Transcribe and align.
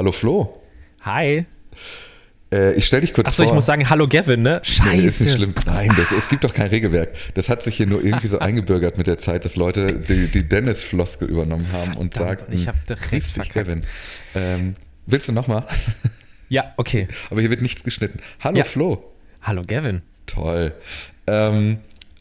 Hallo 0.00 0.12
Flo. 0.12 0.62
Hi. 1.02 1.44
Äh, 2.50 2.72
ich 2.72 2.86
stell 2.86 3.02
dich 3.02 3.12
kurz 3.12 3.28
Achso, 3.28 3.42
vor. 3.42 3.50
ich 3.50 3.54
muss 3.54 3.66
sagen, 3.66 3.90
hallo 3.90 4.08
Gavin, 4.08 4.40
ne? 4.40 4.62
Scheiße. 4.64 4.96
Nee, 4.96 5.02
ist 5.04 5.20
nicht 5.20 5.34
schlimm. 5.34 5.52
Nein, 5.66 5.90
das, 5.94 6.10
es 6.10 6.26
gibt 6.30 6.42
doch 6.42 6.54
kein 6.54 6.68
Regelwerk. 6.68 7.10
Das 7.34 7.50
hat 7.50 7.62
sich 7.62 7.76
hier 7.76 7.86
nur 7.86 8.02
irgendwie 8.02 8.28
so 8.28 8.38
eingebürgert 8.38 8.96
mit 8.96 9.08
der 9.08 9.18
Zeit, 9.18 9.44
dass 9.44 9.56
Leute 9.56 9.92
die, 10.00 10.28
die 10.28 10.48
Dennis-Floskel 10.48 11.28
übernommen 11.28 11.66
haben 11.74 11.98
und 11.98 12.14
Verdammt, 12.14 12.40
sagten, 12.40 12.54
ich 12.54 12.66
hab 12.66 12.86
direkt 12.86 13.24
verkackt. 13.24 13.52
Kevin. 13.52 13.82
Ähm, 14.34 14.74
willst 15.04 15.28
du 15.28 15.32
nochmal? 15.34 15.66
Ja, 16.48 16.72
okay. 16.78 17.06
Aber 17.30 17.42
hier 17.42 17.50
wird 17.50 17.60
nichts 17.60 17.84
geschnitten. 17.84 18.20
Hallo 18.42 18.56
Ja. 18.56 18.64
Flo. 18.64 19.04
Hallo 19.42 19.60
Gavin. 19.66 20.00
Toll. 20.24 20.72
Ähm, 21.26 21.76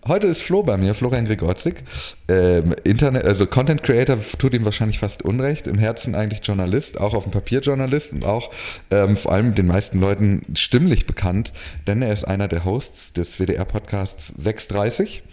heute 0.07 0.27
ist 0.27 0.41
Flo 0.41 0.63
bei 0.63 0.77
mir, 0.77 0.93
Florian 0.95 1.25
Gregorzig. 1.25 1.84
Ähm, 2.27 2.75
Internet, 2.84 3.25
also 3.25 3.45
Content 3.45 3.84
Creator 3.84 4.18
tut 4.38 4.54
ihm 4.54 4.66
wahrscheinlich 4.66 4.99
fast 4.99 5.23
Unrecht. 5.23 5.68
Im 5.68 5.77
Herzen 5.77 6.16
eigentlich 6.16 6.45
Journalist, 6.45 6.99
auch 6.99 7.13
auf 7.13 7.23
dem 7.23 7.31
Papier 7.31 7.59
Journalist 7.59 8.13
und 8.13 8.25
auch 8.25 8.52
ähm, 8.91 9.17
vor 9.17 9.34
allem 9.34 9.55
den 9.55 9.67
meisten 9.67 9.99
Leuten 9.99 10.41
stimmlich 10.55 11.05
bekannt, 11.05 11.54
denn 11.88 12.02
er 12.02 12.13
ist 12.13 12.23
einer 12.23 12.48
der 12.48 12.66
Hosts 12.66 13.13
des 13.13 13.40
WDR-Podcasts 13.40 14.27
630. 14.38 15.23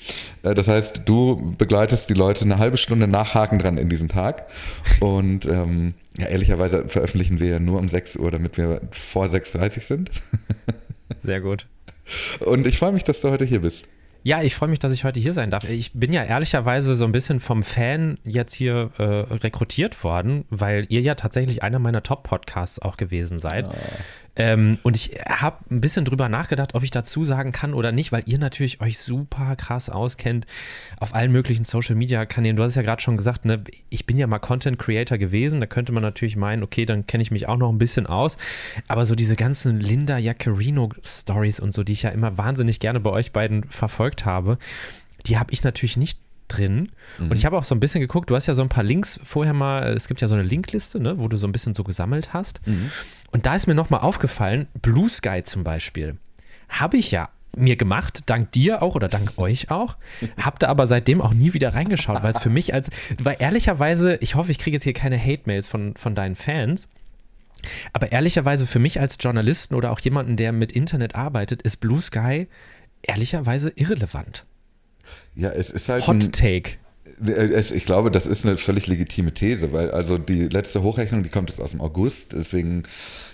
Äh, 0.43 0.55
das 0.55 0.69
heißt, 0.69 1.03
du 1.07 1.55
begleitest 1.59 2.11
die 2.11 2.15
Leute 2.15 2.45
eine 2.45 2.59
halbe 2.59 2.77
Stunde 2.77 3.07
nach 3.07 3.35
Haken 3.35 3.59
dran 3.59 3.79
in 3.79 3.89
diesem 3.89 4.09
Tag. 4.09 4.47
Und 5.01 5.47
ähm, 5.47 5.95
ja, 6.19 6.27
ehrlicherweise 6.27 6.89
veröffentlichen 6.89 7.41
wir 7.41 7.49
ja 7.49 7.59
nur 7.59 7.79
um 7.79 7.89
6 7.89 8.17
Uhr, 8.17 8.31
damit 8.31 8.57
wir 8.57 8.81
vor 8.91 9.27
6.30 9.27 9.77
Uhr 9.77 9.83
sind. 9.83 10.11
Sehr 11.21 11.41
gut. 11.41 11.67
Und 12.41 12.67
ich 12.67 12.79
freue 12.79 12.93
mich, 12.93 13.05
dass 13.05 13.21
du 13.21 13.31
heute 13.31 13.45
hier 13.45 13.61
bist. 13.61 13.89
Ja, 14.27 14.43
ich 14.43 14.57
freue 14.57 14.69
mich, 14.69 14.81
dass 14.81 14.91
ich 14.91 15.05
heute 15.05 15.21
hier 15.21 15.33
sein 15.33 15.53
darf. 15.53 15.63
Ich 15.63 15.93
bin 15.93 16.13
ja 16.13 16.25
ehrlicherweise 16.25 16.97
so 16.97 17.05
ein 17.05 17.13
bisschen 17.13 17.39
vom 17.39 17.63
Fan 17.63 18.19
jetzt 18.25 18.55
hier 18.55 18.91
äh, 18.99 19.05
rekrutiert 19.05 20.03
worden, 20.03 20.45
weil 20.51 20.85
ihr 20.89 21.01
ja 21.01 21.15
tatsächlich 21.15 21.63
einer 21.63 21.79
meiner 21.79 22.03
Top-Podcasts 22.03 22.83
auch 22.83 22.97
gewesen 22.97 23.39
seid. 23.39 23.67
Ähm, 24.37 24.79
und 24.83 24.97
ich 24.97 25.19
habe 25.27 25.59
ein 25.71 25.81
bisschen 25.81 26.05
drüber 26.05 26.29
nachgedacht, 26.29 26.75
ob 26.75 26.83
ich 26.83 26.91
dazu 26.91 27.25
sagen 27.25 27.53
kann 27.53 27.73
oder 27.73 27.91
nicht, 27.91 28.13
weil 28.13 28.23
ihr 28.27 28.39
natürlich 28.39 28.81
euch 28.81 28.99
super 28.99 29.57
krass 29.57 29.89
auskennt 29.89 30.47
auf 30.99 31.15
allen 31.15 31.33
möglichen 31.33 31.65
Social-Media-Kanälen. 31.65 32.57
Du 32.57 32.63
hast 32.63 32.73
es 32.73 32.77
ja 32.77 32.83
gerade 32.83 33.01
schon 33.01 33.17
gesagt, 33.17 33.47
ne? 33.47 33.65
ich 33.89 34.05
bin 34.05 34.19
ja 34.19 34.27
mal 34.27 34.39
Content-Creator 34.39 35.17
gewesen. 35.17 35.61
Da 35.61 35.67
könnte 35.67 35.93
man 35.93 36.03
natürlich 36.03 36.37
meinen, 36.37 36.63
okay, 36.63 36.85
dann 36.85 37.07
kenne 37.07 37.23
ich 37.23 37.31
mich 37.31 37.49
auch 37.49 37.57
noch 37.57 37.71
ein 37.71 37.79
bisschen 37.79 38.07
aus. 38.07 38.37
Aber 38.89 39.07
so 39.07 39.15
diese 39.15 39.37
ganzen 39.37 39.81
Linda 39.81 40.19
Jaccarino-Stories 40.19 41.61
und 41.61 41.73
so, 41.73 41.83
die 41.83 41.95
ich 41.95 42.03
ja 42.03 42.11
immer 42.11 42.37
wahnsinnig 42.37 42.79
gerne 42.79 43.01
bei 43.01 43.11
euch 43.11 43.33
beiden 43.33 43.65
verfolgt 43.65 44.27
habe, 44.27 44.59
die 45.27 45.39
habe 45.39 45.53
ich 45.53 45.65
natürlich 45.65 45.97
nicht 45.97 46.21
drin. 46.49 46.91
Und 47.31 47.37
ich 47.37 47.45
habe 47.45 47.59
auch 47.59 47.65
so 47.65 47.75
ein 47.75 47.81
bisschen 47.81 48.01
geguckt, 48.01 48.31
du 48.31 48.37
hast 48.37 48.47
ja 48.47 48.55
so 48.55 48.63
ein 48.63 48.69
paar 48.69 48.85
Links 48.85 49.19
vorher 49.25 49.53
mal, 49.53 49.83
es 49.97 50.07
gibt 50.09 50.21
ja 50.21 50.29
so 50.29 50.35
eine 50.35 50.45
Linkliste, 50.45 51.01
ne, 51.01 51.19
wo 51.19 51.27
du 51.29 51.37
so 51.37 51.47
ein 51.47 51.53
bisschen 51.53 51.75
so 51.75 51.83
gesammelt 51.83 52.33
hast. 52.33 52.61
Und 53.33 53.47
da 53.47 53.55
ist 53.55 53.67
mir 53.67 53.75
nochmal 53.75 54.01
aufgefallen, 54.01 54.69
Blue 54.81 55.09
Sky 55.09 55.43
zum 55.43 55.65
Beispiel, 55.65 56.17
habe 56.69 56.97
ich 56.97 57.11
ja 57.11 57.29
mir 57.57 57.77
gemacht, 57.77 58.21
dank 58.27 58.53
dir 58.53 58.83
auch 58.83 58.95
oder 58.95 59.09
dank 59.09 59.39
euch 59.39 59.71
auch, 59.71 59.97
habe 60.39 60.59
da 60.59 60.69
aber 60.69 60.87
seitdem 60.87 61.21
auch 61.21 61.33
nie 61.33 61.55
wieder 61.55 61.75
reingeschaut, 61.75 62.23
weil 62.23 62.33
es 62.33 62.41
für 62.41 62.51
mich 62.51 62.75
als, 62.75 62.91
weil 63.23 63.37
ehrlicherweise, 63.39 64.17
ich 64.17 64.35
hoffe, 64.35 64.51
ich 64.51 64.59
kriege 64.59 64.77
jetzt 64.77 64.85
hier 64.85 64.93
keine 64.93 65.19
Hate-Mails 65.19 65.67
von, 65.67 65.97
von 65.97 66.15
deinen 66.15 66.35
Fans, 66.35 66.89
aber 67.93 68.13
ehrlicherweise 68.13 68.67
für 68.67 68.79
mich 68.79 69.01
als 69.01 69.17
Journalisten 69.19 69.75
oder 69.75 69.91
auch 69.91 70.01
jemanden, 70.01 70.37
der 70.37 70.53
mit 70.53 70.73
Internet 70.73 71.15
arbeitet, 71.15 71.63
ist 71.63 71.79
Blue 71.79 72.01
Sky 72.01 72.47
ehrlicherweise 73.03 73.73
irrelevant. 73.75 74.45
Ja, 75.35 75.51
es 75.51 75.71
ist 75.71 75.89
halt 75.89 76.07
Hot 76.07 76.33
Take. 76.33 76.73
Äh, 77.27 77.61
ich 77.61 77.85
glaube, 77.85 78.11
das 78.11 78.27
ist 78.27 78.45
eine 78.45 78.57
völlig 78.57 78.87
legitime 78.87 79.33
These, 79.33 79.73
weil 79.73 79.91
also 79.91 80.19
die 80.19 80.49
letzte 80.49 80.83
Hochrechnung, 80.83 81.23
die 81.23 81.29
kommt 81.29 81.51
jetzt 81.51 81.61
aus 81.61 81.71
dem 81.71 81.81
August, 81.81 82.33
deswegen, 82.33 82.85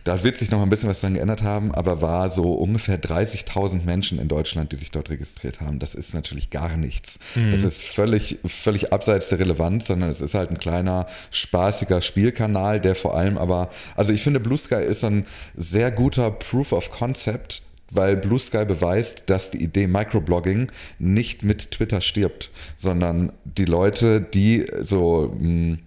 da 0.05 0.23
wird 0.23 0.37
sich 0.37 0.51
noch 0.51 0.59
mal 0.59 0.65
ein 0.65 0.71
bisschen 0.71 0.89
was 0.89 1.01
dran 1.01 1.15
geändert 1.15 1.43
haben, 1.43 1.73
aber 1.75 2.01
war 2.03 2.31
so 2.31 2.53
ungefähr 2.53 3.01
30.000 3.01 3.85
Menschen 3.85 4.19
in 4.19 4.29
Deutschland, 4.29 4.73
die 4.73 4.77
sich 4.77 4.91
dort 4.91 5.11
registriert 5.11 5.61
haben. 5.61 5.79
Das 5.79 5.95
ist 5.95 6.15
natürlich 6.15 6.51
gar 6.51 6.77
nichts. 6.77 7.19
Das 7.51 7.63
ist 7.63 7.83
völlig, 7.83 8.39
völlig 8.45 8.93
abseits 8.93 9.29
der 9.29 9.39
Relevanz, 9.39 9.87
sondern 9.87 10.11
es 10.11 10.21
ist 10.21 10.35
halt 10.35 10.51
ein 10.51 10.59
kleiner, 10.59 11.07
spaßiger 11.31 12.01
Spielkanal, 12.01 12.81
der 12.81 12.95
vor 12.95 13.17
allem 13.17 13.39
aber, 13.39 13.71
also 13.97 14.13
ich 14.13 14.23
finde, 14.23 14.41
Blue 14.41 14.59
Sky 14.59 14.83
ist 14.83 15.05
ein 15.05 15.27
sehr 15.57 15.91
guter 15.91 16.31
Proof 16.31 16.73
of 16.73 16.91
Concept, 16.91 17.63
weil 17.95 18.17
Blue 18.17 18.39
Sky 18.39 18.65
beweist, 18.65 19.29
dass 19.31 19.51
die 19.51 19.63
Idee 19.63 19.87
Microblogging 19.87 20.71
nicht 20.99 21.43
mit 21.43 21.71
Twitter 21.71 22.01
stirbt, 22.01 22.51
sondern 22.79 23.33
die 23.45 23.65
Leute, 23.65 24.21
die 24.21 24.67
so 24.83 25.35
mh, 25.39 25.79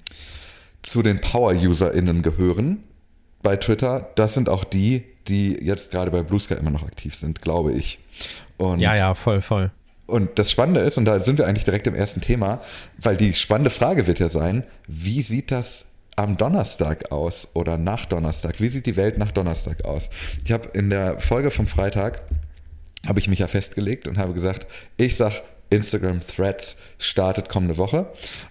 zu 0.83 1.01
den 1.01 1.19
Power-UserInnen 1.21 2.21
gehören 2.21 2.83
bei 3.41 3.55
Twitter, 3.55 4.09
das 4.15 4.33
sind 4.33 4.49
auch 4.49 4.63
die, 4.63 5.03
die 5.27 5.53
jetzt 5.63 5.91
gerade 5.91 6.11
bei 6.11 6.21
Blue 6.23 6.39
Sky 6.39 6.55
immer 6.55 6.71
noch 6.71 6.83
aktiv 6.83 7.15
sind, 7.15 7.41
glaube 7.41 7.73
ich. 7.73 7.99
Und 8.57 8.79
Ja, 8.79 8.95
ja, 8.95 9.13
voll, 9.15 9.41
voll. 9.41 9.71
und 10.07 10.37
das 10.37 10.51
Spannende 10.51 10.81
ist, 10.81 10.97
und 10.97 11.05
da 11.05 11.19
sind 11.19 11.37
wir 11.39 11.47
eigentlich 11.47 11.63
direkt 11.65 11.87
im 11.87 11.95
ersten 11.95 12.21
Thema, 12.21 12.61
weil 12.97 13.17
die 13.17 13.33
spannende 13.33 13.71
Frage 13.71 14.05
wird 14.07 14.19
ja 14.19 14.29
sein, 14.29 14.63
wie 14.87 15.21
sieht 15.23 15.51
das 15.51 15.85
am 16.15 16.37
Donnerstag 16.37 17.11
aus 17.11 17.49
oder 17.53 17.77
nach 17.77 18.05
Donnerstag? 18.05 18.59
Wie 18.59 18.69
sieht 18.69 18.85
die 18.85 18.95
Welt 18.95 19.17
nach 19.17 19.31
Donnerstag 19.31 19.85
aus? 19.85 20.09
Ich 20.43 20.51
habe 20.51 20.69
in 20.73 20.89
der 20.89 21.19
Folge 21.19 21.51
vom 21.51 21.67
Freitag, 21.67 22.21
habe 23.05 23.19
ich 23.19 23.27
mich 23.27 23.39
ja 23.39 23.47
festgelegt 23.47 24.07
und 24.07 24.17
habe 24.17 24.33
gesagt, 24.33 24.67
ich 24.97 25.15
sag, 25.15 25.43
Instagram 25.69 26.21
Threads 26.21 26.77
startet 26.99 27.49
kommende 27.49 27.77
Woche. 27.77 28.07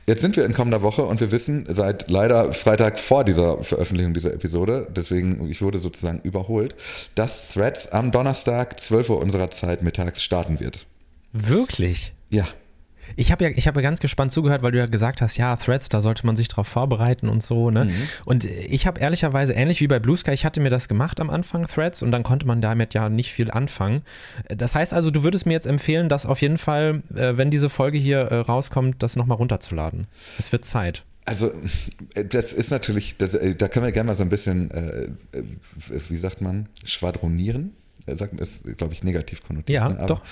Jetzt 0.06 0.20
sind 0.20 0.36
wir 0.36 0.44
in 0.44 0.52
kommender 0.52 0.82
Woche 0.82 1.04
und 1.04 1.20
wir 1.20 1.30
wissen 1.30 1.66
seit 1.68 2.10
leider 2.10 2.52
Freitag 2.52 2.98
vor 2.98 3.24
dieser 3.24 3.62
Veröffentlichung 3.62 4.14
dieser 4.14 4.34
Episode, 4.34 4.88
deswegen 4.94 5.48
ich 5.48 5.62
wurde 5.62 5.78
sozusagen 5.78 6.20
überholt, 6.22 6.74
dass 7.14 7.52
Threads 7.52 7.88
am 7.92 8.10
Donnerstag 8.10 8.80
12 8.80 9.10
Uhr 9.10 9.22
unserer 9.22 9.50
Zeit 9.50 9.82
mittags 9.82 10.22
starten 10.22 10.60
wird. 10.60 10.86
Wirklich? 11.32 12.12
Ja, 12.30 12.46
Ich 13.16 13.32
habe 13.32 13.44
ja, 13.44 13.50
ich 13.54 13.66
habe 13.66 13.80
ja 13.80 13.82
ganz 13.82 14.00
gespannt 14.00 14.32
zugehört, 14.32 14.62
weil 14.62 14.72
du 14.72 14.78
ja 14.78 14.86
gesagt 14.86 15.22
hast, 15.22 15.36
ja, 15.36 15.56
Threads, 15.56 15.88
da 15.88 16.00
sollte 16.00 16.26
man 16.26 16.36
sich 16.36 16.48
drauf 16.48 16.68
vorbereiten 16.68 17.28
und 17.28 17.42
so, 17.42 17.70
ne? 17.70 17.88
Und 18.24 18.44
ich 18.44 18.86
habe 18.86 19.00
ehrlicherweise, 19.00 19.52
ähnlich 19.52 19.80
wie 19.80 19.86
bei 19.86 19.98
Blue 19.98 20.16
Sky, 20.16 20.32
ich 20.32 20.44
hatte 20.44 20.60
mir 20.60 20.70
das 20.70 20.88
gemacht 20.88 21.20
am 21.20 21.30
Anfang, 21.30 21.66
Threads, 21.66 22.02
und 22.02 22.10
dann 22.12 22.22
konnte 22.22 22.46
man 22.46 22.60
damit 22.60 22.94
ja 22.94 23.08
nicht 23.08 23.32
viel 23.32 23.50
anfangen. 23.50 24.02
Das 24.48 24.74
heißt 24.74 24.94
also, 24.94 25.10
du 25.10 25.22
würdest 25.22 25.46
mir 25.46 25.52
jetzt 25.52 25.66
empfehlen, 25.66 26.08
das 26.08 26.26
auf 26.26 26.40
jeden 26.42 26.58
Fall, 26.58 27.02
äh, 27.14 27.36
wenn 27.36 27.50
diese 27.50 27.68
Folge 27.68 27.98
hier 27.98 28.18
äh, 28.18 28.36
rauskommt, 28.36 29.02
das 29.02 29.16
nochmal 29.16 29.38
runterzuladen. 29.38 30.06
Es 30.38 30.52
wird 30.52 30.64
Zeit. 30.64 31.04
Also, 31.26 31.52
das 32.28 32.52
ist 32.52 32.70
natürlich, 32.70 33.16
das, 33.16 33.34
äh, 33.34 33.54
da 33.54 33.68
können 33.68 33.86
wir 33.86 33.92
gerne 33.92 34.08
mal 34.08 34.14
so 34.14 34.22
ein 34.22 34.28
bisschen, 34.28 34.70
äh, 34.70 35.08
wie 36.08 36.16
sagt 36.16 36.40
man, 36.40 36.68
schwadronieren. 36.84 37.72
Er 38.06 38.16
sagt, 38.16 38.38
ist, 38.38 38.64
glaube 38.76 38.92
ich, 38.92 39.02
negativ 39.02 39.42
konnotiert. 39.42 39.74
Ja, 39.74 39.88
ne? 39.88 39.98
Aber, 39.98 40.06
doch. 40.06 40.22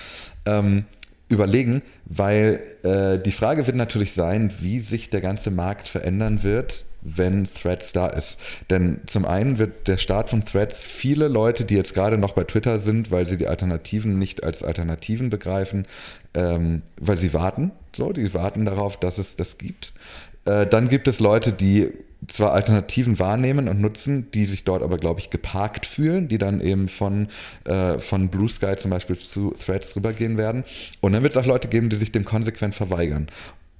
Ähm, 0.45 0.85
überlegen, 1.33 1.83
weil 2.05 2.61
äh, 2.83 3.19
die 3.19 3.33
Frage 3.33 3.67
wird 3.67 3.77
natürlich 3.77 4.13
sein, 4.13 4.53
wie 4.61 4.81
sich 4.81 5.11
der 5.11 5.21
ganze 5.21 5.51
Markt 5.51 5.89
verändern 5.89 6.43
wird, 6.43 6.85
wenn 7.03 7.45
Threads 7.45 7.93
da 7.93 8.07
ist. 8.07 8.39
Denn 8.71 9.01
zum 9.07 9.25
einen 9.25 9.59
wird 9.59 9.89
der 9.89 9.97
Start 9.97 10.31
von 10.31 10.45
Threads 10.45 10.85
viele 10.85 11.29
Leute, 11.29 11.65
die 11.65 11.75
jetzt 11.75 11.95
gerade 11.95 12.19
noch 12.19 12.33
bei 12.33 12.45
Twitter 12.45 12.79
sind, 12.79 13.11
weil 13.11 13.27
sie 13.27 13.37
die 13.37 13.49
Alternativen 13.49 14.19
nicht 14.19 14.45
als 14.45 14.63
Alternativen 14.63 15.31
begreifen, 15.31 15.87
ähm, 16.35 16.83
weil 17.01 17.19
sie 17.19 17.35
warten, 17.35 17.73
so, 17.95 18.13
die 18.13 18.33
warten 18.35 18.65
darauf, 18.65 18.97
dass 18.97 19.19
es 19.19 19.37
das 19.37 19.59
gibt. 19.59 19.93
Äh, 20.45 20.67
dann 20.67 20.89
gibt 20.89 21.09
es 21.09 21.21
Leute, 21.21 21.53
die 21.53 21.93
zwar 22.29 22.53
Alternativen 22.53 23.19
wahrnehmen 23.19 23.69
und 23.69 23.81
nutzen, 23.81 24.31
die 24.33 24.47
sich 24.47 24.65
dort 24.65 24.83
aber, 24.83 24.99
glaube 24.99 25.21
ich, 25.21 25.31
geparkt 25.31 25.87
fühlen, 25.87 26.29
die 26.29 26.39
dann 26.39 26.61
eben 26.61 26.89
von, 26.89 27.29
äh, 27.65 27.99
von 27.99 28.29
Blue 28.29 28.49
Sky 28.49 28.77
zum 28.77 28.91
Beispiel 28.91 29.19
zu 29.19 29.51
Threads 29.51 29.97
rübergehen 29.97 30.37
werden. 30.37 30.65
Und 31.01 31.13
dann 31.13 31.23
wird 31.23 31.35
es 31.35 31.37
auch 31.37 31.47
Leute 31.47 31.69
geben, 31.69 31.89
die 31.91 31.97
sich 31.97 32.13
dem 32.13 32.25
konsequent 32.25 32.75
verweigern. 32.75 33.29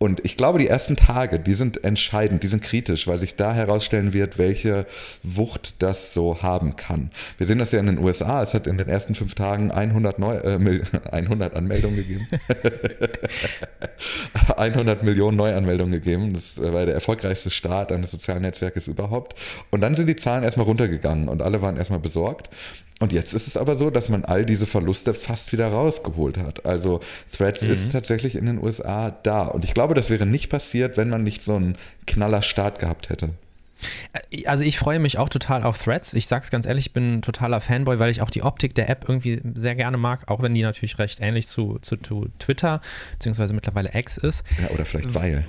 Und 0.03 0.25
ich 0.25 0.37
glaube, 0.37 0.59
die 0.59 0.67
ersten 0.67 0.97
Tage, 0.97 1.39
die 1.39 1.55
sind 1.55 1.85
entscheidend, 1.85 2.43
die 2.43 2.49
sind 2.49 2.61
kritisch, 2.61 3.07
weil 3.07 3.19
sich 3.19 3.37
da 3.37 3.55
herausstellen 3.55 4.13
wird, 4.13 4.37
welche 4.37 4.85
Wucht 5.23 5.81
das 5.81 6.13
so 6.13 6.43
haben 6.43 6.75
kann. 6.75 7.13
Wir 7.39 7.47
sehen 7.47 7.61
das 7.61 7.71
ja 7.71 7.79
in 7.79 7.87
den 7.87 7.99
USA. 7.99 8.43
Es 8.43 8.53
hat 8.53 8.67
in 8.67 8.79
den 8.79 8.89
ersten 8.89 9.15
fünf 9.15 9.37
Tagen 9.37 9.71
100, 9.71 10.19
Neu 10.19 10.39
äh, 10.39 10.59
Mil- 10.59 10.85
100 11.13 11.55
Anmeldungen 11.55 11.95
gegeben. 11.95 12.27
100 14.57 15.05
Millionen 15.05 15.37
Neuanmeldungen 15.37 15.93
gegeben. 15.93 16.35
Das 16.35 16.61
war 16.61 16.85
der 16.85 16.97
erfolgreichste 16.97 17.53
Start 17.53 17.93
eines 17.93 18.11
sozialen 18.11 18.43
Netzwerkes 18.43 18.89
überhaupt. 18.89 19.39
Und 19.71 19.83
dann 19.83 19.95
sind 19.95 20.09
die 20.09 20.17
Zahlen 20.17 20.43
erstmal 20.43 20.67
runtergegangen 20.67 21.29
und 21.29 21.43
alle 21.43 21.63
waren 21.63 21.77
erstmal 21.77 22.01
besorgt. 22.01 22.51
Und 23.03 23.13
jetzt 23.13 23.35
ist 23.35 23.49
es 23.49 23.57
aber 23.57 23.75
so, 23.75 23.91
dass 23.91 24.09
man 24.09 24.25
all 24.25 24.47
diese 24.47 24.65
Verluste 24.65 25.13
fast 25.13 25.53
wieder 25.53 25.67
rausgeholt 25.67 26.39
hat. 26.39 26.65
Also 26.65 27.01
Threads 27.37 27.65
ist 27.65 27.91
tatsächlich 27.91 28.37
in 28.37 28.47
den 28.47 28.63
USA 28.63 29.11
da. 29.11 29.43
Und 29.43 29.65
ich 29.65 29.75
glaube, 29.75 29.95
das 29.95 30.09
wäre 30.09 30.25
nicht 30.25 30.51
passiert, 30.51 30.97
wenn 30.97 31.11
man 31.11 31.25
nicht 31.25 31.43
so 31.43 31.57
einen 31.57 31.77
knaller 32.07 32.43
Start 32.43 32.79
gehabt 32.79 33.09
hätte. 33.09 33.31
Äh, 34.31 34.47
also 34.47 34.65
ich 34.65 34.79
freue 34.79 34.99
mich 34.99 35.19
auch 35.19 35.29
total 35.29 35.63
auf 35.63 35.83
Threads. 35.83 36.15
Ich 36.15 36.27
sag's 36.27 36.51
ganz 36.51 36.67
ehrlich, 36.67 36.87
ich 36.87 36.93
bin 36.93 37.19
ein 37.19 37.23
totaler 37.23 37.61
Fanboy, 37.61 37.99
weil 37.99 38.11
ich 38.11 38.23
auch 38.23 38.31
die 38.31 38.43
Optik 38.43 38.75
der 38.75 38.89
App 38.89 39.05
irgendwie 39.09 39.41
sehr 39.55 39.75
gerne 39.75 39.97
mag, 39.97 40.31
auch 40.31 40.43
wenn 40.43 40.55
die 40.55 40.63
natürlich 40.63 40.99
recht 40.99 41.21
ähnlich 41.21 41.49
zu, 41.49 41.79
zu, 41.81 41.97
zu 41.97 42.29
Twitter, 42.39 42.81
beziehungsweise 43.13 43.55
mittlerweile 43.55 43.91
X 43.95 44.17
ist. 44.17 44.45
Ja, 44.61 44.71
oder 44.71 44.85
vielleicht 44.85 45.15
weil. 45.15 45.45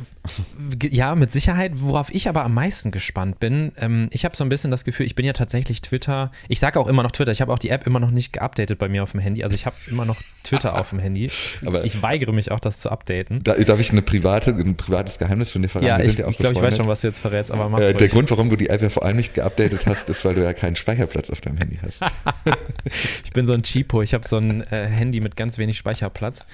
Ja, 0.89 1.15
mit 1.15 1.31
Sicherheit. 1.31 1.71
Worauf 1.75 2.13
ich 2.13 2.29
aber 2.29 2.43
am 2.43 2.53
meisten 2.53 2.91
gespannt 2.91 3.39
bin, 3.39 3.71
ähm, 3.77 4.09
ich 4.11 4.25
habe 4.25 4.35
so 4.35 4.43
ein 4.43 4.49
bisschen 4.49 4.71
das 4.71 4.85
Gefühl, 4.85 5.05
ich 5.05 5.15
bin 5.15 5.25
ja 5.25 5.33
tatsächlich 5.33 5.81
Twitter, 5.81 6.31
ich 6.47 6.59
sage 6.59 6.79
auch 6.79 6.87
immer 6.87 7.03
noch 7.03 7.11
Twitter, 7.11 7.31
ich 7.31 7.41
habe 7.41 7.51
auch 7.51 7.59
die 7.59 7.69
App 7.69 7.87
immer 7.87 7.99
noch 7.99 8.11
nicht 8.11 8.33
geupdatet 8.33 8.79
bei 8.79 8.89
mir 8.89 9.03
auf 9.03 9.11
dem 9.11 9.19
Handy, 9.19 9.43
also 9.43 9.55
ich 9.55 9.65
habe 9.65 9.75
immer 9.87 10.05
noch 10.05 10.21
Twitter 10.43 10.79
auf 10.79 10.89
dem 10.89 10.99
Handy. 10.99 11.29
Aber 11.65 11.85
ich 11.85 12.01
weigere 12.01 12.31
mich 12.31 12.51
auch, 12.51 12.59
das 12.59 12.79
zu 12.79 12.89
updaten. 12.89 13.43
Da, 13.43 13.55
darf 13.55 13.79
ich 13.79 13.91
eine 13.91 14.01
private, 14.01 14.51
ein 14.51 14.75
privates 14.75 15.19
Geheimnis 15.19 15.51
von 15.51 15.61
dir 15.61 15.69
verraten? 15.69 15.87
Ja, 15.87 15.99
ich, 15.99 16.17
ja 16.17 16.27
ich 16.27 16.37
glaube, 16.37 16.55
ich 16.55 16.61
weiß 16.61 16.77
schon, 16.77 16.87
was 16.87 17.01
du 17.01 17.07
jetzt 17.07 17.19
verrätst, 17.19 17.51
aber 17.51 17.69
mach's 17.69 17.87
äh, 17.87 17.93
Grund, 18.23 18.31
warum 18.31 18.49
du 18.49 18.55
die 18.55 18.69
App 18.69 18.81
ja 18.81 18.89
vor 18.89 19.03
allem 19.03 19.17
nicht 19.17 19.33
geupdatet 19.33 19.85
hast, 19.85 20.07
ist, 20.07 20.23
weil 20.23 20.35
du 20.35 20.43
ja 20.43 20.53
keinen 20.53 20.77
Speicherplatz 20.77 21.29
auf 21.29 21.41
deinem 21.41 21.57
Handy 21.57 21.79
hast. 21.81 21.99
ich 23.25 23.33
bin 23.33 23.45
so 23.45 23.51
ein 23.51 23.63
Cheapo, 23.63 24.01
ich 24.01 24.13
habe 24.13 24.25
so 24.25 24.37
ein 24.37 24.61
äh, 24.61 24.85
Handy 24.85 25.19
mit 25.19 25.35
ganz 25.35 25.57
wenig 25.57 25.77
Speicherplatz. 25.77 26.45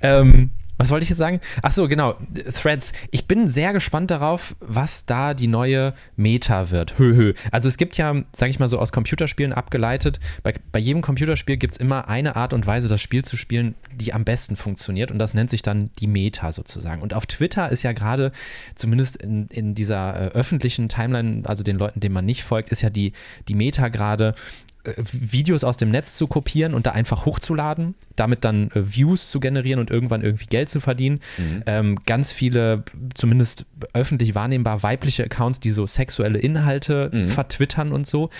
Ähm, 0.00 0.50
was 0.78 0.90
wollte 0.90 1.04
ich 1.04 1.10
jetzt 1.10 1.18
sagen? 1.18 1.40
Ach 1.62 1.72
so, 1.72 1.86
genau, 1.86 2.16
Threads. 2.54 2.92
Ich 3.10 3.26
bin 3.26 3.46
sehr 3.46 3.72
gespannt 3.72 4.10
darauf, 4.10 4.56
was 4.60 5.06
da 5.06 5.34
die 5.34 5.46
neue 5.46 5.94
Meta 6.16 6.70
wird. 6.70 6.98
Hö. 6.98 7.34
Also 7.50 7.68
es 7.68 7.76
gibt 7.76 7.96
ja, 7.96 8.14
sage 8.32 8.50
ich 8.50 8.58
mal 8.58 8.68
so, 8.68 8.78
aus 8.78 8.90
Computerspielen 8.90 9.52
abgeleitet, 9.52 10.18
bei, 10.42 10.54
bei 10.72 10.78
jedem 10.78 11.02
Computerspiel 11.02 11.56
gibt 11.56 11.74
es 11.74 11.80
immer 11.80 12.08
eine 12.08 12.36
Art 12.36 12.52
und 12.52 12.66
Weise, 12.66 12.88
das 12.88 13.00
Spiel 13.00 13.24
zu 13.24 13.36
spielen, 13.36 13.74
die 13.94 14.12
am 14.12 14.24
besten 14.24 14.56
funktioniert 14.56 15.10
und 15.10 15.18
das 15.18 15.34
nennt 15.34 15.50
sich 15.50 15.62
dann 15.62 15.90
die 15.98 16.06
Meta 16.06 16.52
sozusagen. 16.52 17.02
Und 17.02 17.14
auf 17.14 17.26
Twitter 17.26 17.70
ist 17.70 17.82
ja 17.82 17.92
gerade, 17.92 18.32
zumindest 18.74 19.22
in, 19.22 19.46
in 19.48 19.74
dieser 19.74 20.14
äh, 20.14 20.28
öffentlichen 20.32 20.88
Timeline, 20.88 21.42
also 21.44 21.62
den 21.62 21.76
Leuten, 21.76 22.00
denen 22.00 22.14
man 22.14 22.24
nicht 22.24 22.42
folgt, 22.42 22.70
ist 22.70 22.82
ja 22.82 22.90
die, 22.90 23.12
die 23.48 23.54
Meta 23.54 23.88
gerade 23.88 24.34
Videos 24.84 25.62
aus 25.62 25.76
dem 25.76 25.90
Netz 25.90 26.16
zu 26.16 26.26
kopieren 26.26 26.74
und 26.74 26.86
da 26.86 26.92
einfach 26.92 27.24
hochzuladen, 27.24 27.94
damit 28.16 28.44
dann 28.44 28.70
äh, 28.72 28.94
Views 28.94 29.30
zu 29.30 29.38
generieren 29.38 29.78
und 29.78 29.90
irgendwann 29.90 30.22
irgendwie 30.22 30.46
Geld 30.46 30.68
zu 30.68 30.80
verdienen. 30.80 31.20
Mhm. 31.38 31.62
Ähm, 31.66 31.98
ganz 32.04 32.32
viele, 32.32 32.82
zumindest 33.14 33.64
öffentlich 33.92 34.34
wahrnehmbar 34.34 34.82
weibliche 34.82 35.24
Accounts, 35.24 35.60
die 35.60 35.70
so 35.70 35.86
sexuelle 35.86 36.38
Inhalte 36.38 37.10
mhm. 37.12 37.28
vertwittern 37.28 37.92
und 37.92 38.06
so. 38.06 38.30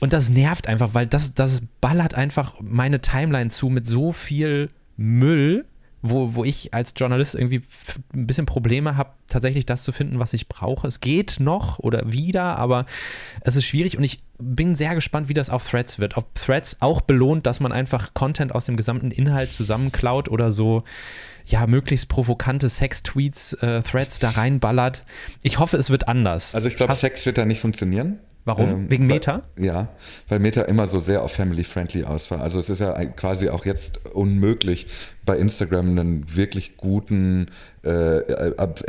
Und 0.00 0.12
das 0.12 0.30
nervt 0.30 0.66
einfach, 0.66 0.94
weil 0.94 1.06
das, 1.06 1.34
das 1.34 1.62
ballert 1.80 2.14
einfach 2.14 2.54
meine 2.60 3.00
Timeline 3.00 3.50
zu 3.50 3.68
mit 3.68 3.86
so 3.86 4.12
viel 4.12 4.70
Müll 4.96 5.66
wo, 6.02 6.34
wo 6.34 6.44
ich 6.44 6.74
als 6.74 6.94
Journalist 6.96 7.36
irgendwie 7.36 7.62
ein 8.14 8.26
bisschen 8.26 8.44
Probleme 8.44 8.96
habe, 8.96 9.10
tatsächlich 9.28 9.64
das 9.66 9.84
zu 9.84 9.92
finden, 9.92 10.18
was 10.18 10.32
ich 10.32 10.48
brauche. 10.48 10.86
Es 10.86 11.00
geht 11.00 11.36
noch 11.38 11.78
oder 11.78 12.12
wieder, 12.12 12.56
aber 12.58 12.86
es 13.40 13.56
ist 13.56 13.64
schwierig 13.64 13.96
und 13.96 14.04
ich 14.04 14.22
bin 14.38 14.74
sehr 14.74 14.94
gespannt, 14.96 15.28
wie 15.28 15.34
das 15.34 15.48
auf 15.48 15.68
Threads 15.68 16.00
wird. 16.00 16.16
Ob 16.16 16.34
Threads 16.34 16.78
auch 16.80 17.00
belohnt, 17.00 17.46
dass 17.46 17.60
man 17.60 17.70
einfach 17.70 18.12
Content 18.14 18.52
aus 18.52 18.64
dem 18.64 18.76
gesamten 18.76 19.12
Inhalt 19.12 19.52
zusammenklaut 19.52 20.28
oder 20.28 20.50
so, 20.50 20.82
ja, 21.46 21.66
möglichst 21.68 22.08
provokante 22.08 22.68
Sex-Tweets, 22.68 23.54
äh, 23.54 23.82
Threads 23.82 24.18
da 24.18 24.30
reinballert. 24.30 25.04
Ich 25.42 25.60
hoffe, 25.60 25.76
es 25.76 25.90
wird 25.90 26.08
anders. 26.08 26.54
Also 26.54 26.68
ich 26.68 26.76
glaube, 26.76 26.94
Sex 26.94 27.24
wird 27.26 27.38
da 27.38 27.44
nicht 27.44 27.60
funktionieren. 27.60 28.18
Warum? 28.44 28.68
Ähm, 28.68 28.90
Wegen 28.90 29.06
Meta? 29.06 29.42
Weil, 29.54 29.64
ja, 29.64 29.88
weil 30.28 30.40
Meta 30.40 30.62
immer 30.62 30.88
so 30.88 30.98
sehr 30.98 31.22
auf 31.22 31.32
family-friendly 31.32 32.04
ausfall. 32.04 32.40
Also 32.40 32.58
es 32.58 32.70
ist 32.70 32.80
ja 32.80 32.92
quasi 33.04 33.48
auch 33.48 33.64
jetzt 33.64 34.04
unmöglich, 34.06 34.88
bei 35.24 35.38
Instagram 35.38 35.90
einen 35.90 36.36
wirklich 36.36 36.76
guten 36.76 37.46
äh, 37.84 38.20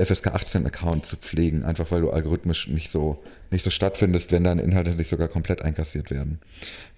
FSK 0.04 0.30
18-Account 0.30 1.06
zu 1.06 1.18
pflegen, 1.18 1.64
einfach 1.64 1.92
weil 1.92 2.02
du 2.02 2.10
algorithmisch 2.10 2.68
nicht 2.68 2.90
so, 2.90 3.22
nicht 3.52 3.64
so 3.64 3.70
stattfindest, 3.70 4.32
wenn 4.32 4.44
deine 4.44 4.64
Inhalte 4.64 4.92
nicht 4.92 5.10
sogar 5.10 5.28
komplett 5.28 5.62
einkassiert 5.62 6.10
werden, 6.10 6.40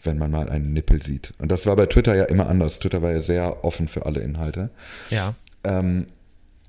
wenn 0.03 0.17
man 0.17 0.31
mal 0.31 0.49
einen 0.49 0.71
Nippel 0.71 1.03
sieht. 1.03 1.33
Und 1.39 1.51
das 1.51 1.65
war 1.65 1.75
bei 1.75 1.87
Twitter 1.87 2.15
ja 2.15 2.23
immer 2.23 2.47
anders. 2.47 2.79
Twitter 2.79 3.01
war 3.01 3.11
ja 3.11 3.19
sehr 3.19 3.65
offen 3.65 3.89
für 3.89 4.05
alle 4.05 4.21
Inhalte. 4.21 4.69
Ja. 5.09 5.35
Ähm, 5.65 6.07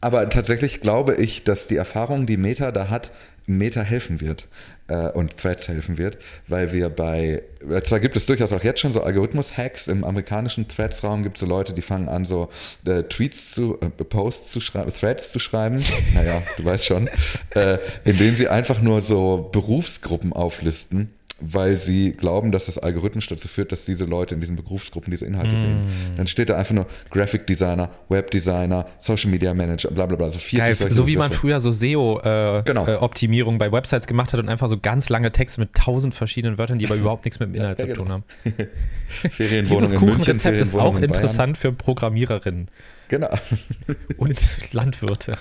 aber 0.00 0.28
tatsächlich 0.28 0.80
glaube 0.80 1.14
ich, 1.14 1.44
dass 1.44 1.68
die 1.68 1.76
Erfahrung, 1.76 2.26
die 2.26 2.36
Meta 2.36 2.70
da 2.72 2.90
hat, 2.90 3.12
Meta 3.46 3.82
helfen 3.82 4.20
wird 4.20 4.48
äh, 4.88 5.08
und 5.10 5.36
Threads 5.36 5.68
helfen 5.68 5.98
wird, 5.98 6.18
weil 6.48 6.72
wir 6.72 6.88
bei, 6.88 7.42
äh, 7.68 7.82
zwar 7.82 8.00
gibt 8.00 8.16
es 8.16 8.26
durchaus 8.26 8.52
auch 8.52 8.64
jetzt 8.64 8.80
schon 8.80 8.92
so 8.92 9.02
Algorithmus-Hacks, 9.02 9.88
im 9.88 10.04
amerikanischen 10.04 10.68
Threads-Raum 10.68 11.22
gibt 11.22 11.36
es 11.36 11.40
so 11.40 11.46
Leute, 11.46 11.72
die 11.72 11.82
fangen 11.82 12.08
an, 12.08 12.24
so 12.24 12.48
äh, 12.84 13.02
Tweets 13.04 13.52
zu, 13.52 13.78
äh, 13.80 13.88
Posts 13.88 14.52
zu 14.52 14.60
schreiben, 14.60 14.92
Threads 14.92 15.32
zu 15.32 15.38
schreiben, 15.38 15.84
naja, 16.14 16.42
du 16.56 16.64
weißt 16.64 16.86
schon, 16.86 17.08
äh, 17.50 17.78
in 18.04 18.18
denen 18.18 18.36
sie 18.36 18.48
einfach 18.48 18.80
nur 18.80 19.02
so 19.02 19.48
Berufsgruppen 19.52 20.32
auflisten 20.32 21.15
weil 21.40 21.78
sie 21.78 22.12
glauben, 22.12 22.50
dass 22.50 22.66
das 22.66 22.78
algorithmisch 22.78 23.28
dazu 23.28 23.46
führt, 23.46 23.70
dass 23.70 23.84
diese 23.84 24.04
Leute 24.06 24.34
in 24.34 24.40
diesen 24.40 24.56
Berufsgruppen 24.56 25.10
diese 25.10 25.26
Inhalte 25.26 25.54
mm. 25.54 25.60
sehen. 25.60 25.76
Dann 26.16 26.26
steht 26.26 26.48
da 26.48 26.56
einfach 26.56 26.74
nur 26.74 26.86
Graphic 27.10 27.46
Designer, 27.46 27.90
Web 28.08 28.30
Designer, 28.30 28.86
Social 28.98 29.30
Media 29.30 29.52
Manager, 29.52 29.90
bla 29.90 30.06
bla 30.06 30.16
bla. 30.16 30.30
So, 30.30 30.38
40 30.38 30.58
Geil, 30.58 30.92
so 30.92 31.06
wie 31.06 31.16
man 31.16 31.30
früher 31.30 31.60
so 31.60 31.72
SEO-Optimierung 31.72 33.54
äh, 33.54 33.58
genau. 33.58 33.66
äh, 33.66 33.70
bei 33.70 33.76
Websites 33.76 34.06
gemacht 34.06 34.32
hat 34.32 34.40
und 34.40 34.48
einfach 34.48 34.68
so 34.68 34.78
ganz 34.78 35.10
lange 35.10 35.30
Texte 35.30 35.60
mit 35.60 35.74
tausend 35.74 36.14
verschiedenen 36.14 36.56
Wörtern, 36.56 36.78
die 36.78 36.86
aber 36.86 36.94
überhaupt 36.96 37.26
nichts 37.26 37.38
mit 37.38 37.50
dem 37.50 37.54
Inhalt 37.54 37.78
ja, 37.80 37.86
zu 37.86 37.92
tun 37.92 38.04
genau. 38.06 38.14
haben. 38.14 38.24
Dieses 39.38 39.94
Kuchenrezept 39.94 40.60
ist 40.60 40.74
auch 40.74 40.98
interessant 40.98 41.58
für 41.58 41.72
Programmiererinnen. 41.72 42.68
Genau. 43.08 43.30
und 44.16 44.72
Landwirte. 44.72 45.32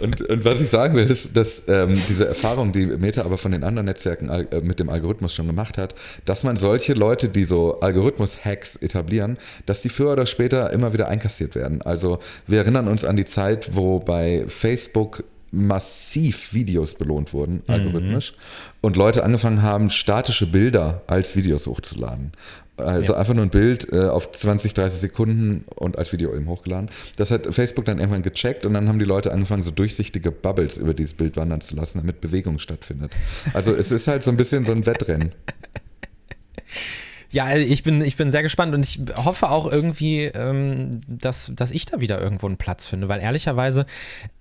Und, 0.00 0.20
und, 0.20 0.44
was 0.44 0.60
ich 0.60 0.70
sagen 0.70 0.94
will, 0.94 1.10
ist, 1.10 1.36
dass 1.36 1.64
ähm, 1.68 2.00
diese 2.08 2.26
Erfahrung, 2.26 2.72
die 2.72 2.86
Meta 2.86 3.22
aber 3.22 3.38
von 3.38 3.52
den 3.52 3.64
anderen 3.64 3.86
Netzwerken 3.86 4.28
äh, 4.28 4.60
mit 4.62 4.78
dem 4.78 4.88
Algorithmus 4.88 5.34
schon 5.34 5.46
gemacht 5.46 5.78
hat, 5.78 5.94
dass 6.24 6.42
man 6.42 6.56
solche 6.56 6.94
Leute, 6.94 7.28
die 7.28 7.44
so 7.44 7.80
Algorithmus-Hacks 7.80 8.76
etablieren, 8.76 9.38
dass 9.66 9.82
die 9.82 9.88
früher 9.88 10.12
oder 10.12 10.26
später 10.26 10.70
immer 10.72 10.92
wieder 10.92 11.08
einkassiert 11.08 11.54
werden. 11.54 11.82
Also 11.82 12.18
wir 12.46 12.58
erinnern 12.58 12.88
uns 12.88 13.04
an 13.04 13.16
die 13.16 13.24
Zeit, 13.24 13.74
wo 13.74 13.98
bei 13.98 14.44
Facebook 14.48 15.24
massiv 15.50 16.52
Videos 16.52 16.94
belohnt 16.94 17.32
wurden, 17.32 17.62
mhm. 17.66 17.74
algorithmisch, 17.74 18.32
mhm. 18.32 18.76
und 18.82 18.96
Leute 18.96 19.24
angefangen 19.24 19.62
haben, 19.62 19.90
statische 19.90 20.46
Bilder 20.46 21.02
als 21.06 21.36
Videos 21.36 21.66
hochzuladen. 21.66 22.32
Also 22.76 23.14
ja. 23.14 23.18
einfach 23.18 23.34
nur 23.34 23.44
ein 23.44 23.50
Bild 23.50 23.90
äh, 23.92 24.08
auf 24.08 24.32
20, 24.32 24.74
30 24.74 25.00
Sekunden 25.00 25.64
und 25.74 25.96
als 25.96 26.12
Video 26.12 26.34
eben 26.34 26.46
hochgeladen. 26.46 26.90
Das 27.16 27.30
hat 27.30 27.46
Facebook 27.54 27.86
dann 27.86 27.98
irgendwann 27.98 28.22
gecheckt 28.22 28.66
und 28.66 28.74
dann 28.74 28.88
haben 28.88 28.98
die 28.98 29.06
Leute 29.06 29.32
angefangen, 29.32 29.62
so 29.62 29.70
durchsichtige 29.70 30.30
Bubbles 30.30 30.76
über 30.76 30.92
dieses 30.92 31.14
Bild 31.14 31.36
wandern 31.36 31.62
zu 31.62 31.74
lassen, 31.74 31.98
damit 31.98 32.20
Bewegung 32.20 32.58
stattfindet. 32.58 33.12
Also 33.54 33.74
es 33.74 33.90
ist 33.90 34.08
halt 34.08 34.22
so 34.22 34.30
ein 34.30 34.36
bisschen 34.36 34.66
so 34.66 34.72
ein 34.72 34.84
Wettrennen. 34.84 35.32
Ja, 37.30 37.56
ich 37.56 37.82
bin, 37.82 38.02
ich 38.02 38.16
bin 38.16 38.30
sehr 38.30 38.42
gespannt 38.42 38.72
und 38.74 38.84
ich 38.84 39.00
hoffe 39.16 39.50
auch 39.50 39.70
irgendwie, 39.70 40.24
ähm, 40.24 41.00
dass, 41.08 41.52
dass 41.54 41.70
ich 41.72 41.84
da 41.84 42.00
wieder 42.00 42.20
irgendwo 42.20 42.46
einen 42.46 42.56
Platz 42.56 42.86
finde, 42.86 43.08
weil 43.08 43.20
ehrlicherweise, 43.20 43.86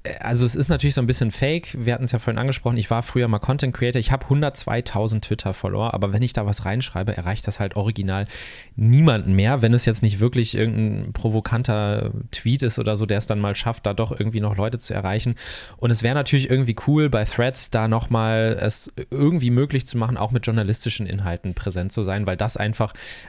äh, 0.04 0.16
also 0.20 0.46
es 0.46 0.56
ist 0.56 0.70
natürlich 0.70 0.94
so 0.94 1.02
ein 1.02 1.08
bisschen 1.08 1.32
fake. 1.32 1.76
Wir 1.78 1.94
hatten 1.94 2.04
es 2.04 2.12
ja 2.12 2.20
vorhin 2.20 2.38
angesprochen, 2.38 2.78
ich 2.78 2.92
war 2.92 3.02
früher 3.02 3.28
mal 3.28 3.40
Content 3.40 3.76
Creator, 3.76 4.00
ich 4.00 4.12
habe 4.12 4.26
102.000 4.28 5.22
Twitter-Follower, 5.22 5.94
aber 5.94 6.14
wenn 6.14 6.22
ich 6.22 6.34
da 6.34 6.46
was 6.46 6.66
reinschreibe, 6.66 7.18
erreicht 7.18 7.48
das 7.48 7.60
halt 7.60 7.76
original 7.76 8.28
niemanden 8.76 9.34
mehr, 9.34 9.62
wenn 9.62 9.74
es 9.74 9.86
jetzt 9.86 10.04
nicht 10.04 10.20
wirklich 10.20 10.56
irgendein 10.56 11.14
provokanter 11.14 12.12
Tweet 12.32 12.62
ist 12.62 12.78
oder 12.78 12.96
so, 12.96 13.06
der 13.06 13.18
es 13.18 13.28
dann 13.28 13.40
mal 13.40 13.56
schafft, 13.56 13.86
da 13.86 13.94
doch 13.94 14.12
irgendwie 14.18 14.42
noch 14.42 14.58
Leute 14.58 14.78
zu 14.78 14.94
erreichen. 14.94 15.36
Und 15.78 15.92
es 15.92 16.04
wäre 16.04 16.14
natürlich 16.14 16.50
irgendwie 16.50 16.76
cool, 16.88 17.10
bei 17.10 17.26
Threads 17.26 17.72
da 17.72 17.88
nochmal 17.88 18.58
es 18.62 18.92
irgendwie 19.10 19.50
möglich 19.50 19.88
zu 19.88 19.98
machen, 19.98 20.18
auch 20.18 20.32
mit 20.32 20.46
journalistischen 20.46 21.08
Inhalten 21.08 21.54
präsent 21.54 21.92
zu 21.92 22.04
sein, 22.04 22.28
weil 22.28 22.38
das 22.38 22.58
einfach 22.58 22.85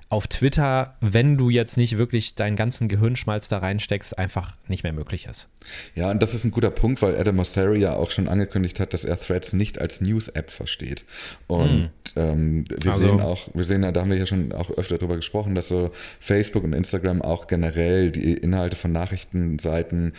auf 0.08 0.26
Twitter, 0.26 0.96
wenn 1.00 1.36
du 1.36 1.50
jetzt 1.50 1.76
nicht 1.76 1.98
wirklich 1.98 2.34
deinen 2.34 2.56
ganzen 2.56 2.88
Gehirnschmalz 2.88 3.48
da 3.48 3.58
reinsteckst, 3.58 4.18
einfach 4.18 4.56
nicht 4.68 4.82
mehr 4.82 4.92
möglich 4.92 5.26
ist. 5.26 5.48
Ja, 5.94 6.10
und 6.10 6.22
das 6.22 6.34
ist 6.34 6.44
ein 6.44 6.50
guter 6.50 6.70
Punkt, 6.70 7.02
weil 7.02 7.16
Adam 7.16 7.36
Mosseri 7.36 7.78
ja 7.78 7.94
auch 7.94 8.10
schon 8.10 8.28
angekündigt 8.28 8.78
hat, 8.80 8.94
dass 8.94 9.04
er 9.04 9.18
Threads 9.18 9.52
nicht 9.52 9.80
als 9.80 10.00
News-App 10.00 10.50
versteht. 10.50 11.04
Und 11.46 11.90
hm. 12.14 12.16
ähm, 12.16 12.64
wir 12.68 12.92
also. 12.92 13.04
sehen 13.04 13.20
auch, 13.20 13.48
wir 13.54 13.64
sehen, 13.64 13.82
da 13.82 14.00
haben 14.00 14.10
wir 14.10 14.18
ja 14.18 14.26
schon 14.26 14.52
auch 14.52 14.70
öfter 14.70 14.98
drüber 14.98 15.16
gesprochen, 15.16 15.54
dass 15.54 15.68
so 15.68 15.90
Facebook 16.20 16.64
und 16.64 16.72
Instagram 16.72 17.22
auch 17.22 17.46
generell 17.46 18.10
die 18.10 18.34
Inhalte 18.34 18.76
von 18.76 18.92
Nachrichtenseiten 18.92 20.14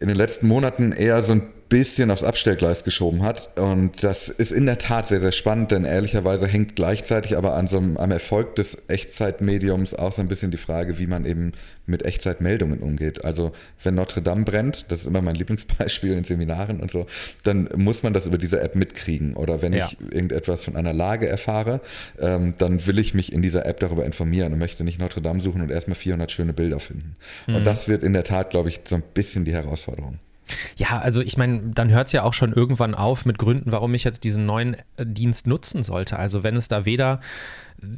in 0.00 0.08
den 0.08 0.16
letzten 0.16 0.48
Monaten 0.48 0.92
eher 0.92 1.22
so 1.22 1.32
ein 1.32 1.42
bisschen 1.70 2.10
aufs 2.10 2.24
Abstellgleis 2.24 2.84
geschoben 2.84 3.22
hat. 3.22 3.56
Und 3.56 4.02
das 4.02 4.28
ist 4.28 4.50
in 4.50 4.66
der 4.66 4.76
Tat 4.76 5.08
sehr, 5.08 5.20
sehr 5.20 5.32
spannend, 5.32 5.70
denn 5.70 5.84
ehrlicherweise 5.84 6.46
hängt 6.46 6.76
gleichzeitig 6.76 7.36
aber 7.36 7.54
an 7.54 7.68
so 7.68 7.78
einem, 7.78 7.96
am 7.96 8.10
Erfolg 8.10 8.56
des 8.56 8.88
Echtzeitmediums 8.88 9.94
auch 9.94 10.12
so 10.12 10.20
ein 10.20 10.28
bisschen 10.28 10.50
die 10.50 10.56
Frage, 10.58 10.98
wie 10.98 11.06
man 11.06 11.24
eben 11.24 11.52
mit 11.86 12.04
Echtzeitmeldungen 12.04 12.80
umgeht. 12.80 13.24
Also 13.24 13.52
wenn 13.82 13.94
Notre 13.94 14.20
Dame 14.20 14.44
brennt, 14.44 14.90
das 14.90 15.02
ist 15.02 15.06
immer 15.06 15.22
mein 15.22 15.36
Lieblingsbeispiel 15.36 16.12
in 16.12 16.24
Seminaren 16.24 16.80
und 16.80 16.90
so, 16.90 17.06
dann 17.44 17.68
muss 17.76 18.02
man 18.02 18.12
das 18.12 18.26
über 18.26 18.36
diese 18.36 18.60
App 18.60 18.74
mitkriegen. 18.74 19.34
Oder 19.34 19.62
wenn 19.62 19.72
ja. 19.72 19.86
ich 19.86 19.96
irgendetwas 20.12 20.64
von 20.64 20.76
einer 20.76 20.92
Lage 20.92 21.28
erfahre, 21.28 21.80
ähm, 22.18 22.54
dann 22.58 22.84
will 22.86 22.98
ich 22.98 23.14
mich 23.14 23.32
in 23.32 23.42
dieser 23.42 23.64
App 23.64 23.78
darüber 23.78 24.04
informieren 24.04 24.52
und 24.52 24.58
möchte 24.58 24.82
nicht 24.82 24.98
Notre 24.98 25.22
Dame 25.22 25.40
suchen 25.40 25.62
und 25.62 25.70
erstmal 25.70 25.94
400 25.94 26.32
schöne 26.32 26.52
Bilder 26.52 26.80
finden. 26.80 27.14
Mhm. 27.46 27.54
Und 27.54 27.64
das 27.64 27.88
wird 27.88 28.02
in 28.02 28.12
der 28.12 28.24
Tat, 28.24 28.50
glaube 28.50 28.68
ich, 28.68 28.80
so 28.84 28.96
ein 28.96 29.02
bisschen 29.14 29.44
die 29.44 29.52
Herausforderung. 29.52 30.18
Ja, 30.76 30.98
also 30.98 31.20
ich 31.20 31.36
meine, 31.36 31.70
dann 31.74 31.90
hört 31.90 32.08
es 32.08 32.12
ja 32.12 32.22
auch 32.22 32.34
schon 32.34 32.52
irgendwann 32.52 32.94
auf 32.94 33.24
mit 33.24 33.38
Gründen, 33.38 33.72
warum 33.72 33.94
ich 33.94 34.04
jetzt 34.04 34.24
diesen 34.24 34.46
neuen 34.46 34.74
äh, 34.96 35.04
Dienst 35.04 35.46
nutzen 35.46 35.82
sollte. 35.82 36.18
Also 36.18 36.42
wenn 36.42 36.56
es 36.56 36.68
da 36.68 36.84
weder 36.84 37.20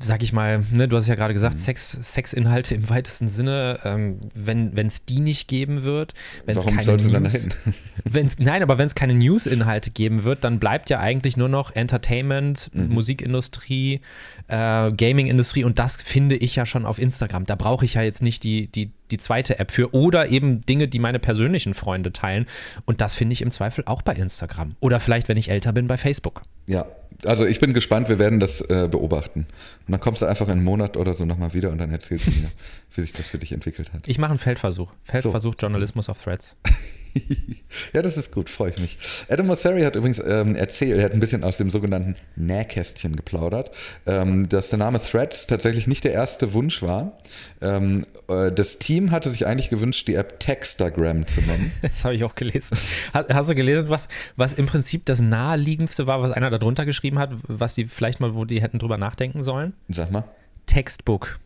sag 0.03 0.23
ich 0.23 0.33
mal, 0.33 0.65
ne, 0.71 0.87
du 0.87 0.97
hast 0.97 1.09
ja 1.09 1.15
gerade 1.15 1.35
gesagt, 1.35 1.55
mhm. 1.55 1.61
Sex, 1.61 1.99
Sexinhalte 2.03 2.75
im 2.75 2.89
weitesten 2.89 3.29
Sinne, 3.29 3.81
ähm, 3.85 4.21
wenn 4.35 4.75
es 4.87 5.05
die 5.05 5.21
nicht 5.21 5.49
geben 5.49 5.83
wird, 5.83 6.15
wenn 6.47 6.57
es 6.57 6.67
keine 6.67 6.97
News, 6.97 7.11
dann 7.11 7.29
wenn's, 8.05 8.39
nein, 8.39 8.63
aber 8.63 8.79
wenn 8.79 8.87
es 8.87 8.95
keine 8.95 9.15
News-Inhalte 9.15 9.91
geben 9.91 10.25
wird, 10.25 10.45
dann 10.45 10.59
bleibt 10.59 10.91
ja 10.91 11.01
eigentlich 11.01 11.37
nur 11.37 11.49
noch 11.49 11.75
Entertainment, 11.75 12.71
mhm. 12.73 12.89
Musikindustrie, 12.89 14.01
äh, 14.49 14.93
Gaming-Industrie 14.93 15.65
und 15.65 15.79
das 15.79 16.03
finde 16.03 16.37
ich 16.37 16.55
ja 16.57 16.67
schon 16.67 16.87
auf 16.87 16.99
Instagram. 16.99 17.47
Da 17.47 17.57
brauche 17.57 17.85
ich 17.85 17.95
ja 17.95 18.03
jetzt 18.03 18.23
nicht 18.23 18.45
die, 18.45 18.69
die, 18.69 18.93
die 19.11 19.19
zweite 19.19 19.59
App 19.59 19.71
für 19.73 19.95
oder 19.95 20.29
eben 20.29 20.61
Dinge, 20.63 20.87
die 20.89 20.99
meine 20.99 21.19
persönlichen 21.19 21.75
Freunde 21.75 22.13
teilen 22.13 22.47
und 22.85 23.01
das 23.01 23.15
finde 23.15 23.33
ich 23.33 23.43
im 23.43 23.51
Zweifel 23.51 23.85
auch 23.87 24.03
bei 24.03 24.15
Instagram 24.15 24.77
oder 24.81 25.01
vielleicht, 25.01 25.29
wenn 25.29 25.37
ich 25.37 25.51
älter 25.51 25.73
bin, 25.73 25.89
bei 25.89 25.97
Facebook. 25.97 26.43
Ja, 26.67 26.87
also 27.25 27.47
ich 27.47 27.61
bin 27.61 27.75
gespannt, 27.75 28.09
wir 28.09 28.19
werden 28.19 28.41
das 28.41 28.61
äh, 28.63 28.89
beobachten. 28.91 29.41
Und 29.87 29.93
dann 29.93 30.01
kommst 30.01 30.23
du 30.23 30.27
einfach 30.27 30.47
in 30.47 30.53
einen 30.53 30.65
Monat 30.65 30.97
oder 30.97 31.15
so 31.15 31.25
nochmal 31.25 31.55
wieder 31.55 31.71
und 31.71 31.79
dann 31.79 31.91
erzählst 31.91 32.27
du 32.27 32.31
mir, 32.31 32.51
wie 32.95 33.01
sich 33.01 33.13
das 33.13 33.27
für 33.27 33.39
dich 33.39 33.53
entwickelt 33.53 33.93
hat. 33.93 34.09
Ich 34.09 34.19
mache 34.19 34.31
einen 34.31 34.39
Feldversuch. 34.39 34.93
Feldversuch 35.03 35.55
so. 35.55 35.59
Journalismus 35.59 36.09
auf 36.09 36.23
Threads. 36.23 36.57
ja, 37.93 38.03
das 38.03 38.17
ist 38.17 38.33
gut, 38.33 38.49
freue 38.49 38.71
ich 38.71 38.79
mich. 38.79 38.99
Adam 39.29 39.47
Mosseri 39.47 39.83
hat 39.83 39.97
übrigens 39.97 40.21
ähm, 40.25 40.55
erzählt, 40.55 40.99
er 40.99 41.05
hat 41.05 41.13
ein 41.13 41.21
bisschen 41.21 41.45
aus 41.45 41.59
dem 41.59 41.71
sogenannten 41.71 42.17
Nähkästchen 42.37 43.17
geplaudert, 43.17 43.71
ähm, 44.07 44.49
dass 44.49 44.71
der 44.71 44.79
Name 44.79 45.01
Threads 45.01 45.47
tatsächlich 45.47 45.87
nicht 45.87 46.05
der 46.05 46.13
erste 46.13 46.53
Wunsch 46.53 46.83
war. 46.83 47.19
Ähm, 47.61 48.05
äh, 48.29 48.51
das 48.53 48.79
Team 48.79 49.11
hatte 49.11 49.31
sich 49.31 49.47
eigentlich 49.47 49.71
gewünscht, 49.71 50.09
die 50.09 50.15
App 50.15 50.41
Textagram 50.41 51.27
zu 51.27 51.41
nennen. 51.43 51.73
Das 51.83 52.05
habe 52.05 52.15
ich 52.15 52.25
auch 52.25 52.35
gelesen. 52.35 52.77
Hast 53.13 53.51
du 53.51 53.55
gelesen, 53.55 53.89
was, 53.89 54.09
was 54.37 54.53
im 54.55 54.67
Prinzip 54.67 55.05
das 55.05 55.21
naheliegendste 55.21 56.07
war, 56.07 56.23
was 56.23 56.33
einer 56.33 56.51
darunter 56.51 56.85
geschrieben 56.85 57.19
hat, 57.19 57.35
was 57.47 57.75
die 57.75 57.85
vielleicht 57.87 58.21
mal, 58.21 58.35
wo 58.35 58.45
die 58.45 58.63
hätten 58.63 58.79
drüber 58.79 58.99
nachdenken 58.99 59.43
sollen? 59.43 59.75
Sag 59.89 60.11
mal. 60.11 60.25
Textbook. 60.67 61.39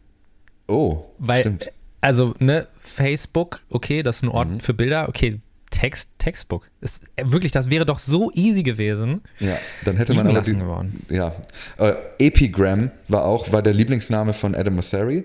Oh, 0.68 1.04
Weil, 1.18 1.40
stimmt. 1.40 1.72
Also, 2.00 2.34
ne, 2.38 2.66
Facebook, 2.78 3.62
okay, 3.70 4.02
das 4.02 4.16
ist 4.16 4.22
ein 4.22 4.28
Ort 4.28 4.48
mhm. 4.48 4.60
für 4.60 4.74
Bilder, 4.74 5.08
okay, 5.08 5.40
Text, 5.76 6.08
Textbook. 6.16 6.66
Ist, 6.80 7.02
wirklich, 7.22 7.52
das 7.52 7.68
wäre 7.68 7.84
doch 7.84 7.98
so 7.98 8.32
easy 8.32 8.62
gewesen. 8.62 9.20
Ja, 9.40 9.58
dann 9.84 9.98
hätte 9.98 10.14
man 10.14 10.26
aber 10.26 10.40
die, 10.40 10.56
geworden. 10.56 11.04
Ja, 11.10 11.34
äh, 11.76 11.92
Epigram 12.18 12.90
war 13.08 13.26
auch 13.26 13.52
war 13.52 13.60
der 13.60 13.74
Lieblingsname 13.74 14.32
von 14.32 14.54
Adam 14.54 14.76
Mosseri. 14.76 15.24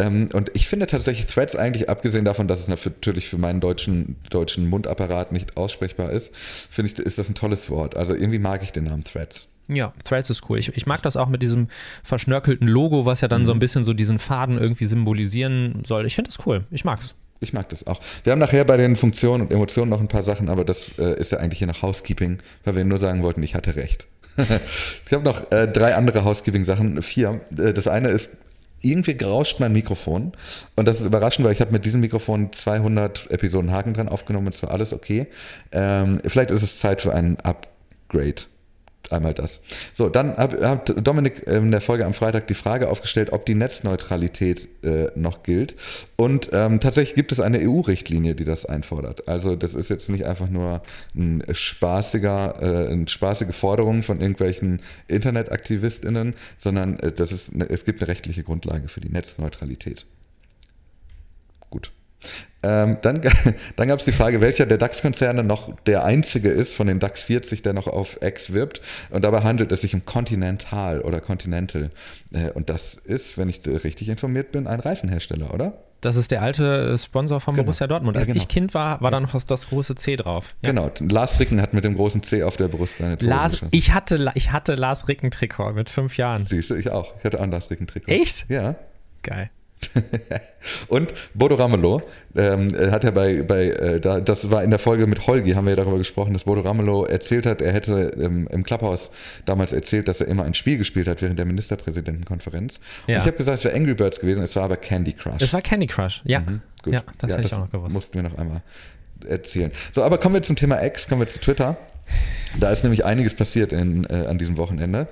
Ähm, 0.00 0.28
und 0.32 0.50
ich 0.54 0.66
finde 0.66 0.88
tatsächlich 0.88 1.28
Threads 1.28 1.54
eigentlich 1.54 1.88
abgesehen 1.88 2.24
davon, 2.24 2.48
dass 2.48 2.58
es 2.58 2.66
natürlich 2.66 3.28
für 3.28 3.38
meinen 3.38 3.60
deutschen 3.60 4.16
deutschen 4.28 4.68
Mundapparat 4.68 5.30
nicht 5.30 5.56
aussprechbar 5.56 6.10
ist, 6.10 6.34
finde 6.34 6.90
ich 6.90 6.98
ist 6.98 7.18
das 7.18 7.28
ein 7.28 7.36
tolles 7.36 7.70
Wort. 7.70 7.96
Also 7.96 8.12
irgendwie 8.12 8.40
mag 8.40 8.64
ich 8.64 8.72
den 8.72 8.84
Namen 8.84 9.04
Threads. 9.04 9.46
Ja, 9.68 9.92
Threads 10.02 10.30
ist 10.30 10.50
cool. 10.50 10.58
Ich, 10.58 10.76
ich, 10.76 10.86
mag 10.86 11.02
das 11.02 11.16
auch 11.16 11.28
mit 11.28 11.42
diesem 11.42 11.68
verschnörkelten 12.02 12.66
Logo, 12.66 13.06
was 13.06 13.20
ja 13.20 13.28
dann 13.28 13.42
mhm. 13.42 13.46
so 13.46 13.52
ein 13.52 13.60
bisschen 13.60 13.84
so 13.84 13.92
diesen 13.92 14.18
Faden 14.18 14.58
irgendwie 14.58 14.86
symbolisieren 14.86 15.84
soll. 15.86 16.06
Ich 16.06 16.16
finde 16.16 16.30
das 16.30 16.44
cool. 16.44 16.64
Ich 16.72 16.84
mag's. 16.84 17.14
Ich 17.42 17.52
mag 17.52 17.68
das 17.68 17.86
auch. 17.86 18.00
Wir 18.24 18.32
haben 18.32 18.38
nachher 18.38 18.64
bei 18.64 18.76
den 18.76 18.96
Funktionen 18.96 19.42
und 19.42 19.52
Emotionen 19.52 19.90
noch 19.90 20.00
ein 20.00 20.08
paar 20.08 20.22
Sachen, 20.22 20.48
aber 20.48 20.64
das 20.64 20.98
äh, 20.98 21.18
ist 21.18 21.32
ja 21.32 21.38
eigentlich 21.38 21.58
hier 21.58 21.66
nach 21.66 21.82
Housekeeping, 21.82 22.38
weil 22.64 22.76
wir 22.76 22.84
nur 22.84 22.98
sagen 22.98 23.22
wollten, 23.22 23.42
ich 23.42 23.54
hatte 23.54 23.76
recht. 23.76 24.06
ich 24.36 25.12
habe 25.12 25.24
noch 25.24 25.50
äh, 25.50 25.68
drei 25.68 25.94
andere 25.94 26.24
Housekeeping-Sachen, 26.24 27.02
vier. 27.02 27.40
Äh, 27.58 27.72
das 27.72 27.88
eine 27.88 28.08
ist, 28.08 28.30
irgendwie 28.82 29.14
gerauscht 29.16 29.60
mein 29.60 29.72
Mikrofon 29.72 30.32
und 30.76 30.88
das 30.88 31.00
ist 31.00 31.06
überraschend, 31.06 31.46
weil 31.46 31.52
ich 31.52 31.60
habe 31.60 31.70
mit 31.72 31.84
diesem 31.84 32.00
Mikrofon 32.00 32.52
200 32.52 33.30
Episoden 33.30 33.70
Haken 33.70 33.94
dran 33.94 34.08
aufgenommen, 34.08 34.48
es 34.48 34.62
war 34.62 34.72
alles 34.72 34.92
okay. 34.92 35.28
Ähm, 35.70 36.20
vielleicht 36.26 36.50
ist 36.50 36.62
es 36.62 36.78
Zeit 36.78 37.00
für 37.00 37.14
einen 37.14 37.38
Upgrade 37.40 38.42
einmal 39.12 39.34
das. 39.34 39.60
So, 39.92 40.08
dann 40.08 40.36
hat, 40.36 40.60
hat 40.60 40.94
Dominik 41.06 41.46
in 41.46 41.70
der 41.70 41.80
Folge 41.80 42.06
am 42.06 42.14
Freitag 42.14 42.46
die 42.48 42.54
Frage 42.54 42.88
aufgestellt, 42.88 43.32
ob 43.32 43.46
die 43.46 43.54
Netzneutralität 43.54 44.68
äh, 44.82 45.08
noch 45.14 45.42
gilt. 45.42 45.76
Und 46.16 46.50
ähm, 46.52 46.80
tatsächlich 46.80 47.14
gibt 47.14 47.32
es 47.32 47.40
eine 47.40 47.58
EU-Richtlinie, 47.60 48.34
die 48.34 48.44
das 48.44 48.66
einfordert. 48.66 49.28
Also 49.28 49.56
das 49.56 49.74
ist 49.74 49.90
jetzt 49.90 50.08
nicht 50.08 50.26
einfach 50.26 50.48
nur 50.48 50.82
ein 51.14 51.42
spaßiger, 51.50 52.54
äh, 52.60 52.92
eine 52.92 53.08
spaßige 53.08 53.54
Forderung 53.54 54.02
von 54.02 54.20
irgendwelchen 54.20 54.80
InternetaktivistInnen, 55.08 56.34
sondern 56.58 56.98
äh, 57.00 57.12
das 57.12 57.32
ist, 57.32 57.52
es 57.68 57.84
gibt 57.84 58.00
eine 58.00 58.08
rechtliche 58.08 58.42
Grundlage 58.42 58.88
für 58.88 59.00
die 59.00 59.10
Netzneutralität. 59.10 60.06
Gut. 61.70 61.92
Ähm, 62.62 62.98
dann 63.02 63.20
dann 63.76 63.88
gab 63.88 63.98
es 63.98 64.04
die 64.04 64.12
Frage, 64.12 64.40
welcher 64.40 64.66
der 64.66 64.78
DAX-Konzerne 64.78 65.42
noch 65.42 65.74
der 65.86 66.04
einzige 66.04 66.50
ist 66.50 66.74
von 66.74 66.86
den 66.86 67.00
DAX 67.00 67.22
40, 67.22 67.62
der 67.62 67.72
noch 67.72 67.86
auf 67.86 68.18
X 68.22 68.52
wirbt. 68.52 68.80
Und 69.10 69.24
dabei 69.24 69.42
handelt 69.42 69.72
es 69.72 69.80
sich 69.80 69.94
um 69.94 70.04
Continental 70.04 71.00
oder 71.00 71.20
Continental. 71.20 71.90
Äh, 72.32 72.50
und 72.50 72.68
das 72.68 72.94
ist, 72.94 73.38
wenn 73.38 73.48
ich 73.48 73.60
richtig 73.66 74.08
informiert 74.08 74.52
bin, 74.52 74.66
ein 74.66 74.80
Reifenhersteller, 74.80 75.52
oder? 75.52 75.74
Das 76.02 76.16
ist 76.16 76.32
der 76.32 76.42
alte 76.42 76.98
Sponsor 76.98 77.40
von 77.40 77.54
genau. 77.54 77.66
Borussia 77.66 77.86
Dortmund. 77.86 78.16
Als 78.16 78.26
ja, 78.28 78.32
genau. 78.34 78.42
ich 78.42 78.48
Kind 78.48 78.74
war, 78.74 79.00
war 79.00 79.12
da 79.12 79.20
noch 79.20 79.32
das, 79.32 79.46
das 79.46 79.68
große 79.68 79.94
C 79.94 80.16
drauf. 80.16 80.56
Ja. 80.60 80.70
Genau. 80.70 80.90
Lars 80.98 81.38
Ricken 81.38 81.62
hat 81.62 81.74
mit 81.74 81.84
dem 81.84 81.94
großen 81.94 82.24
C 82.24 82.42
auf 82.42 82.56
der 82.56 82.66
Brust 82.66 82.98
seine 82.98 83.16
Tore 83.18 83.30
Lars, 83.30 83.62
ich 83.70 83.94
hatte, 83.94 84.32
ich 84.34 84.50
hatte 84.50 84.74
Lars 84.74 85.06
Ricken-Trikot 85.06 85.72
mit 85.74 85.88
fünf 85.88 86.16
Jahren. 86.16 86.46
Siehst 86.46 86.70
du, 86.70 86.74
ich 86.74 86.90
auch. 86.90 87.14
Ich 87.18 87.24
hatte 87.24 87.38
auch 87.38 87.44
ein 87.44 87.52
Lars 87.52 87.70
Ricken-Trikot. 87.70 88.10
Echt? 88.10 88.46
Ja. 88.50 88.74
Geil. 89.22 89.50
und 90.88 91.12
Bodo 91.34 91.56
Ramelow 91.56 92.02
ähm, 92.36 92.74
hat 92.90 93.04
ja 93.04 93.10
bei, 93.10 93.42
bei 93.42 93.68
äh, 93.68 94.00
da, 94.00 94.20
das 94.20 94.50
war 94.50 94.62
in 94.62 94.70
der 94.70 94.78
Folge 94.78 95.06
mit 95.06 95.26
Holgi, 95.26 95.52
haben 95.52 95.66
wir 95.66 95.70
ja 95.70 95.76
darüber 95.76 95.98
gesprochen, 95.98 96.32
dass 96.32 96.44
Bodo 96.44 96.62
Ramelow 96.62 97.04
erzählt 97.04 97.46
hat, 97.46 97.60
er 97.60 97.72
hätte 97.72 98.12
ähm, 98.18 98.48
im 98.50 98.64
Clubhouse 98.64 99.10
damals 99.44 99.72
erzählt, 99.72 100.08
dass 100.08 100.20
er 100.20 100.28
immer 100.28 100.44
ein 100.44 100.54
Spiel 100.54 100.78
gespielt 100.78 101.08
hat 101.08 101.22
während 101.22 101.38
der 101.38 101.46
Ministerpräsidentenkonferenz. 101.46 102.80
Ja. 103.06 103.16
Und 103.16 103.20
ich 103.20 103.26
habe 103.26 103.36
gesagt, 103.36 103.58
es 103.58 103.64
wäre 103.64 103.74
Angry 103.74 103.94
Birds 103.94 104.20
gewesen, 104.20 104.42
es 104.42 104.56
war 104.56 104.64
aber 104.64 104.76
Candy 104.76 105.12
Crush. 105.12 105.42
Es 105.42 105.52
war 105.52 105.62
Candy 105.62 105.86
Crush, 105.86 106.22
ja. 106.24 106.40
Mhm, 106.40 106.60
gut. 106.82 106.94
Ja, 106.94 107.02
das 107.18 107.30
ja, 107.30 107.36
hätte 107.36 107.48
ich 107.48 107.54
auch 107.54 107.60
noch 107.60 107.70
gewusst. 107.70 107.94
Mussten 107.94 108.14
wir 108.14 108.22
noch 108.22 108.38
einmal 108.38 108.62
erzählen. 109.28 109.70
So, 109.92 110.02
aber 110.02 110.18
kommen 110.18 110.34
wir 110.34 110.42
zum 110.42 110.56
Thema 110.56 110.82
X, 110.82 111.08
kommen 111.08 111.20
wir 111.20 111.28
zu 111.28 111.40
Twitter. 111.40 111.76
Da 112.58 112.70
ist 112.70 112.82
nämlich 112.82 113.04
einiges 113.04 113.34
passiert 113.34 113.72
in, 113.72 114.04
äh, 114.04 114.26
an 114.26 114.38
diesem 114.38 114.56
Wochenende. 114.56 115.08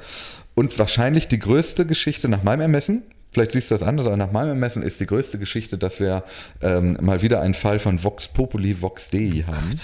Und 0.55 0.79
wahrscheinlich 0.79 1.29
die 1.29 1.39
größte 1.39 1.87
Geschichte 1.87 2.29
nach 2.29 2.43
meinem 2.43 2.61
Ermessen, 2.61 3.03
Vielleicht 3.33 3.53
siehst 3.53 3.71
du 3.71 3.75
das 3.75 3.83
anders, 3.83 4.07
aber 4.07 4.17
nach 4.17 4.33
meinem 4.33 4.51
Ermessen 4.51 4.83
ist 4.83 5.01
die 5.01 5.07
größte 5.07 5.39
Geschichte, 5.39 5.79
dass 5.79 6.01
wir 6.01 6.25
ähm, 6.63 6.97
mal 7.01 7.23
wieder 7.23 7.41
einen 7.41 7.55
Fall 7.55 7.79
von 7.79 8.03
Vox 8.03 8.29
Populi, 8.29 8.83
Vox 8.83 9.11
Dei 9.11 9.45
haben. 9.47 9.81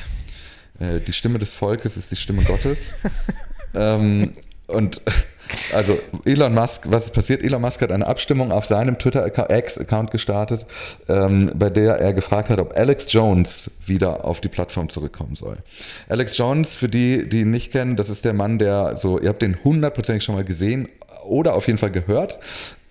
Äh, 0.81 1.01
die 1.01 1.13
Stimme 1.13 1.39
des 1.39 1.53
Volkes 1.53 1.97
ist 1.97 2.11
die 2.11 2.17
Stimme 2.17 2.43
Gottes. 2.43 2.95
ähm, 3.75 4.33
und 4.67 5.01
also 5.73 5.99
Elon 6.25 6.55
Musk, 6.55 6.91
was 6.91 7.05
ist 7.05 7.15
passiert? 7.15 7.43
Elon 7.43 7.63
Musk 7.63 7.81
hat 7.81 7.93
eine 7.93 8.07
Abstimmung 8.07 8.51
auf 8.51 8.67
seinem 8.67 8.99
Twitter-X-Account 8.99 10.11
gestartet, 10.11 10.67
ähm, 11.09 11.53
bei 11.55 11.71
der 11.71 11.99
er 12.01 12.13
gefragt 12.13 12.49
hat, 12.49 12.59
ob 12.59 12.77
Alex 12.77 13.13
Jones 13.13 13.71
wieder 13.85 14.25
auf 14.25 14.41
die 14.41 14.49
Plattform 14.49 14.89
zurückkommen 14.89 15.37
soll. 15.37 15.59
Alex 16.09 16.37
Jones, 16.37 16.75
für 16.75 16.89
die, 16.89 17.29
die 17.29 17.43
ihn 17.43 17.51
nicht 17.51 17.71
kennen, 17.71 17.95
das 17.95 18.09
ist 18.09 18.25
der 18.25 18.33
Mann, 18.33 18.59
der 18.59 18.97
so, 18.97 19.21
ihr 19.21 19.29
habt 19.29 19.43
den 19.43 19.63
hundertprozentig 19.63 20.25
schon 20.25 20.35
mal 20.35 20.45
gesehen 20.45 20.89
oder 21.25 21.55
auf 21.55 21.67
jeden 21.67 21.79
Fall 21.79 21.91
gehört. 21.91 22.39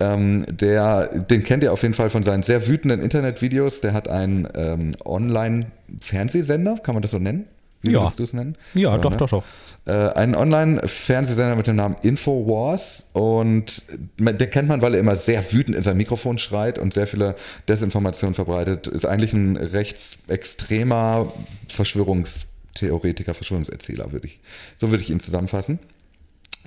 Ähm, 0.00 0.44
der, 0.48 1.06
den 1.06 1.44
kennt 1.44 1.62
ihr 1.62 1.72
auf 1.72 1.82
jeden 1.82 1.94
Fall 1.94 2.10
von 2.10 2.22
seinen 2.22 2.42
sehr 2.42 2.66
wütenden 2.66 3.00
Internetvideos. 3.00 3.80
Der 3.80 3.92
hat 3.92 4.08
einen 4.08 4.48
ähm, 4.54 4.92
Online-Fernsehsender, 5.04 6.78
kann 6.82 6.94
man 6.94 7.02
das 7.02 7.12
so 7.12 7.18
nennen? 7.18 7.46
Wie 7.82 7.92
ja. 7.92 8.00
würdest 8.00 8.18
du 8.18 8.24
es 8.24 8.32
nennen? 8.32 8.56
Ja, 8.74 8.90
ja 8.90 8.98
doch, 8.98 9.10
ne? 9.10 9.16
doch, 9.16 9.28
doch. 9.28 9.44
Äh, 9.86 9.92
einen 9.92 10.34
Online-Fernsehsender 10.34 11.54
mit 11.54 11.66
dem 11.66 11.76
Namen 11.76 11.96
Infowars 12.02 13.10
und 13.12 13.82
den 14.18 14.50
kennt 14.50 14.68
man, 14.68 14.82
weil 14.82 14.94
er 14.94 15.00
immer 15.00 15.16
sehr 15.16 15.52
wütend 15.52 15.76
in 15.76 15.82
sein 15.82 15.96
Mikrofon 15.96 16.38
schreit 16.38 16.78
und 16.78 16.92
sehr 16.92 17.06
viele 17.06 17.36
Desinformationen 17.68 18.34
verbreitet. 18.34 18.88
Ist 18.88 19.04
eigentlich 19.04 19.32
ein 19.32 19.56
rechtsextremer 19.56 21.32
Verschwörungstheoretiker, 21.68 23.34
Verschwörungserzähler, 23.34 24.10
würde 24.12 24.26
ich, 24.26 24.40
so 24.78 24.90
würde 24.90 25.02
ich 25.02 25.10
ihn 25.10 25.20
zusammenfassen. 25.20 25.78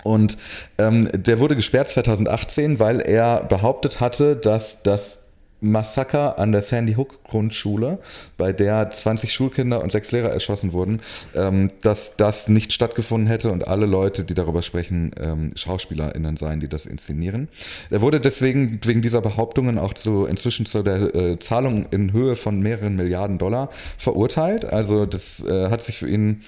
Und 0.04 0.38
ähm, 0.78 1.10
der 1.14 1.40
wurde 1.40 1.56
gesperrt 1.56 1.90
2018, 1.90 2.80
weil 2.80 3.00
er 3.00 3.44
behauptet 3.44 4.00
hatte, 4.00 4.36
dass 4.36 4.84
das 4.84 5.20
Massaker 5.62 6.40
an 6.40 6.52
der 6.52 6.62
Sandy 6.62 6.94
Hook 6.94 7.24
Grundschule, 7.24 8.00
bei 8.38 8.54
der 8.54 8.90
20 8.90 9.34
Schulkinder 9.34 9.84
und 9.84 9.92
sechs 9.92 10.12
Lehrer 10.12 10.30
erschossen 10.30 10.74
wurden, 10.74 11.02
ähm, 11.36 11.70
dass 11.82 12.16
das 12.16 12.48
nicht 12.48 12.72
stattgefunden 12.72 13.28
hätte 13.28 13.52
und 13.52 13.68
alle 13.68 13.86
Leute, 13.86 14.24
die 14.24 14.34
darüber 14.34 14.62
sprechen, 14.62 15.12
ähm, 15.20 15.52
SchauspielerInnen 15.56 16.38
seien, 16.38 16.60
die 16.60 16.70
das 16.70 16.86
inszenieren. 16.86 17.50
Er 17.90 18.02
wurde 18.02 18.20
deswegen 18.20 18.80
wegen 18.84 19.02
dieser 19.02 19.22
Behauptungen 19.22 19.78
auch 19.78 19.94
zu, 19.94 20.26
inzwischen 20.26 20.66
zu 20.66 20.82
der 20.84 21.14
äh, 21.14 21.40
Zahlung 21.40 21.88
in 21.92 22.14
Höhe 22.14 22.36
von 22.36 22.60
mehreren 22.62 22.96
Milliarden 22.96 23.38
Dollar 23.38 23.70
verurteilt. 23.98 24.66
Also 24.66 25.06
das 25.06 25.44
äh, 25.46 25.70
hat 25.70 25.84
sich 25.84 25.98
für 25.98 26.10
ihn 26.10 26.44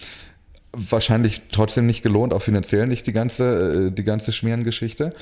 wahrscheinlich 0.74 1.42
trotzdem 1.52 1.86
nicht 1.86 2.04
gelohnt, 2.04 2.34
auch 2.34 2.42
finanziell 2.42 2.88
nicht 2.88 3.08
die 3.08 3.14
ganze, 3.14 3.88
äh, 3.88 3.92
die 3.92 4.04
ganze 4.04 4.32
Schmierengeschichte. 4.32 5.14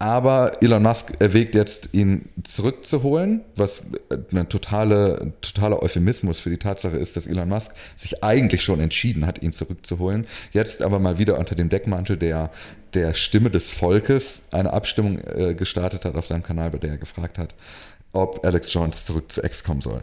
Aber 0.00 0.62
Elon 0.62 0.84
Musk 0.84 1.14
erwägt 1.18 1.56
jetzt, 1.56 1.92
ihn 1.92 2.28
zurückzuholen, 2.44 3.40
was 3.56 3.82
ein 4.32 4.48
totale, 4.48 5.32
totaler 5.40 5.82
Euphemismus 5.82 6.38
für 6.38 6.50
die 6.50 6.58
Tatsache 6.58 6.96
ist, 6.96 7.16
dass 7.16 7.26
Elon 7.26 7.48
Musk 7.48 7.74
sich 7.96 8.22
eigentlich 8.22 8.62
schon 8.62 8.78
entschieden 8.78 9.26
hat, 9.26 9.42
ihn 9.42 9.52
zurückzuholen. 9.52 10.28
Jetzt 10.52 10.82
aber 10.82 11.00
mal 11.00 11.18
wieder 11.18 11.36
unter 11.36 11.56
dem 11.56 11.68
Deckmantel 11.68 12.16
der, 12.16 12.52
der 12.94 13.12
Stimme 13.12 13.50
des 13.50 13.70
Volkes 13.70 14.42
eine 14.52 14.72
Abstimmung 14.72 15.18
äh, 15.18 15.54
gestartet 15.54 16.04
hat 16.04 16.14
auf 16.14 16.28
seinem 16.28 16.44
Kanal, 16.44 16.70
bei 16.70 16.78
der 16.78 16.90
er 16.90 16.98
gefragt 16.98 17.36
hat, 17.36 17.56
ob 18.12 18.46
Alex 18.46 18.72
Jones 18.72 19.04
zurück 19.04 19.32
zu 19.32 19.42
X 19.42 19.64
kommen 19.64 19.80
soll. 19.80 20.02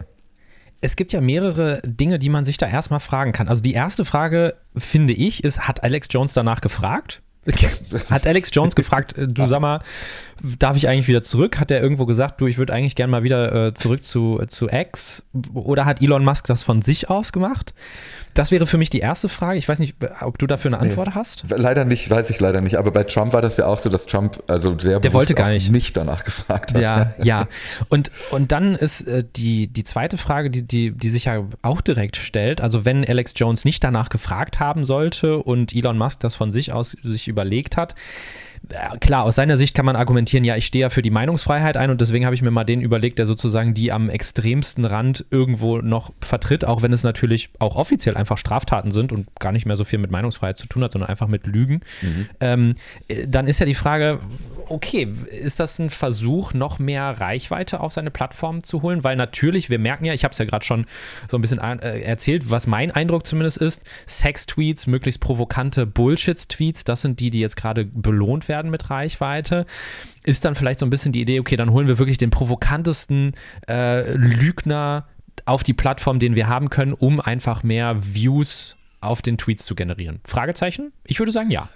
Es 0.80 0.96
gibt 0.96 1.12
ja 1.12 1.20
mehrere 1.20 1.80
Dinge, 1.84 2.18
die 2.18 2.28
man 2.28 2.44
sich 2.44 2.58
da 2.58 2.66
erstmal 2.68 3.00
fragen 3.00 3.32
kann. 3.32 3.48
Also 3.48 3.62
die 3.62 3.72
erste 3.72 4.04
Frage, 4.04 4.54
finde 4.76 5.12
ich, 5.12 5.42
ist, 5.44 5.60
hat 5.60 5.82
Alex 5.82 6.08
Jones 6.10 6.32
danach 6.32 6.60
gefragt? 6.60 7.22
Hat 8.10 8.26
Alex 8.26 8.50
Jones 8.52 8.74
gefragt, 8.74 9.16
äh, 9.16 9.28
du 9.28 9.46
sag 9.46 9.60
mal, 9.60 9.80
darf 10.58 10.76
ich 10.76 10.88
eigentlich 10.88 11.06
wieder 11.06 11.22
zurück? 11.22 11.60
Hat 11.60 11.70
er 11.70 11.80
irgendwo 11.80 12.04
gesagt, 12.04 12.40
du, 12.40 12.48
ich 12.48 12.58
würde 12.58 12.72
eigentlich 12.72 12.96
gerne 12.96 13.10
mal 13.10 13.22
wieder 13.22 13.68
äh, 13.68 13.74
zurück 13.74 14.02
zu, 14.02 14.42
zu 14.48 14.68
X? 14.68 15.24
Oder 15.54 15.84
hat 15.84 16.02
Elon 16.02 16.24
Musk 16.24 16.46
das 16.46 16.64
von 16.64 16.82
sich 16.82 17.08
aus 17.08 17.32
gemacht? 17.32 17.72
Das 18.36 18.50
wäre 18.50 18.66
für 18.66 18.76
mich 18.76 18.90
die 18.90 18.98
erste 18.98 19.30
Frage. 19.30 19.58
Ich 19.58 19.66
weiß 19.66 19.78
nicht, 19.78 19.96
ob 20.20 20.38
du 20.38 20.46
dafür 20.46 20.68
eine 20.68 20.78
Antwort 20.78 21.08
nee, 21.08 21.14
hast. 21.14 21.44
Leider 21.48 21.86
nicht, 21.86 22.10
weiß 22.10 22.28
ich 22.28 22.38
leider 22.38 22.60
nicht. 22.60 22.76
Aber 22.76 22.90
bei 22.90 23.02
Trump 23.02 23.32
war 23.32 23.40
das 23.40 23.56
ja 23.56 23.66
auch 23.66 23.78
so, 23.78 23.88
dass 23.88 24.04
Trump 24.04 24.42
also 24.46 24.78
sehr 24.78 25.00
Der 25.00 25.14
wollte 25.14 25.34
gar 25.34 25.48
nicht. 25.48 25.70
nicht 25.72 25.96
danach 25.96 26.22
gefragt 26.24 26.74
hat. 26.74 26.82
Ja, 26.82 27.14
ja. 27.22 27.48
Und, 27.88 28.10
und 28.30 28.52
dann 28.52 28.74
ist 28.74 29.08
äh, 29.08 29.24
die, 29.36 29.68
die 29.68 29.84
zweite 29.84 30.18
Frage, 30.18 30.50
die, 30.50 30.66
die, 30.66 30.90
die 30.92 31.08
sich 31.08 31.24
ja 31.24 31.44
auch 31.62 31.80
direkt 31.80 32.16
stellt. 32.16 32.60
Also 32.60 32.84
wenn 32.84 33.08
Alex 33.08 33.32
Jones 33.36 33.64
nicht 33.64 33.82
danach 33.82 34.10
gefragt 34.10 34.60
haben 34.60 34.84
sollte 34.84 35.38
und 35.38 35.74
Elon 35.74 35.96
Musk 35.96 36.20
das 36.20 36.34
von 36.34 36.52
sich 36.52 36.74
aus 36.74 36.96
sich 37.02 37.28
überlegt 37.28 37.78
hat, 37.78 37.94
klar, 39.00 39.24
aus 39.24 39.36
seiner 39.36 39.56
Sicht 39.56 39.74
kann 39.74 39.86
man 39.86 39.96
argumentieren, 39.96 40.44
ja, 40.44 40.56
ich 40.56 40.66
stehe 40.66 40.82
ja 40.82 40.90
für 40.90 41.02
die 41.02 41.10
Meinungsfreiheit 41.10 41.76
ein 41.76 41.90
und 41.90 42.00
deswegen 42.00 42.24
habe 42.24 42.34
ich 42.34 42.42
mir 42.42 42.50
mal 42.50 42.64
den 42.64 42.80
überlegt, 42.80 43.18
der 43.18 43.26
sozusagen 43.26 43.74
die 43.74 43.92
am 43.92 44.08
extremsten 44.10 44.84
Rand 44.84 45.24
irgendwo 45.30 45.78
noch 45.78 46.12
vertritt, 46.20 46.64
auch 46.64 46.82
wenn 46.82 46.92
es 46.92 47.02
natürlich 47.02 47.50
auch 47.58 47.76
offiziell 47.76 48.16
einfach 48.16 48.38
Straftaten 48.38 48.90
sind 48.90 49.12
und 49.12 49.28
gar 49.38 49.52
nicht 49.52 49.66
mehr 49.66 49.76
so 49.76 49.84
viel 49.84 49.98
mit 49.98 50.10
Meinungsfreiheit 50.10 50.58
zu 50.58 50.66
tun 50.66 50.82
hat, 50.82 50.92
sondern 50.92 51.08
einfach 51.10 51.28
mit 51.28 51.46
Lügen. 51.46 51.80
Mhm. 52.02 52.28
Ähm, 52.40 52.74
äh, 53.08 53.26
dann 53.28 53.46
ist 53.46 53.60
ja 53.60 53.66
die 53.66 53.74
Frage, 53.74 54.18
okay, 54.68 55.08
ist 55.30 55.60
das 55.60 55.78
ein 55.78 55.90
Versuch, 55.90 56.52
noch 56.52 56.78
mehr 56.78 57.20
Reichweite 57.20 57.80
auf 57.80 57.92
seine 57.92 58.10
Plattform 58.10 58.64
zu 58.64 58.82
holen? 58.82 59.04
Weil 59.04 59.16
natürlich, 59.16 59.70
wir 59.70 59.78
merken 59.78 60.04
ja, 60.04 60.12
ich 60.12 60.24
habe 60.24 60.32
es 60.32 60.38
ja 60.38 60.44
gerade 60.44 60.64
schon 60.64 60.86
so 61.28 61.38
ein 61.38 61.40
bisschen 61.40 61.60
äh, 61.60 62.00
erzählt, 62.00 62.50
was 62.50 62.66
mein 62.66 62.90
Eindruck 62.90 63.26
zumindest 63.26 63.58
ist, 63.58 63.82
Sex-Tweets, 64.06 64.86
möglichst 64.86 65.20
provokante 65.20 65.86
Bullshit-Tweets, 65.86 66.84
das 66.84 67.02
sind 67.02 67.20
die, 67.20 67.30
die 67.30 67.40
jetzt 67.40 67.56
gerade 67.56 67.84
belohnt 67.84 68.48
werden 68.48 68.55
mit 68.64 68.90
Reichweite. 68.90 69.66
Ist 70.24 70.44
dann 70.44 70.54
vielleicht 70.54 70.80
so 70.80 70.86
ein 70.86 70.90
bisschen 70.90 71.12
die 71.12 71.20
Idee, 71.20 71.40
okay, 71.40 71.56
dann 71.56 71.70
holen 71.70 71.88
wir 71.88 71.98
wirklich 71.98 72.18
den 72.18 72.30
provokantesten 72.30 73.32
äh, 73.68 74.12
Lügner 74.12 75.06
auf 75.44 75.62
die 75.62 75.74
Plattform, 75.74 76.18
den 76.18 76.34
wir 76.34 76.48
haben 76.48 76.70
können, 76.70 76.92
um 76.92 77.20
einfach 77.20 77.62
mehr 77.62 77.96
Views 78.14 78.76
auf 79.00 79.22
den 79.22 79.38
Tweets 79.38 79.64
zu 79.64 79.74
generieren? 79.74 80.20
Fragezeichen? 80.24 80.92
Ich 81.04 81.18
würde 81.18 81.32
sagen, 81.32 81.50
ja. 81.50 81.68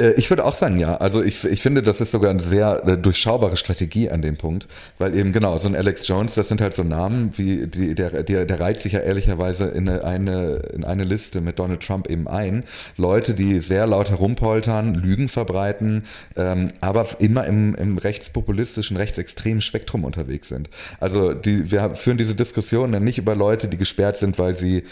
Äh, 0.00 0.12
ich 0.12 0.30
würde 0.30 0.44
auch 0.44 0.54
sagen, 0.54 0.78
ja. 0.78 0.96
Also 0.96 1.22
ich, 1.22 1.44
ich 1.44 1.62
finde, 1.62 1.82
das 1.82 2.00
ist 2.00 2.10
sogar 2.10 2.30
eine 2.30 2.40
sehr 2.40 2.82
äh, 2.86 2.96
durchschaubare 2.96 3.56
Strategie 3.56 4.10
an 4.10 4.22
dem 4.22 4.36
Punkt, 4.36 4.66
weil 4.98 5.16
eben 5.16 5.32
genau, 5.32 5.58
so 5.58 5.68
ein 5.68 5.76
Alex 5.76 6.06
Jones, 6.08 6.34
das 6.34 6.48
sind 6.48 6.60
halt 6.60 6.74
so 6.74 6.82
Namen, 6.82 7.32
wie 7.36 7.66
die, 7.66 7.94
der, 7.94 8.22
der, 8.22 8.46
der 8.46 8.60
reiht 8.60 8.80
sich 8.80 8.94
ja 8.94 9.00
ehrlicherweise 9.00 9.66
in 9.66 9.88
eine, 9.88 10.56
in 10.74 10.84
eine 10.84 11.04
Liste 11.04 11.40
mit 11.40 11.58
Donald 11.58 11.82
Trump 11.82 12.08
eben 12.08 12.26
ein. 12.26 12.64
Leute, 12.96 13.34
die 13.34 13.60
sehr 13.60 13.86
laut 13.86 14.10
herumpoltern, 14.10 14.94
Lügen 14.94 15.28
verbreiten, 15.28 16.04
ähm, 16.36 16.68
aber 16.80 17.06
immer 17.18 17.46
im, 17.46 17.74
im 17.74 17.98
rechtspopulistischen, 17.98 18.96
rechtsextremen 18.96 19.60
Spektrum 19.60 20.04
unterwegs 20.04 20.48
sind. 20.48 20.70
Also 20.98 21.34
die, 21.34 21.70
wir 21.70 21.94
führen 21.94 22.18
diese 22.18 22.34
Diskussion 22.34 22.92
dann 22.92 23.04
nicht 23.04 23.18
über 23.18 23.34
Leute, 23.34 23.68
die 23.68 23.76
gesperrt 23.76 24.16
sind, 24.16 24.38
weil 24.38 24.56
sie 24.56 24.84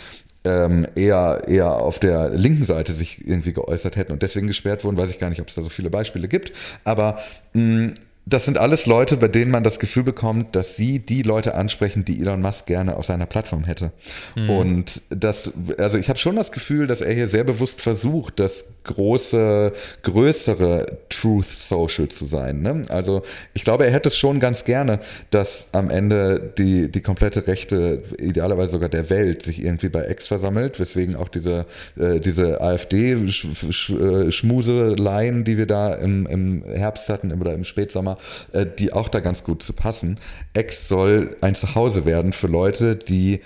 ähm, 0.44 0.86
eher, 0.94 1.44
eher 1.46 1.72
auf 1.72 1.98
der 1.98 2.30
linken 2.30 2.64
Seite 2.64 2.94
sich 2.94 3.26
irgendwie 3.26 3.52
geäußert 3.52 3.96
hätten 3.96 4.12
und 4.12 4.22
deswegen 4.22 4.46
gesperrt 4.46 4.84
wurden, 4.84 4.96
weiß 4.96 5.10
ich 5.10 5.18
gar 5.18 5.30
nicht, 5.30 5.40
ob 5.40 5.48
es 5.48 5.54
da 5.54 5.62
so 5.62 5.68
viele 5.68 5.90
Beispiele 5.90 6.28
gibt. 6.28 6.52
Aber 6.84 7.18
mh, 7.54 7.92
das 8.28 8.44
sind 8.44 8.58
alles 8.58 8.84
Leute, 8.86 9.16
bei 9.16 9.28
denen 9.28 9.50
man 9.50 9.64
das 9.64 9.78
Gefühl 9.78 10.02
bekommt, 10.02 10.54
dass 10.54 10.76
sie 10.76 10.98
die 10.98 11.22
Leute 11.22 11.54
ansprechen, 11.54 12.04
die 12.04 12.20
Elon 12.20 12.42
Musk 12.42 12.66
gerne 12.66 12.96
auf 12.96 13.06
seiner 13.06 13.24
Plattform 13.26 13.64
hätte. 13.64 13.92
Mhm. 14.36 14.50
Und 14.50 15.00
das, 15.08 15.52
also 15.78 15.96
ich 15.98 16.10
habe 16.10 16.18
schon 16.18 16.34
das 16.36 16.52
Gefühl, 16.52 16.86
dass 16.86 17.00
er 17.00 17.14
hier 17.14 17.26
sehr 17.28 17.44
bewusst 17.44 17.80
versucht, 17.80 18.38
das 18.38 18.66
große, 18.84 19.72
größere 20.02 20.98
Truth 21.08 21.46
Social 21.46 22.08
zu 22.08 22.26
sein. 22.26 22.60
Ne? 22.62 22.84
Also 22.88 23.22
ich 23.54 23.64
glaube, 23.64 23.86
er 23.86 23.92
hätte 23.92 24.08
es 24.08 24.18
schon 24.18 24.40
ganz 24.40 24.64
gerne, 24.64 24.98
dass 25.30 25.68
am 25.72 25.88
Ende 25.90 26.52
die, 26.58 26.90
die 26.90 27.00
komplette 27.00 27.46
Rechte, 27.46 28.02
idealerweise 28.18 28.72
sogar 28.72 28.90
der 28.90 29.08
Welt, 29.10 29.42
sich 29.42 29.62
irgendwie 29.62 29.88
bei 29.88 30.10
X 30.10 30.26
versammelt, 30.28 30.80
weswegen 30.80 31.16
auch 31.16 31.28
diese, 31.28 31.66
äh, 31.98 32.20
diese 32.20 32.60
AfD-Schmuseleien, 32.60 35.44
die 35.44 35.56
wir 35.56 35.66
da 35.66 35.94
im, 35.94 36.26
im 36.26 36.62
Herbst 36.64 37.08
hatten 37.08 37.32
oder 37.32 37.54
im 37.54 37.64
Spätsommer, 37.64 38.17
äh, 38.52 38.66
die 38.66 38.92
auch 38.92 39.08
da 39.08 39.20
ganz 39.20 39.44
gut 39.44 39.62
zu 39.62 39.72
passen. 39.72 40.18
X 40.54 40.88
soll 40.88 41.36
ein 41.40 41.54
Zuhause 41.54 42.04
werden 42.04 42.32
für 42.32 42.46
Leute, 42.48 42.96
die 42.96 43.40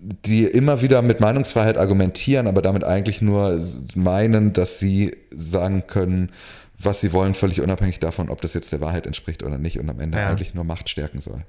die 0.00 0.44
immer 0.44 0.80
wieder 0.80 1.02
mit 1.02 1.20
Meinungsfreiheit 1.20 1.76
argumentieren, 1.76 2.46
aber 2.46 2.62
damit 2.62 2.84
eigentlich 2.84 3.20
nur 3.20 3.60
meinen, 3.94 4.54
dass 4.54 4.78
sie 4.78 5.14
sagen 5.30 5.86
können, 5.86 6.30
was 6.78 7.00
sie 7.00 7.12
wollen, 7.12 7.34
völlig 7.34 7.60
unabhängig 7.60 8.00
davon, 8.00 8.30
ob 8.30 8.40
das 8.40 8.54
jetzt 8.54 8.72
der 8.72 8.80
Wahrheit 8.80 9.06
entspricht 9.06 9.42
oder 9.42 9.58
nicht 9.58 9.78
und 9.78 9.90
am 9.90 10.00
Ende 10.00 10.18
ja. 10.18 10.28
eigentlich 10.28 10.54
nur 10.54 10.64
Macht 10.64 10.88
stärken 10.88 11.20
soll. 11.20 11.44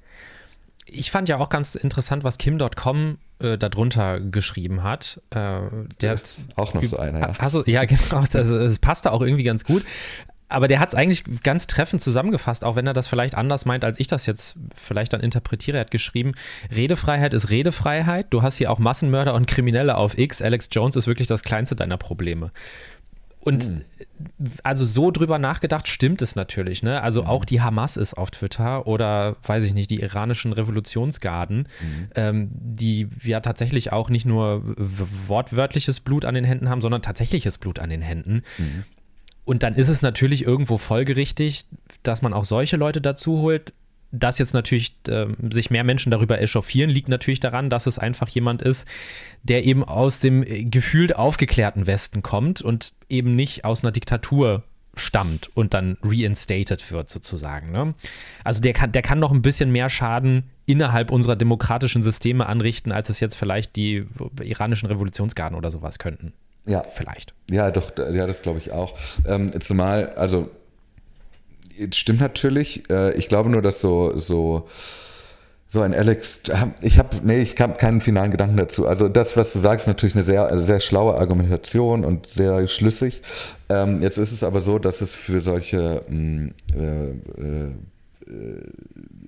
Ich 0.85 1.11
fand 1.11 1.29
ja 1.29 1.37
auch 1.37 1.47
ganz 1.47 1.75
interessant, 1.75 2.25
was 2.25 2.37
Kim.com 2.37 3.17
äh, 3.39 3.57
darunter 3.57 4.19
geschrieben 4.19 4.83
hat. 4.83 5.21
Äh, 5.29 5.61
der 6.01 6.11
hat 6.11 6.35
auch 6.55 6.73
noch 6.73 6.83
so 6.83 6.97
einer, 6.97 7.19
ja. 7.19 7.33
Also, 7.37 7.63
ja, 7.65 7.85
genau, 7.85 8.25
das, 8.29 8.49
das 8.49 8.79
passte 8.79 9.13
auch 9.13 9.21
irgendwie 9.21 9.43
ganz 9.43 9.63
gut 9.63 9.85
aber 10.51 10.67
der 10.67 10.79
hat 10.79 10.89
es 10.89 10.95
eigentlich 10.95 11.23
ganz 11.43 11.67
treffend 11.67 12.01
zusammengefasst, 12.01 12.63
auch 12.63 12.75
wenn 12.75 12.87
er 12.87 12.93
das 12.93 13.07
vielleicht 13.07 13.35
anders 13.35 13.65
meint, 13.65 13.83
als 13.83 13.99
ich 13.99 14.07
das 14.07 14.25
jetzt 14.25 14.55
vielleicht 14.75 15.13
dann 15.13 15.21
interpretiere. 15.21 15.77
Er 15.77 15.81
hat 15.81 15.91
geschrieben, 15.91 16.33
Redefreiheit 16.75 17.33
ist 17.33 17.49
Redefreiheit. 17.49 18.27
Du 18.29 18.41
hast 18.41 18.57
hier 18.57 18.71
auch 18.71 18.79
Massenmörder 18.79 19.33
und 19.33 19.47
Kriminelle 19.47 19.97
auf 19.97 20.17
X. 20.17 20.41
Alex 20.41 20.69
Jones 20.71 20.95
ist 20.95 21.07
wirklich 21.07 21.27
das 21.27 21.43
kleinste 21.43 21.75
deiner 21.75 21.97
Probleme. 21.97 22.51
Und 23.43 23.63
hm. 23.63 23.81
also 24.63 24.85
so 24.85 25.09
drüber 25.09 25.39
nachgedacht 25.39 25.87
stimmt 25.87 26.21
es 26.21 26.35
natürlich. 26.35 26.83
Ne? 26.83 27.01
Also 27.01 27.23
hm. 27.23 27.29
auch 27.29 27.43
die 27.43 27.59
Hamas 27.59 27.97
ist 27.97 28.13
auf 28.13 28.29
Twitter 28.29 28.85
oder 28.85 29.35
weiß 29.43 29.63
ich 29.63 29.73
nicht, 29.73 29.89
die 29.89 29.99
iranischen 29.99 30.53
Revolutionsgarden, 30.53 31.67
hm. 31.79 32.07
ähm, 32.15 32.49
die 32.53 33.07
ja 33.23 33.39
tatsächlich 33.39 33.91
auch 33.91 34.09
nicht 34.09 34.25
nur 34.25 34.61
wortwörtliches 35.27 36.01
Blut 36.01 36.25
an 36.25 36.35
den 36.35 36.43
Händen 36.43 36.69
haben, 36.69 36.81
sondern 36.81 37.01
tatsächliches 37.01 37.57
Blut 37.57 37.79
an 37.79 37.89
den 37.89 38.01
Händen. 38.01 38.43
Mhm. 38.57 38.83
Und 39.45 39.63
dann 39.63 39.73
ist 39.73 39.89
es 39.89 40.01
natürlich 40.01 40.45
irgendwo 40.45 40.77
folgerichtig, 40.77 41.65
dass 42.03 42.21
man 42.21 42.33
auch 42.33 42.45
solche 42.45 42.77
Leute 42.77 43.01
dazu 43.01 43.39
holt. 43.39 43.73
Dass 44.13 44.39
jetzt 44.39 44.53
natürlich 44.53 44.93
äh, 45.07 45.27
sich 45.51 45.69
mehr 45.69 45.85
Menschen 45.85 46.11
darüber 46.11 46.41
echauffieren, 46.41 46.89
liegt 46.89 47.07
natürlich 47.07 47.39
daran, 47.39 47.69
dass 47.69 47.87
es 47.87 47.97
einfach 47.97 48.27
jemand 48.27 48.61
ist, 48.61 48.85
der 49.41 49.63
eben 49.63 49.85
aus 49.85 50.19
dem 50.19 50.43
gefühlt 50.69 51.15
aufgeklärten 51.15 51.87
Westen 51.87 52.21
kommt 52.21 52.61
und 52.61 52.91
eben 53.07 53.37
nicht 53.37 53.63
aus 53.63 53.83
einer 53.83 53.93
Diktatur 53.93 54.63
stammt 54.95 55.49
und 55.55 55.73
dann 55.73 55.97
reinstated 56.03 56.91
wird 56.91 57.09
sozusagen. 57.09 57.71
Ne? 57.71 57.93
Also 58.43 58.61
der 58.61 58.73
kann, 58.73 58.91
der 58.91 59.01
kann 59.01 59.19
noch 59.19 59.31
ein 59.31 59.41
bisschen 59.41 59.71
mehr 59.71 59.89
Schaden 59.89 60.43
innerhalb 60.65 61.11
unserer 61.11 61.35
demokratischen 61.35 62.03
Systeme 62.03 62.45
anrichten, 62.45 62.91
als 62.91 63.09
es 63.09 63.19
jetzt 63.19 63.35
vielleicht 63.35 63.75
die 63.75 64.05
iranischen 64.41 64.87
Revolutionsgarden 64.87 65.57
oder 65.57 65.71
sowas 65.71 65.99
könnten. 65.99 66.33
Ja. 66.65 66.83
Vielleicht. 66.83 67.33
Ja, 67.49 67.71
doch, 67.71 67.91
ja, 67.97 68.27
das 68.27 68.41
glaube 68.41 68.59
ich 68.59 68.71
auch. 68.71 68.97
Ähm, 69.27 69.59
zumal, 69.61 70.09
also, 70.15 70.49
stimmt 71.91 72.21
natürlich. 72.21 72.89
Äh, 72.89 73.13
ich 73.15 73.27
glaube 73.27 73.49
nur, 73.49 73.61
dass 73.61 73.81
so, 73.81 74.17
so, 74.17 74.67
so 75.67 75.81
ein 75.81 75.93
Alex, 75.93 76.41
ich 76.81 76.99
habe, 76.99 77.17
nee, 77.23 77.39
ich 77.39 77.59
habe 77.59 77.75
keinen 77.75 78.01
finalen 78.01 78.31
Gedanken 78.31 78.57
dazu. 78.57 78.87
Also 78.87 79.09
das, 79.09 79.37
was 79.37 79.53
du 79.53 79.59
sagst, 79.59 79.85
ist 79.85 79.87
natürlich 79.87 80.15
eine 80.15 80.23
sehr, 80.23 80.59
sehr 80.59 80.79
schlaue 80.79 81.15
Argumentation 81.15 82.05
und 82.05 82.29
sehr 82.29 82.67
schlüssig. 82.67 83.21
Ähm, 83.69 84.01
jetzt 84.01 84.17
ist 84.17 84.31
es 84.31 84.43
aber 84.43 84.61
so, 84.61 84.79
dass 84.79 85.01
es 85.01 85.15
für 85.15 85.41
solche 85.41 86.03
mh, 86.07 86.15
mm, 86.15 86.53
äh, 86.75 87.65
äh, 88.31 88.61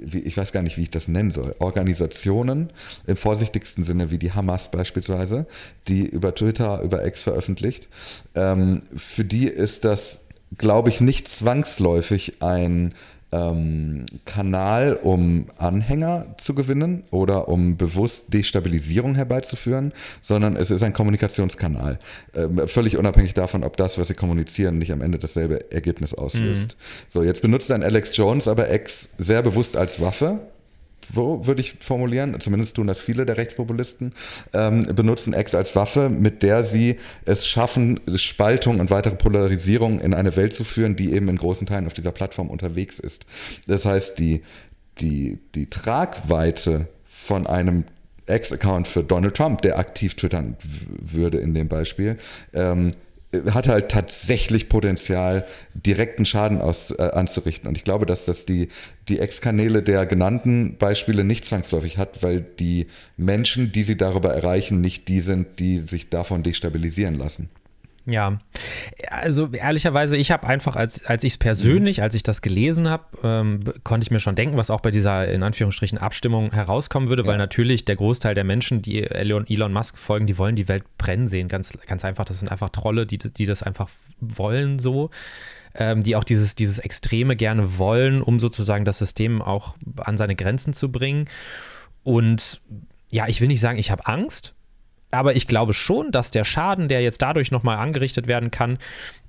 ich 0.03 0.37
weiß 0.37 0.51
gar 0.51 0.61
nicht, 0.61 0.77
wie 0.77 0.83
ich 0.83 0.89
das 0.89 1.07
nennen 1.07 1.31
soll, 1.31 1.55
Organisationen 1.59 2.71
im 3.07 3.17
vorsichtigsten 3.17 3.83
Sinne 3.83 4.11
wie 4.11 4.17
die 4.17 4.31
Hamas 4.31 4.71
beispielsweise, 4.71 5.45
die 5.87 6.05
über 6.05 6.35
Twitter, 6.35 6.81
über 6.81 7.05
X 7.05 7.23
veröffentlicht, 7.23 7.89
ähm, 8.35 8.83
für 8.95 9.23
die 9.23 9.47
ist 9.47 9.85
das, 9.85 10.27
glaube 10.57 10.89
ich, 10.89 11.01
nicht 11.01 11.27
zwangsläufig 11.27 12.41
ein 12.41 12.93
ähm, 13.33 14.05
Kanal, 14.25 14.99
um 15.01 15.47
Anhänger 15.57 16.35
zu 16.37 16.53
gewinnen 16.53 17.03
oder 17.09 17.47
um 17.47 17.77
bewusst 17.77 18.33
Destabilisierung 18.33 19.15
herbeizuführen, 19.15 19.91
sondern 20.21 20.55
es 20.55 20.69
ist 20.71 20.83
ein 20.83 20.93
Kommunikationskanal. 20.93 21.99
Ähm, 22.35 22.67
völlig 22.67 22.97
unabhängig 22.97 23.33
davon, 23.33 23.63
ob 23.63 23.75
das, 23.77 23.97
was 23.97 24.09
sie 24.09 24.13
kommunizieren, 24.13 24.77
nicht 24.77 24.91
am 24.91 25.01
Ende 25.01 25.17
dasselbe 25.17 25.71
Ergebnis 25.71 26.13
auslöst. 26.13 26.77
Mhm. 26.77 27.09
So, 27.09 27.23
jetzt 27.23 27.41
benutzt 27.41 27.71
ein 27.71 27.83
Alex 27.83 28.15
Jones 28.15 28.47
aber 28.47 28.71
X 28.71 29.09
sehr 29.17 29.41
bewusst 29.41 29.75
als 29.75 29.99
Waffe 29.99 30.39
wo 31.11 31.45
würde 31.45 31.61
ich 31.61 31.75
formulieren, 31.79 32.39
zumindest 32.39 32.75
tun 32.75 32.87
das 32.87 32.99
viele 32.99 33.25
der 33.25 33.37
Rechtspopulisten, 33.37 34.13
ähm, 34.53 34.83
benutzen 34.95 35.33
X 35.33 35.55
als 35.55 35.75
Waffe, 35.75 36.09
mit 36.09 36.43
der 36.43 36.63
sie 36.63 36.97
es 37.25 37.47
schaffen, 37.47 37.99
Spaltung 38.15 38.79
und 38.79 38.91
weitere 38.91 39.15
Polarisierung 39.15 39.99
in 39.99 40.13
eine 40.13 40.35
Welt 40.35 40.53
zu 40.53 40.63
führen, 40.63 40.95
die 40.95 41.13
eben 41.13 41.29
in 41.29 41.37
großen 41.37 41.67
Teilen 41.67 41.87
auf 41.87 41.93
dieser 41.93 42.11
Plattform 42.11 42.49
unterwegs 42.49 42.99
ist. 42.99 43.25
Das 43.67 43.85
heißt, 43.85 44.19
die, 44.19 44.43
die, 44.99 45.39
die 45.55 45.69
Tragweite 45.69 46.87
von 47.05 47.47
einem 47.47 47.85
Ex-Account 48.25 48.87
für 48.87 49.03
Donald 49.03 49.35
Trump, 49.35 49.61
der 49.61 49.77
aktiv 49.77 50.15
twittern 50.15 50.55
würde 50.61 51.39
in 51.39 51.53
dem 51.53 51.67
Beispiel, 51.67 52.17
ähm, 52.53 52.91
hat 53.51 53.67
halt 53.67 53.89
tatsächlich 53.89 54.69
Potenzial, 54.69 55.45
direkten 55.73 56.25
Schaden 56.25 56.61
aus, 56.61 56.91
äh, 56.91 57.01
anzurichten. 57.01 57.67
Und 57.67 57.77
ich 57.77 57.83
glaube, 57.83 58.05
dass 58.05 58.25
das 58.25 58.45
die, 58.45 58.69
die 59.09 59.19
Ex-Kanäle 59.19 59.83
der 59.83 60.05
genannten 60.05 60.77
Beispiele 60.77 61.23
nicht 61.23 61.45
zwangsläufig 61.45 61.97
hat, 61.97 62.23
weil 62.23 62.41
die 62.41 62.87
Menschen, 63.17 63.71
die 63.71 63.83
sie 63.83 63.97
darüber 63.97 64.33
erreichen, 64.33 64.81
nicht 64.81 65.07
die 65.07 65.21
sind, 65.21 65.59
die 65.59 65.79
sich 65.79 66.09
davon 66.09 66.43
destabilisieren 66.43 67.15
lassen. 67.15 67.49
Ja, 68.05 68.39
also 69.09 69.47
ehrlicherweise, 69.47 70.17
ich 70.17 70.31
habe 70.31 70.45
einfach, 70.45 70.75
als, 70.75 71.05
als 71.05 71.23
ich 71.23 71.33
es 71.33 71.37
persönlich, 71.37 71.97
mhm. 71.97 72.03
als 72.03 72.15
ich 72.15 72.23
das 72.23 72.41
gelesen 72.41 72.89
habe, 72.89 73.05
ähm, 73.23 73.61
konnte 73.83 74.03
ich 74.03 74.11
mir 74.11 74.19
schon 74.19 74.35
denken, 74.35 74.57
was 74.57 74.69
auch 74.69 74.81
bei 74.81 74.91
dieser 74.91 75.27
in 75.29 75.41
Anführungsstrichen 75.41 75.97
Abstimmung 75.97 76.51
herauskommen 76.51 77.07
würde, 77.07 77.23
ja. 77.23 77.29
weil 77.29 77.37
natürlich 77.37 77.85
der 77.85 77.95
Großteil 77.95 78.35
der 78.35 78.43
Menschen, 78.43 78.81
die 78.81 79.03
Elon, 79.03 79.47
Elon 79.47 79.71
Musk 79.71 79.97
folgen, 79.97 80.27
die 80.27 80.37
wollen 80.37 80.57
die 80.57 80.67
Welt 80.67 80.83
brennen 80.97 81.29
sehen. 81.29 81.47
Ganz, 81.47 81.77
ganz 81.87 82.03
einfach, 82.03 82.25
das 82.25 82.39
sind 82.39 82.51
einfach 82.51 82.69
Trolle, 82.69 83.05
die, 83.05 83.17
die 83.17 83.45
das 83.45 83.63
einfach 83.63 83.89
wollen 84.19 84.79
so. 84.79 85.09
Ähm, 85.75 86.03
die 86.03 86.15
auch 86.15 86.23
dieses, 86.23 86.53
dieses 86.53 86.77
Extreme 86.77 87.35
gerne 87.35 87.79
wollen, 87.79 88.21
um 88.21 88.39
sozusagen 88.39 88.85
das 88.85 88.99
System 88.99 89.41
auch 89.41 89.75
an 89.97 90.19
seine 90.19 90.35
Grenzen 90.35 90.73
zu 90.73 90.91
bringen. 90.91 91.27
Und 92.03 92.61
ja, 93.09 93.27
ich 93.27 93.41
will 93.41 93.47
nicht 93.47 93.61
sagen, 93.61 93.79
ich 93.79 93.89
habe 93.89 94.05
Angst, 94.05 94.53
aber 95.13 95.35
ich 95.35 95.47
glaube 95.47 95.73
schon, 95.73 96.11
dass 96.11 96.31
der 96.31 96.43
Schaden, 96.43 96.87
der 96.87 97.01
jetzt 97.01 97.21
dadurch 97.21 97.51
nochmal 97.51 97.77
angerichtet 97.77 98.27
werden 98.27 98.51
kann, 98.51 98.77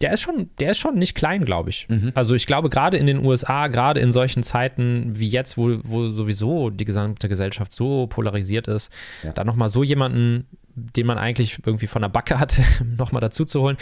der 0.00 0.12
ist 0.12 0.20
schon, 0.20 0.50
der 0.58 0.72
ist 0.72 0.78
schon 0.78 0.96
nicht 0.96 1.14
klein, 1.14 1.44
glaube 1.44 1.70
ich. 1.70 1.86
Mhm. 1.88 2.12
Also 2.14 2.34
ich 2.34 2.46
glaube, 2.46 2.70
gerade 2.70 2.96
in 2.96 3.06
den 3.06 3.24
USA, 3.24 3.68
gerade 3.68 4.00
in 4.00 4.12
solchen 4.12 4.42
Zeiten 4.42 5.12
wie 5.14 5.28
jetzt, 5.28 5.56
wo, 5.56 5.78
wo 5.82 6.10
sowieso 6.10 6.70
die 6.70 6.84
gesamte 6.84 7.28
Gesellschaft 7.28 7.72
so 7.72 8.06
polarisiert 8.06 8.68
ist, 8.68 8.90
ja. 9.22 9.32
da 9.32 9.44
nochmal 9.44 9.68
so 9.68 9.82
jemanden, 9.82 10.46
den 10.74 11.06
man 11.06 11.18
eigentlich 11.18 11.58
irgendwie 11.64 11.86
von 11.86 12.02
der 12.02 12.08
Backe 12.08 12.40
hat, 12.40 12.60
nochmal 12.96 13.20
dazu 13.20 13.44
zu 13.44 13.60
holen. 13.60 13.76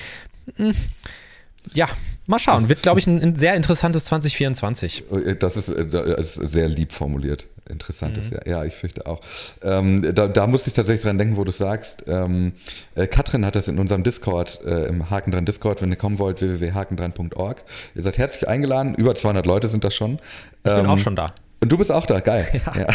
Hm, 0.57 0.75
ja, 1.75 1.89
mal 2.27 2.39
schauen. 2.39 2.69
Wird, 2.69 2.83
glaube 2.83 2.99
ich, 2.99 3.07
ein, 3.07 3.23
ein, 3.23 3.37
sehr 3.37 3.55
interessantes 3.55 4.07
2024. 4.07 5.05
Das 5.39 5.57
ist, 5.57 5.69
äh, 5.69 5.87
das 5.87 6.37
ist 6.37 6.51
sehr 6.51 6.69
lieb 6.69 6.93
formuliert. 6.93 7.47
Interessantes 7.73 8.31
mhm. 8.31 8.37
Jahr. 8.37 8.47
Ja, 8.47 8.65
ich 8.65 8.75
fürchte 8.75 9.07
auch. 9.07 9.21
Ähm, 9.63 10.15
da, 10.15 10.29
da 10.29 10.47
musste 10.47 10.71
ich 10.71 10.75
tatsächlich 10.75 11.03
dran 11.03 11.19
denken, 11.19 11.37
wo 11.37 11.45
du 11.45 11.53
sagst. 11.53 12.05
Ähm, 12.07 12.53
äh, 12.95 13.07
Katrin 13.07 13.45
hat 13.45 13.57
das 13.57 13.69
in 13.69 13.79
unserem 13.79 14.05
Discord, 14.05 14.65
äh, 14.65 14.85
im 14.85 15.11
Haken 15.11 15.33
dran 15.33 15.45
Discord, 15.45 15.83
wenn 15.83 15.91
ihr 15.91 15.97
kommen 15.97 16.19
wollt, 16.19 16.41
www.hakendran.org. 16.41 17.65
Ihr 17.95 18.03
seid 18.03 18.19
herzlich 18.19 18.49
eingeladen. 18.49 18.95
Über 18.95 19.15
200 19.15 19.47
Leute 19.47 19.69
sind 19.69 19.85
das 19.85 19.95
schon. 19.95 20.21
Ich 20.65 20.71
ähm, 20.71 20.83
bin 20.83 20.87
auch 20.87 20.99
schon 20.99 21.17
da. 21.17 21.27
Und 21.61 21.71
du 21.71 21.79
bist 21.79 21.93
auch 21.93 22.07
da, 22.07 22.21
geil. 22.21 22.49
Ja. 22.67 22.87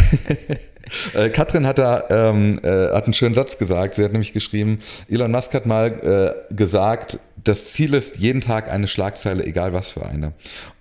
ja. 1.14 1.22
äh, 1.22 1.30
Katrin 1.30 1.66
hat 1.66 1.78
da 1.78 2.04
ähm, 2.10 2.60
äh, 2.64 2.94
hat 2.94 3.06
einen 3.06 3.14
schönen 3.14 3.34
Satz 3.34 3.58
gesagt. 3.58 3.96
Sie 3.96 4.04
hat 4.04 4.12
nämlich 4.12 4.34
geschrieben, 4.34 4.80
Elon 5.10 5.32
Musk 5.32 5.54
hat 5.54 5.66
mal 5.66 6.36
äh, 6.50 6.54
gesagt, 6.54 7.20
das 7.44 7.72
Ziel 7.74 7.94
ist 7.94 8.18
jeden 8.18 8.42
Tag 8.42 8.70
eine 8.70 8.88
Schlagzeile, 8.88 9.46
egal 9.46 9.74
was 9.74 9.92
für 9.92 10.06
eine. 10.06 10.34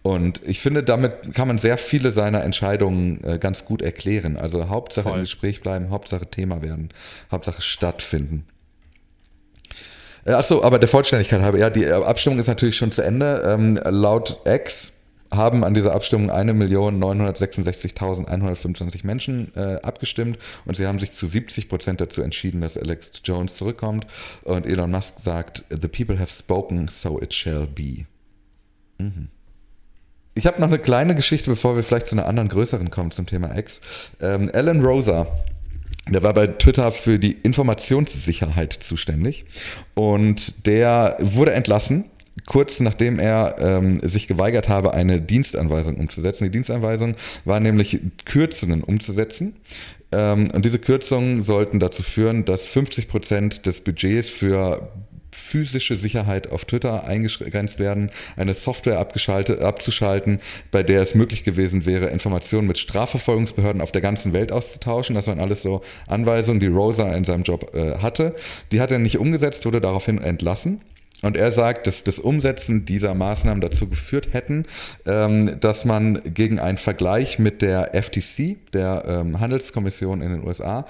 Und 0.02 0.40
ich 0.44 0.60
finde, 0.60 0.82
damit 0.82 1.34
kann 1.34 1.48
man 1.48 1.58
sehr 1.58 1.78
viele 1.78 2.10
seiner 2.10 2.42
Entscheidungen 2.44 3.22
äh, 3.24 3.38
ganz 3.38 3.64
gut 3.64 3.82
erklären. 3.82 4.36
Also 4.36 4.68
Hauptsache 4.68 5.08
Voll. 5.08 5.18
im 5.18 5.24
Gespräch 5.24 5.60
bleiben, 5.60 5.90
Hauptsache 5.90 6.26
Thema 6.26 6.62
werden, 6.62 6.90
Hauptsache 7.30 7.62
stattfinden. 7.62 8.46
Äh, 10.24 10.32
Achso, 10.32 10.62
aber 10.62 10.78
der 10.78 10.88
Vollständigkeit 10.88 11.42
halber, 11.42 11.58
ja, 11.58 11.70
die 11.70 11.86
Abstimmung 11.86 12.38
ist 12.38 12.48
natürlich 12.48 12.76
schon 12.76 12.92
zu 12.92 13.02
Ende. 13.02 13.42
Ähm, 13.44 13.78
laut 13.84 14.40
X 14.44 14.92
haben 15.30 15.64
an 15.64 15.72
dieser 15.74 15.94
Abstimmung 15.94 16.30
1.966.125 16.30 19.06
Menschen 19.06 19.54
äh, 19.56 19.78
abgestimmt 19.82 20.38
und 20.64 20.76
sie 20.76 20.86
haben 20.86 20.98
sich 20.98 21.12
zu 21.12 21.26
70 21.26 21.68
Prozent 21.68 22.00
dazu 22.00 22.22
entschieden, 22.22 22.60
dass 22.60 22.78
Alex 22.78 23.22
Jones 23.24 23.56
zurückkommt. 23.56 24.06
Und 24.42 24.66
Elon 24.66 24.90
Musk 24.90 25.20
sagt, 25.20 25.64
The 25.70 25.88
people 25.88 26.18
have 26.18 26.32
spoken, 26.32 26.88
so 26.88 27.20
it 27.20 27.34
shall 27.34 27.66
be. 27.66 28.06
Mhm. 28.98 29.28
Ich 30.34 30.46
habe 30.46 30.60
noch 30.60 30.68
eine 30.68 30.78
kleine 30.78 31.14
Geschichte, 31.14 31.48
bevor 31.48 31.76
wir 31.76 31.82
vielleicht 31.82 32.08
zu 32.08 32.14
einer 32.14 32.26
anderen 32.26 32.50
größeren 32.50 32.90
kommen 32.90 33.10
zum 33.10 33.24
Thema 33.26 33.56
X. 33.56 33.80
Ähm, 34.20 34.50
Alan 34.52 34.84
Rosa, 34.84 35.26
der 36.08 36.22
war 36.22 36.34
bei 36.34 36.46
Twitter 36.46 36.92
für 36.92 37.18
die 37.18 37.32
Informationssicherheit 37.32 38.74
zuständig 38.74 39.46
und 39.94 40.66
der 40.66 41.16
wurde 41.20 41.52
entlassen 41.52 42.04
kurz 42.44 42.80
nachdem 42.80 43.18
er 43.18 43.56
ähm, 43.58 43.98
sich 44.00 44.28
geweigert 44.28 44.68
habe, 44.68 44.92
eine 44.92 45.20
Dienstanweisung 45.20 45.96
umzusetzen. 45.96 46.44
Die 46.44 46.50
Dienstanweisung 46.50 47.14
war 47.44 47.60
nämlich 47.60 48.00
Kürzungen 48.24 48.82
umzusetzen. 48.82 49.56
Ähm, 50.12 50.50
und 50.52 50.64
diese 50.64 50.78
Kürzungen 50.78 51.42
sollten 51.42 51.80
dazu 51.80 52.02
führen, 52.02 52.44
dass 52.44 52.66
50 52.66 53.08
Prozent 53.08 53.66
des 53.66 53.82
Budgets 53.82 54.28
für 54.28 54.90
physische 55.36 55.98
Sicherheit 55.98 56.50
auf 56.50 56.64
Twitter 56.64 57.04
eingegrenzt 57.04 57.78
werden, 57.78 58.10
eine 58.36 58.54
Software 58.54 58.98
abzuschalten, 58.98 60.40
bei 60.70 60.82
der 60.82 61.02
es 61.02 61.14
möglich 61.14 61.44
gewesen 61.44 61.84
wäre, 61.84 62.06
Informationen 62.06 62.66
mit 62.66 62.78
Strafverfolgungsbehörden 62.78 63.82
auf 63.82 63.92
der 63.92 64.00
ganzen 64.00 64.32
Welt 64.32 64.50
auszutauschen. 64.50 65.14
Das 65.14 65.26
waren 65.26 65.38
alles 65.38 65.62
so 65.62 65.82
Anweisungen, 66.06 66.60
die 66.60 66.66
Rosa 66.66 67.14
in 67.14 67.24
seinem 67.24 67.42
Job 67.42 67.74
äh, 67.74 67.98
hatte. 67.98 68.34
Die 68.72 68.80
hat 68.80 68.90
er 68.90 68.98
nicht 68.98 69.18
umgesetzt, 69.18 69.66
wurde 69.66 69.80
daraufhin 69.80 70.18
entlassen. 70.18 70.80
Und 71.22 71.36
er 71.36 71.50
sagt, 71.50 71.86
dass 71.86 72.04
das 72.04 72.18
Umsetzen 72.18 72.84
dieser 72.84 73.14
Maßnahmen 73.14 73.60
dazu 73.60 73.88
geführt 73.88 74.28
hätten, 74.32 74.66
ähm, 75.06 75.58
dass 75.60 75.84
man 75.84 76.20
gegen 76.24 76.58
einen 76.58 76.78
Vergleich 76.78 77.38
mit 77.38 77.62
der 77.62 77.94
FTC, 77.94 78.56
der 78.72 79.04
ähm, 79.06 79.40
Handelskommission 79.40 80.20
in 80.20 80.30
den 80.30 80.46
USA, 80.46 80.86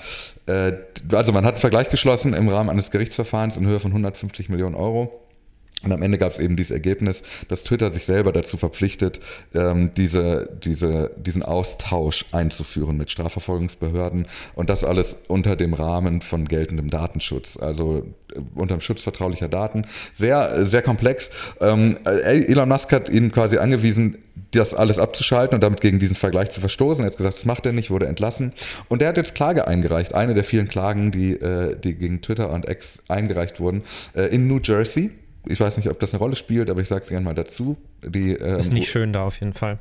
äh, 0.46 0.72
also 1.12 1.32
man 1.32 1.44
hat 1.44 1.54
einen 1.54 1.60
Vergleich 1.60 1.90
geschlossen 1.90 2.34
im 2.34 2.48
Rahmen 2.48 2.70
eines 2.70 2.90
Gerichtsverfahrens 2.90 3.56
in 3.56 3.66
Höhe 3.66 3.78
von 3.78 3.92
150 3.92 4.48
Millionen 4.48 4.74
Euro 4.74 5.25
und 5.82 5.92
am 5.92 6.02
Ende 6.02 6.16
gab 6.16 6.32
es 6.32 6.38
eben 6.38 6.56
dieses 6.56 6.70
Ergebnis, 6.70 7.22
dass 7.48 7.62
Twitter 7.62 7.90
sich 7.90 8.06
selber 8.06 8.32
dazu 8.32 8.56
verpflichtet, 8.56 9.20
ähm, 9.54 9.90
diese, 9.94 10.48
diese, 10.64 11.10
diesen 11.18 11.42
Austausch 11.42 12.24
einzuführen 12.32 12.96
mit 12.96 13.10
Strafverfolgungsbehörden 13.10 14.26
und 14.54 14.70
das 14.70 14.84
alles 14.84 15.18
unter 15.28 15.54
dem 15.54 15.74
Rahmen 15.74 16.22
von 16.22 16.48
geltendem 16.48 16.88
Datenschutz, 16.88 17.58
also 17.58 18.06
äh, 18.34 18.40
unter 18.54 18.74
dem 18.74 18.80
Schutz 18.80 19.02
vertraulicher 19.02 19.48
Daten. 19.48 19.86
Sehr, 20.14 20.64
sehr 20.64 20.80
komplex. 20.80 21.30
Ähm, 21.60 21.98
Elon 22.04 22.70
Musk 22.70 22.90
hat 22.92 23.10
ihnen 23.10 23.30
quasi 23.30 23.58
angewiesen, 23.58 24.16
das 24.52 24.72
alles 24.72 24.98
abzuschalten 24.98 25.56
und 25.56 25.62
damit 25.62 25.82
gegen 25.82 25.98
diesen 25.98 26.16
Vergleich 26.16 26.48
zu 26.50 26.60
verstoßen. 26.60 27.04
Er 27.04 27.10
hat 27.10 27.18
gesagt, 27.18 27.36
das 27.36 27.44
macht 27.44 27.66
er 27.66 27.72
nicht, 27.72 27.90
wurde 27.90 28.06
entlassen. 28.06 28.54
Und 28.88 29.02
er 29.02 29.08
hat 29.08 29.18
jetzt 29.18 29.34
Klage 29.34 29.68
eingereicht, 29.68 30.14
eine 30.14 30.32
der 30.32 30.44
vielen 30.44 30.68
Klagen, 30.68 31.12
die, 31.12 31.32
äh, 31.32 31.76
die 31.78 31.94
gegen 31.94 32.22
Twitter 32.22 32.50
und 32.50 32.66
X 32.66 33.02
eingereicht 33.08 33.60
wurden, 33.60 33.82
äh, 34.14 34.34
in 34.34 34.48
New 34.48 34.60
Jersey 34.62 35.10
ich 35.46 35.60
weiß 35.60 35.76
nicht, 35.76 35.88
ob 35.88 36.00
das 36.00 36.12
eine 36.12 36.18
Rolle 36.18 36.36
spielt, 36.36 36.70
aber 36.70 36.80
ich 36.80 36.88
sage 36.88 37.02
es 37.02 37.08
gerne 37.08 37.24
mal 37.24 37.34
dazu. 37.34 37.76
Die, 38.04 38.32
ähm, 38.32 38.58
ist 38.58 38.72
nicht 38.72 38.90
schön 38.90 39.12
da 39.12 39.24
auf 39.24 39.40
jeden 39.40 39.52
Fall. 39.52 39.78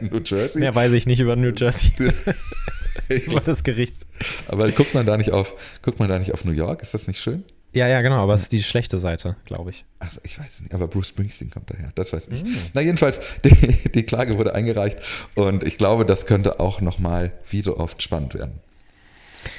in 0.00 0.08
New 0.10 0.20
Jersey? 0.24 0.60
Mehr 0.60 0.74
weiß 0.74 0.92
ich 0.92 1.06
nicht 1.06 1.20
über 1.20 1.36
New 1.36 1.52
Jersey. 1.56 1.92
über 3.08 3.40
das 3.40 3.62
Gericht. 3.62 4.06
Aber 4.48 4.70
guckt 4.70 4.94
man 4.94 5.06
da 5.06 5.16
nicht 5.16 5.32
auf, 5.32 5.54
guckt 5.82 5.98
man 5.98 6.08
da 6.08 6.18
nicht 6.18 6.32
auf 6.32 6.44
New 6.44 6.52
York? 6.52 6.82
Ist 6.82 6.94
das 6.94 7.08
nicht 7.08 7.20
schön? 7.20 7.44
Ja, 7.72 7.86
ja, 7.86 8.00
genau, 8.00 8.22
aber 8.22 8.32
es 8.32 8.42
ist 8.42 8.52
die 8.52 8.62
schlechte 8.62 8.98
Seite, 8.98 9.36
glaube 9.44 9.70
ich. 9.70 9.84
Ach, 10.00 10.10
ich 10.22 10.38
weiß 10.38 10.62
nicht, 10.62 10.74
aber 10.74 10.88
Bruce 10.88 11.08
Springsteen 11.08 11.50
kommt 11.50 11.70
daher, 11.70 11.92
das 11.94 12.14
weiß 12.14 12.28
ich. 12.30 12.42
Mm. 12.42 12.48
Na, 12.72 12.80
jedenfalls, 12.80 13.20
die, 13.44 13.90
die, 13.90 14.02
Klage 14.04 14.38
wurde 14.38 14.54
eingereicht 14.54 14.98
und 15.34 15.64
ich 15.64 15.76
glaube, 15.76 16.06
das 16.06 16.24
könnte 16.24 16.60
auch 16.60 16.80
nochmal, 16.80 17.32
wie 17.50 17.60
so 17.60 17.76
oft, 17.76 18.02
spannend 18.02 18.34
werden. 18.34 18.60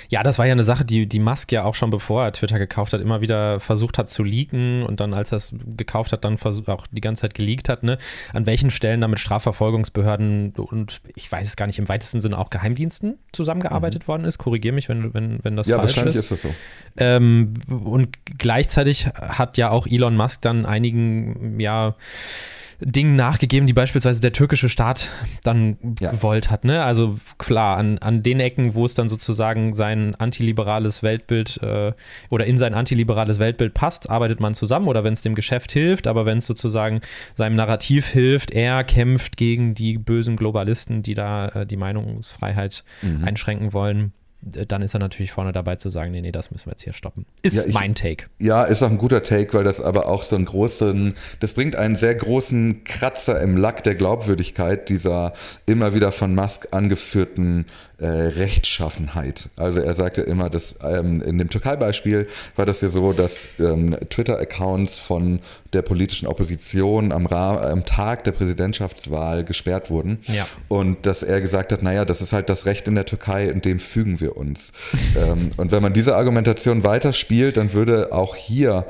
Ja, 0.10 0.24
das 0.24 0.40
war 0.40 0.46
ja 0.46 0.52
eine 0.52 0.64
Sache, 0.64 0.86
die, 0.86 1.08
die 1.08 1.20
Musk 1.20 1.52
ja 1.52 1.64
auch 1.64 1.76
schon 1.76 1.90
bevor 1.90 2.24
er 2.24 2.34
Twitter 2.34 2.60
gekauft 2.60 2.94
hat, 2.94 3.02
immer 3.02 3.22
wieder 3.22 3.60
versucht 3.60 3.98
hat 3.98 4.10
zu 4.10 4.24
leaken 4.24 4.84
und 4.84 5.00
dann, 5.00 5.14
als 5.14 5.32
er 5.32 5.38
es 5.38 5.54
gekauft 5.78 6.12
hat, 6.12 6.26
dann 6.26 6.38
auch 6.68 6.88
die 6.92 7.02
ganze 7.02 7.22
Zeit 7.22 7.34
geleakt 7.34 7.70
hat, 7.70 7.84
ne? 7.84 7.98
An 8.34 8.46
welchen 8.46 8.72
Stellen 8.72 9.02
damit 9.02 9.20
Strafverfolgungsbehörden 9.20 10.54
und 10.56 11.02
ich 11.16 11.32
weiß 11.32 11.48
es 11.48 11.56
gar 11.56 11.68
nicht, 11.68 11.80
im 11.80 11.90
weitesten 11.90 12.22
Sinne 12.22 12.38
auch 12.38 12.50
Geheimdiensten 12.50 13.18
zusammengearbeitet 13.32 14.04
mhm. 14.04 14.08
worden 14.08 14.26
ist. 14.26 14.38
Korrigiere 14.38 14.74
mich, 14.74 14.90
wenn, 14.90 15.14
wenn, 15.14 15.40
wenn 15.44 15.56
das 15.56 15.68
ja, 15.68 15.78
falsch 15.78 15.92
ist. 15.92 15.96
Ja, 15.96 16.06
wahrscheinlich 16.06 16.20
ist 16.20 16.32
das 16.32 16.42
so. 16.42 16.50
Ähm, 16.98 17.54
und 17.68 18.10
gleichzeitig 18.38 19.08
hat 19.08 19.58
ja 19.58 19.70
auch 19.70 19.88
Elon 19.88 20.16
Musk 20.16 20.42
dann 20.42 20.66
einigen, 20.66 21.60
ja, 21.60 21.96
Dingen 22.82 23.16
nachgegeben, 23.16 23.68
die 23.68 23.74
beispielsweise 23.74 24.22
der 24.22 24.32
türkische 24.34 24.70
Staat 24.70 25.10
dann 25.44 25.78
Ja. 26.00 26.12
gewollt 26.12 26.50
hat. 26.50 26.64
Ne? 26.64 26.84
Also 26.84 27.20
klar, 27.38 27.78
an, 27.78 27.98
an 28.00 28.24
den 28.24 28.40
Ecken, 28.40 28.74
wo 28.76 28.86
es 28.86 28.94
dann 28.94 29.10
sozusagen 29.10 29.76
sein 29.76 30.16
antiliberales 30.16 31.04
Weltbild 31.04 31.62
äh, 31.62 31.92
oder 32.30 32.46
in 32.46 32.58
sein 32.58 32.74
antiliberales 32.74 33.40
Weltbild 33.40 33.74
passt, 33.74 34.10
arbeitet 34.10 34.40
man 34.40 34.54
zusammen 34.54 34.88
oder 34.88 35.04
wenn 35.04 35.14
es 35.14 35.22
dem 35.22 35.36
Geschäft 35.36 35.72
hilft, 35.72 36.08
aber 36.08 36.26
wenn 36.26 36.38
es 36.38 36.46
sozusagen 36.46 37.02
seinem 37.36 37.56
Narrativ 37.56 38.08
hilft, 38.08 38.52
er 38.52 38.84
kämpft 38.84 39.36
gegen 39.38 39.74
die 39.74 39.98
bösen 39.98 40.38
Globalisten, 40.38 41.04
die 41.04 41.14
da 41.16 41.48
äh, 41.50 41.66
die 41.66 41.78
Meinungsfreiheit 41.78 42.84
Mhm. 43.02 43.24
einschränken 43.26 43.74
wollen, 43.74 44.14
dann 44.42 44.82
ist 44.82 44.94
er 44.94 45.00
natürlich 45.00 45.32
vorne 45.32 45.52
dabei 45.52 45.76
zu 45.76 45.90
sagen, 45.90 46.12
nee, 46.12 46.22
nee, 46.22 46.32
das 46.32 46.50
müssen 46.52 46.68
wir 46.68 46.72
jetzt 46.72 46.84
hier 46.84 46.94
stoppen. 46.94 47.26
Ist 47.42 47.56
Ja, 47.58 47.64
ich- 47.66 47.74
mein 47.74 47.94
Take. 47.94 48.28
Ja, 48.40 48.64
ist 48.64 48.82
auch 48.84 48.90
ein 48.90 48.98
guter 48.98 49.22
Take, 49.22 49.54
weil 49.54 49.64
das 49.66 49.82
aber 49.82 50.08
auch 50.08 50.24
so 50.24 50.36
einen 50.38 50.46
großen, 50.46 51.14
das 51.42 51.54
bringt 51.54 51.76
einen 51.76 51.98
sehr 51.98 52.16
großen 52.16 52.84
Kratzer 52.86 53.42
im 53.42 53.58
Lack 53.58 53.84
der 53.84 53.96
Glaubwürdigkeit 53.96 54.88
dieser 54.90 55.34
immer 55.66 55.94
wieder 55.94 56.12
von 56.14 56.34
Musk 56.34 56.70
angeführten 56.72 57.66
äh, 57.98 58.08
Rechtschaffenheit. 58.08 59.50
Also 59.58 59.82
er 59.82 59.94
sagte 59.94 60.22
immer, 60.22 60.50
dass 60.50 60.76
ähm, 60.84 61.22
in 61.22 61.38
dem 61.38 61.50
Türkei-Beispiel 61.50 62.28
war 62.56 62.66
das 62.66 62.82
ja 62.82 62.90
so, 62.90 63.14
dass 63.14 63.50
ähm, 63.60 63.96
Twitter-Accounts 64.10 64.98
von 65.00 65.40
der 65.74 65.82
politischen 65.82 66.28
Opposition 66.28 67.12
am, 67.12 67.28
am 67.28 67.86
Tag 67.86 68.24
der 68.24 68.32
Präsidentschaftswahl 68.32 69.44
gesperrt 69.44 69.90
wurden. 69.90 70.20
Ja. 70.28 70.48
Und 70.68 71.06
dass 71.06 71.24
er 71.24 71.42
gesagt 71.42 71.72
hat, 71.72 71.84
naja, 71.84 72.06
das 72.06 72.22
ist 72.22 72.32
halt 72.34 72.50
das 72.50 72.66
Recht 72.66 72.88
in 72.88 72.96
der 72.96 73.06
Türkei, 73.06 73.46
in 73.48 73.62
dem 73.62 73.80
fügen 73.80 74.20
wir 74.20 74.29
uns. 74.32 74.72
ähm, 75.18 75.52
und 75.58 75.72
wenn 75.72 75.82
man 75.82 75.94
diese 75.94 76.16
Argumentation 76.16 76.84
weiterspielt, 76.84 77.58
dann 77.58 77.74
würde 77.74 78.12
auch 78.12 78.36
hier 78.36 78.86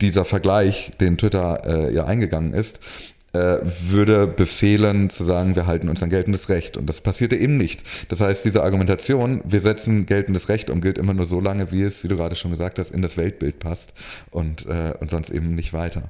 dieser 0.00 0.24
Vergleich, 0.24 0.92
den 1.00 1.18
Twitter 1.18 1.62
äh, 1.66 1.94
ja 1.94 2.04
eingegangen 2.04 2.54
ist, 2.54 2.80
äh, 3.32 3.58
würde 3.62 4.26
befehlen 4.26 5.08
zu 5.08 5.22
sagen, 5.24 5.54
wir 5.54 5.66
halten 5.66 5.88
uns 5.88 6.02
an 6.02 6.10
geltendes 6.10 6.48
Recht. 6.48 6.76
Und 6.76 6.86
das 6.86 7.00
passierte 7.00 7.36
eben 7.36 7.56
nicht. 7.56 7.84
Das 8.08 8.20
heißt, 8.20 8.44
diese 8.44 8.62
Argumentation, 8.62 9.40
wir 9.44 9.60
setzen 9.60 10.06
geltendes 10.06 10.48
Recht 10.48 10.68
und 10.70 10.80
gilt 10.80 10.98
immer 10.98 11.14
nur 11.14 11.26
so 11.26 11.40
lange, 11.40 11.70
wie 11.70 11.82
es, 11.82 12.02
wie 12.02 12.08
du 12.08 12.16
gerade 12.16 12.34
schon 12.34 12.50
gesagt 12.50 12.78
hast, 12.78 12.90
in 12.90 13.02
das 13.02 13.16
Weltbild 13.16 13.58
passt 13.60 13.94
und, 14.30 14.66
äh, 14.66 14.94
und 14.98 15.10
sonst 15.10 15.30
eben 15.30 15.54
nicht 15.54 15.72
weiter. 15.72 16.08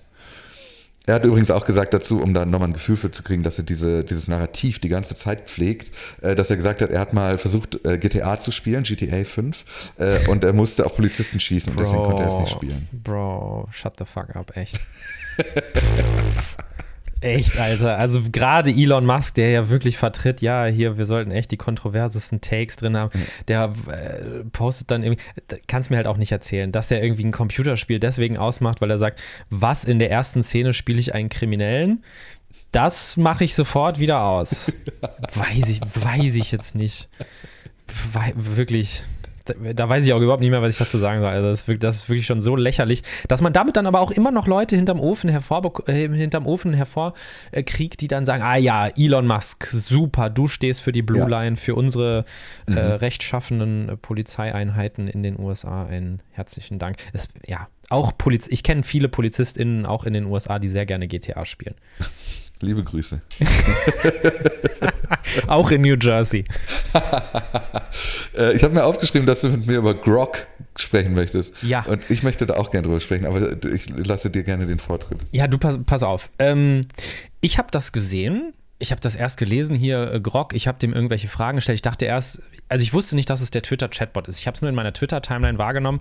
Er 1.07 1.15
hat 1.15 1.25
übrigens 1.25 1.51
auch 1.51 1.65
gesagt 1.65 1.95
dazu, 1.95 2.21
um 2.23 2.35
da 2.35 2.45
nochmal 2.45 2.69
ein 2.69 2.73
Gefühl 2.73 2.97
für 2.97 3.11
zu 3.11 3.23
kriegen, 3.23 3.43
dass 3.43 3.59
er 3.59 3.65
diese, 3.65 4.05
dieses 4.05 4.29
Narrativ 4.29 4.79
die 4.81 4.89
ganze 4.89 5.15
Zeit 5.15 5.49
pflegt, 5.49 5.91
äh, 6.23 6.35
dass 6.35 6.51
er 6.51 6.57
gesagt 6.57 6.83
hat, 6.83 6.91
er 6.91 7.01
hat 7.01 7.13
mal 7.13 7.39
versucht, 7.39 7.85
äh, 7.85 7.99
GTA 7.99 8.39
zu 8.39 8.51
spielen, 8.51 8.83
GTA 8.83 9.25
5, 9.25 9.93
äh, 9.99 10.29
und 10.29 10.45
er 10.45 10.53
musste 10.53 10.85
auf 10.87 10.95
Polizisten 10.97 11.41
schießen 11.41 11.73
und 11.73 11.81
deswegen 11.81 12.03
konnte 12.03 12.23
er 12.23 12.29
es 12.29 12.39
nicht 12.39 12.51
spielen. 12.51 12.89
Bro, 12.93 13.69
shut 13.73 13.95
the 13.99 14.05
fuck 14.05 14.37
up, 14.37 14.57
echt. 14.57 14.79
Echt, 17.23 17.59
Alter. 17.59 17.99
Also 17.99 18.21
gerade 18.33 18.71
Elon 18.71 19.05
Musk, 19.05 19.35
der 19.35 19.51
ja 19.51 19.69
wirklich 19.69 19.99
vertritt, 19.99 20.41
ja, 20.41 20.65
hier, 20.67 20.97
wir 20.97 21.05
sollten 21.05 21.31
echt 21.31 21.51
die 21.51 21.57
kontroversesten 21.59 22.41
Takes 22.41 22.77
drin 22.77 22.97
haben, 22.97 23.11
der 23.49 23.73
äh, 23.91 24.45
postet 24.53 24.91
dann 24.91 25.03
irgendwie, 25.03 25.23
kann 25.69 25.83
es 25.83 25.91
mir 25.91 25.97
halt 25.97 26.07
auch 26.07 26.17
nicht 26.17 26.33
erzählen, 26.33 26.73
dass 26.73 26.91
er 26.91 27.03
irgendwie 27.03 27.25
ein 27.25 27.33
Computerspiel 27.33 27.99
deswegen 27.99 28.39
ausmacht, 28.39 28.81
weil 28.81 28.91
er 28.91 28.99
sagt, 28.99 29.21
was 29.51 29.85
in 29.85 29.99
der 29.99 30.11
ersten 30.11 30.43
Szene 30.43 30.73
spiele 30.73 30.99
ich 30.99 31.15
einen 31.15 31.29
Kriminellen? 31.29 32.03
Das 32.73 33.17
mache 33.17 33.45
ich 33.45 33.55
sofort 33.55 33.99
wieder 33.99 34.23
aus. 34.23 34.73
weiß 35.35 35.69
ich, 35.69 35.81
weiß 35.83 36.37
ich 36.37 36.53
jetzt 36.53 36.75
nicht. 36.75 37.09
Wei- 38.13 38.33
wirklich. 38.37 39.03
Da, 39.75 39.89
weiß 39.89 40.05
ich 40.05 40.13
auch 40.13 40.21
überhaupt 40.21 40.41
nicht 40.41 40.51
mehr, 40.51 40.63
was 40.63 40.73
ich 40.73 40.79
dazu 40.79 40.99
sagen 40.99 41.21
soll. 41.21 41.31
Also 41.31 41.49
das, 41.49 41.61
ist 41.61 41.69
wirklich, 41.69 41.81
das 41.81 41.97
ist 41.97 42.09
wirklich 42.09 42.27
schon 42.27 42.41
so 42.41 42.57
lächerlich, 42.57 43.03
dass 43.29 43.41
man 43.41 43.53
damit 43.53 43.77
dann 43.77 43.87
aber 43.87 44.01
auch 44.01 44.11
immer 44.11 44.31
noch 44.31 44.47
Leute 44.47 44.77
hinterm 44.77 45.01
Ofen 45.01 45.31
hervor, 45.31 45.89
äh, 45.89 46.09
hinterm 46.09 46.47
Ofen 46.47 46.75
hervorkriegt, 46.75 48.01
die 48.01 48.09
dann 48.09 48.27
sagen: 48.27 48.43
Ah 48.43 48.57
ja, 48.57 48.89
Elon 48.89 49.27
Musk, 49.27 49.67
super, 49.67 50.31
du 50.31 50.49
stehst 50.49 50.83
für 50.83 50.93
die 50.93 51.03
Blue 51.03 51.21
Ja. 51.21 51.27
Line, 51.27 51.57
für 51.57 51.75
unsere 51.75 52.25
äh, 52.67 52.79
rechtschaffenden 52.79 53.89
äh, 53.89 53.97
Polizeieinheiten 53.97 55.09
in 55.09 55.23
den 55.23 55.39
USA. 55.39 55.87
Einen 55.87 56.23
herzlichen 56.31 56.79
Dank. 56.79 56.97
Es, 57.13 57.29
ja, 57.47 57.69
auch 57.89 58.17
Poliz 58.17 58.47
ich 58.49 58.63
kenne 58.63 58.83
viele 58.83 59.09
PolizistInnen 59.09 59.87
auch 59.87 60.05
in 60.05 60.13
den 60.13 60.27
USA, 60.27 60.59
die 60.59 60.69
sehr 60.69 60.87
gerne 60.87 61.09
GTA 61.09 61.45
spielen. 61.45 61.75
Liebe 62.63 62.85
Grüße. 62.85 63.23
Auch 65.47 65.71
in 65.71 65.81
New 65.81 65.97
Jersey. 65.99 66.45
Äh, 68.37 68.55
ich 68.55 68.63
habe 68.63 68.75
mir 68.75 68.85
aufgeschrieben, 68.85 69.27
dass 69.27 69.41
du 69.41 69.49
mit 69.49 69.67
mir 69.67 69.79
über 69.79 69.95
Grok 69.95 70.47
sprechen 70.77 71.15
möchtest. 71.15 71.55
Ja. 71.63 71.85
Und 71.87 72.03
ich 72.09 72.23
möchte 72.23 72.47
da 72.47 72.55
auch 72.55 72.71
gerne 72.71 72.87
drüber 72.87 73.01
sprechen, 73.01 73.27
aber 73.27 73.53
ich 73.65 73.89
lasse 73.89 74.31
dir 74.31 74.43
gerne 74.43 74.67
den 74.67 74.79
Vortritt. 74.79 75.19
Ja, 75.33 75.47
du 75.47 75.59
pass, 75.59 75.79
pass 75.85 76.03
auf. 76.03 76.31
Ähm, 76.39 76.87
ich 77.41 77.59
habe 77.59 77.69
das 77.71 77.93
gesehen. 77.93 78.53
Ich 78.83 78.93
habe 78.93 79.01
das 79.03 79.15
erst 79.15 79.37
gelesen 79.37 79.77
hier, 79.77 80.11
äh, 80.11 80.21
Grog. 80.21 80.55
Ich 80.55 80.67
habe 80.67 80.79
dem 80.79 80.95
irgendwelche 80.95 81.29
Fragen 81.29 81.57
gestellt. 81.57 81.77
Ich 81.77 81.83
dachte 81.83 82.07
erst, 82.07 82.41
also 82.71 82.83
ich 82.83 82.95
wusste 82.95 83.15
nicht, 83.15 83.29
dass 83.29 83.43
es 83.43 83.51
der 83.51 83.61
Twitter-Chatbot 83.61 84.27
ist. 84.27 84.39
Ich 84.39 84.47
habe 84.47 84.55
es 84.55 84.63
nur 84.63 84.71
in 84.71 84.75
meiner 84.75 84.95
Twitter-Timeline 84.95 85.59
wahrgenommen, 85.59 86.01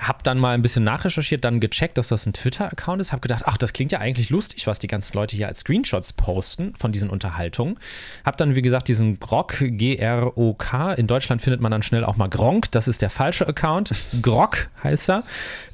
habe 0.00 0.18
dann 0.24 0.36
mal 0.36 0.52
ein 0.54 0.60
bisschen 0.60 0.82
nachrecherchiert, 0.82 1.44
dann 1.44 1.60
gecheckt, 1.60 1.98
dass 1.98 2.08
das 2.08 2.26
ein 2.26 2.32
Twitter-Account 2.32 3.00
ist, 3.00 3.12
habe 3.12 3.20
gedacht, 3.20 3.44
ach, 3.46 3.56
das 3.56 3.72
klingt 3.72 3.92
ja 3.92 4.00
eigentlich 4.00 4.28
lustig, 4.30 4.66
was 4.66 4.80
die 4.80 4.88
ganzen 4.88 5.14
Leute 5.14 5.36
hier 5.36 5.46
als 5.46 5.60
Screenshots 5.60 6.14
posten 6.14 6.74
von 6.76 6.90
diesen 6.90 7.10
Unterhaltungen. 7.10 7.78
Habe 8.24 8.36
dann, 8.36 8.56
wie 8.56 8.62
gesagt, 8.62 8.88
diesen 8.88 9.20
Grog, 9.20 9.54
G-R-O-K. 9.60 10.94
In 10.94 11.06
Deutschland 11.06 11.42
findet 11.42 11.60
man 11.60 11.70
dann 11.70 11.84
schnell 11.84 12.04
auch 12.04 12.16
mal 12.16 12.28
Gronk. 12.28 12.72
Das 12.72 12.88
ist 12.88 13.02
der 13.02 13.10
falsche 13.10 13.46
Account. 13.46 13.94
Grog 14.20 14.68
heißt 14.82 15.10
er. 15.10 15.22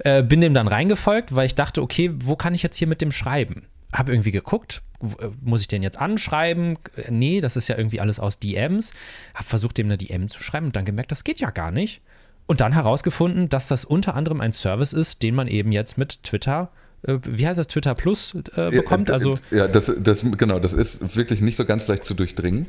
Äh, 0.01 0.23
bin 0.23 0.43
dem 0.43 0.53
dann 0.53 0.69
reingefolgt, 0.69 1.35
weil 1.35 1.47
ich 1.47 1.55
dachte, 1.55 1.81
okay, 1.81 2.11
wo 2.13 2.37
kann 2.37 2.55
ich 2.55 2.63
jetzt 2.63 2.77
hier 2.77 2.89
mit 2.89 3.01
dem 3.01 3.11
schreiben? 3.11 3.69
Habe 3.93 4.13
irgendwie 4.13 4.33
geguckt, 4.33 4.83
äh, 5.03 5.29
muss 5.41 5.61
ich 5.61 5.69
den 5.69 5.83
jetzt 5.83 6.01
anschreiben? 6.01 6.79
Nee, 7.09 7.41
das 7.41 7.57
ist 7.57 7.69
ja 7.69 7.77
irgendwie 7.77 8.01
alles 8.01 8.21
aus 8.21 8.39
DMs. 8.39 8.93
Habe 9.35 9.45
versucht, 9.45 9.79
dem 9.79 9.87
eine 9.87 9.99
DM 9.99 10.29
zu 10.29 10.43
schreiben 10.43 10.67
und 10.67 10.77
dann 10.77 10.85
gemerkt, 10.85 11.11
das 11.11 11.25
geht 11.25 11.41
ja 11.41 11.51
gar 11.51 11.71
nicht. 11.71 12.03
Und 12.47 12.61
dann 12.61 12.73
herausgefunden, 12.73 13.49
dass 13.49 13.69
das 13.69 13.85
unter 13.85 14.15
anderem 14.15 14.41
ein 14.41 14.53
Service 14.53 14.93
ist, 14.93 15.23
den 15.23 15.35
man 15.35 15.49
eben 15.49 15.73
jetzt 15.73 15.97
mit 15.97 16.23
Twitter, 16.25 16.71
wie 17.03 17.47
heißt 17.47 17.59
das, 17.59 17.67
Twitter 17.67 17.95
Plus 17.95 18.35
äh, 18.55 18.71
bekommt. 18.71 19.09
Ja, 19.09 19.15
Also 19.15 19.39
ja, 19.51 19.69
das, 19.69 19.93
das, 19.99 20.25
genau, 20.37 20.59
das 20.59 20.73
ist 20.73 21.17
wirklich 21.17 21.41
nicht 21.41 21.57
so 21.57 21.65
ganz 21.65 21.89
leicht 21.89 22.05
zu 22.05 22.15
durchdringen. 22.15 22.67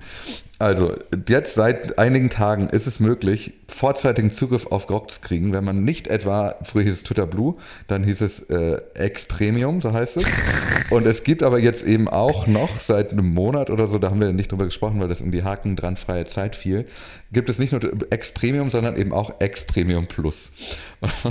Also, 0.59 0.95
jetzt 1.27 1.55
seit 1.55 1.99
einigen 1.99 2.29
Tagen 2.29 2.69
ist 2.69 2.87
es 2.87 2.99
möglich, 2.99 3.53
vorzeitigen 3.67 4.31
Zugriff 4.31 4.67
auf 4.67 4.87
Grok 4.87 5.11
zu 5.11 5.19
kriegen, 5.19 5.51
wenn 5.51 5.63
man 5.63 5.83
nicht 5.83 6.07
etwa, 6.07 6.55
früher 6.63 6.83
hieß 6.83 6.93
es 6.93 7.03
Twitter 7.03 7.27
Blue, 7.27 7.55
dann 7.87 8.03
hieß 8.03 8.21
es 8.21 8.43
äh, 8.49 8.79
X 8.97 9.25
Premium, 9.25 9.81
so 9.81 9.91
heißt 9.91 10.17
es. 10.17 10.25
Und 10.89 11.05
es 11.05 11.23
gibt 11.23 11.43
aber 11.43 11.59
jetzt 11.59 11.85
eben 11.85 12.07
auch 12.07 12.47
noch 12.47 12.79
seit 12.79 13.11
einem 13.11 13.33
Monat 13.33 13.69
oder 13.69 13.87
so, 13.87 13.97
da 13.99 14.09
haben 14.09 14.21
wir 14.21 14.31
nicht 14.31 14.51
drüber 14.51 14.65
gesprochen, 14.65 15.01
weil 15.01 15.09
das 15.09 15.21
in 15.21 15.31
die 15.31 15.43
Haken 15.43 15.75
dran 15.75 15.97
freie 15.97 16.27
Zeit 16.27 16.55
fiel, 16.55 16.85
gibt 17.33 17.49
es 17.49 17.59
nicht 17.59 17.71
nur 17.73 17.81
X 18.11 18.31
Premium, 18.31 18.69
sondern 18.69 18.95
eben 18.97 19.11
auch 19.11 19.41
X 19.41 19.65
Premium 19.65 20.07
Plus. 20.07 20.51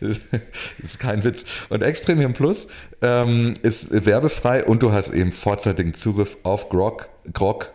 das, 0.00 0.18
ist, 0.82 0.98
kein 0.98 1.24
Witz. 1.24 1.44
Und 1.70 1.82
X 1.82 2.02
Premium 2.02 2.34
Plus 2.34 2.66
ähm, 3.00 3.54
ist 3.62 4.04
werbefrei 4.04 4.64
und 4.64 4.82
du 4.82 4.92
hast 4.92 5.10
eben 5.10 5.32
vorzeitigen 5.32 5.94
Zugriff 5.94 6.36
auf 6.42 6.68
Grok, 6.68 7.08
Grok, 7.32 7.72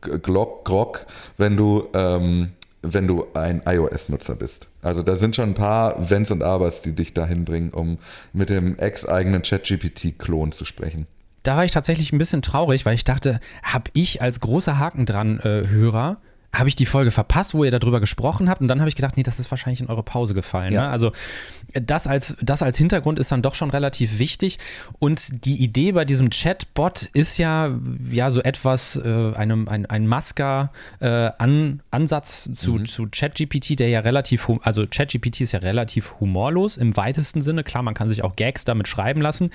Glock, 0.00 0.64
Grok, 0.64 1.06
wenn 1.38 1.56
du, 1.56 1.88
ähm, 1.94 2.50
wenn 2.82 3.06
du 3.06 3.26
ein 3.34 3.62
iOS-Nutzer 3.64 4.34
bist. 4.34 4.68
Also 4.82 5.02
da 5.02 5.16
sind 5.16 5.36
schon 5.36 5.50
ein 5.50 5.54
paar 5.54 6.10
Wenns 6.10 6.30
und 6.30 6.42
Abers, 6.42 6.82
die 6.82 6.92
dich 6.92 7.14
dahin 7.14 7.44
bringen, 7.44 7.70
um 7.70 7.98
mit 8.32 8.50
dem 8.50 8.78
ex-eigenen 8.78 9.42
ChatGPT-Klon 9.42 10.52
zu 10.52 10.64
sprechen. 10.64 11.06
Da 11.42 11.56
war 11.56 11.64
ich 11.64 11.72
tatsächlich 11.72 12.12
ein 12.12 12.18
bisschen 12.18 12.42
traurig, 12.42 12.86
weil 12.86 12.94
ich 12.94 13.04
dachte, 13.04 13.40
habe 13.62 13.90
ich 13.94 14.22
als 14.22 14.40
großer 14.40 14.78
Haken 14.78 15.06
dran 15.06 15.40
äh, 15.40 15.66
Hörer, 15.68 16.18
habe 16.52 16.68
ich 16.68 16.76
die 16.76 16.86
Folge 16.86 17.10
verpasst, 17.10 17.54
wo 17.54 17.64
ihr 17.64 17.70
darüber 17.70 17.98
gesprochen 17.98 18.50
habt 18.50 18.60
und 18.60 18.68
dann 18.68 18.80
habe 18.80 18.88
ich 18.88 18.94
gedacht, 18.94 19.16
nee, 19.16 19.22
das 19.22 19.40
ist 19.40 19.50
wahrscheinlich 19.50 19.80
in 19.80 19.88
eure 19.88 20.02
Pause 20.02 20.34
gefallen. 20.34 20.72
Ja. 20.72 20.82
Ne? 20.82 20.88
Also 20.90 21.12
das 21.72 22.06
als, 22.06 22.36
das 22.42 22.62
als 22.62 22.76
Hintergrund 22.76 23.18
ist 23.18 23.32
dann 23.32 23.40
doch 23.40 23.54
schon 23.54 23.70
relativ 23.70 24.18
wichtig 24.18 24.58
und 24.98 25.46
die 25.46 25.62
Idee 25.62 25.92
bei 25.92 26.04
diesem 26.04 26.28
Chatbot 26.28 27.08
ist 27.14 27.38
ja, 27.38 27.70
ja 28.10 28.30
so 28.30 28.42
etwas, 28.42 28.96
äh, 28.96 29.32
einem, 29.34 29.66
ein, 29.66 29.86
ein 29.86 30.06
Masker 30.06 30.72
äh, 31.00 31.30
An, 31.38 31.82
Ansatz 31.90 32.50
zu, 32.52 32.78
zu 32.80 33.08
ChatGPT, 33.10 33.78
der 33.78 33.88
ja 33.88 34.00
relativ, 34.00 34.50
also 34.62 34.86
ChatGPT 34.86 35.40
ist 35.40 35.52
ja 35.52 35.60
relativ 35.60 36.14
humorlos 36.20 36.76
im 36.76 36.96
weitesten 36.96 37.40
Sinne. 37.40 37.64
Klar, 37.64 37.82
man 37.82 37.94
kann 37.94 38.10
sich 38.10 38.22
auch 38.24 38.36
Gags 38.36 38.64
damit 38.64 38.88
schreiben 38.88 39.22
lassen, 39.22 39.50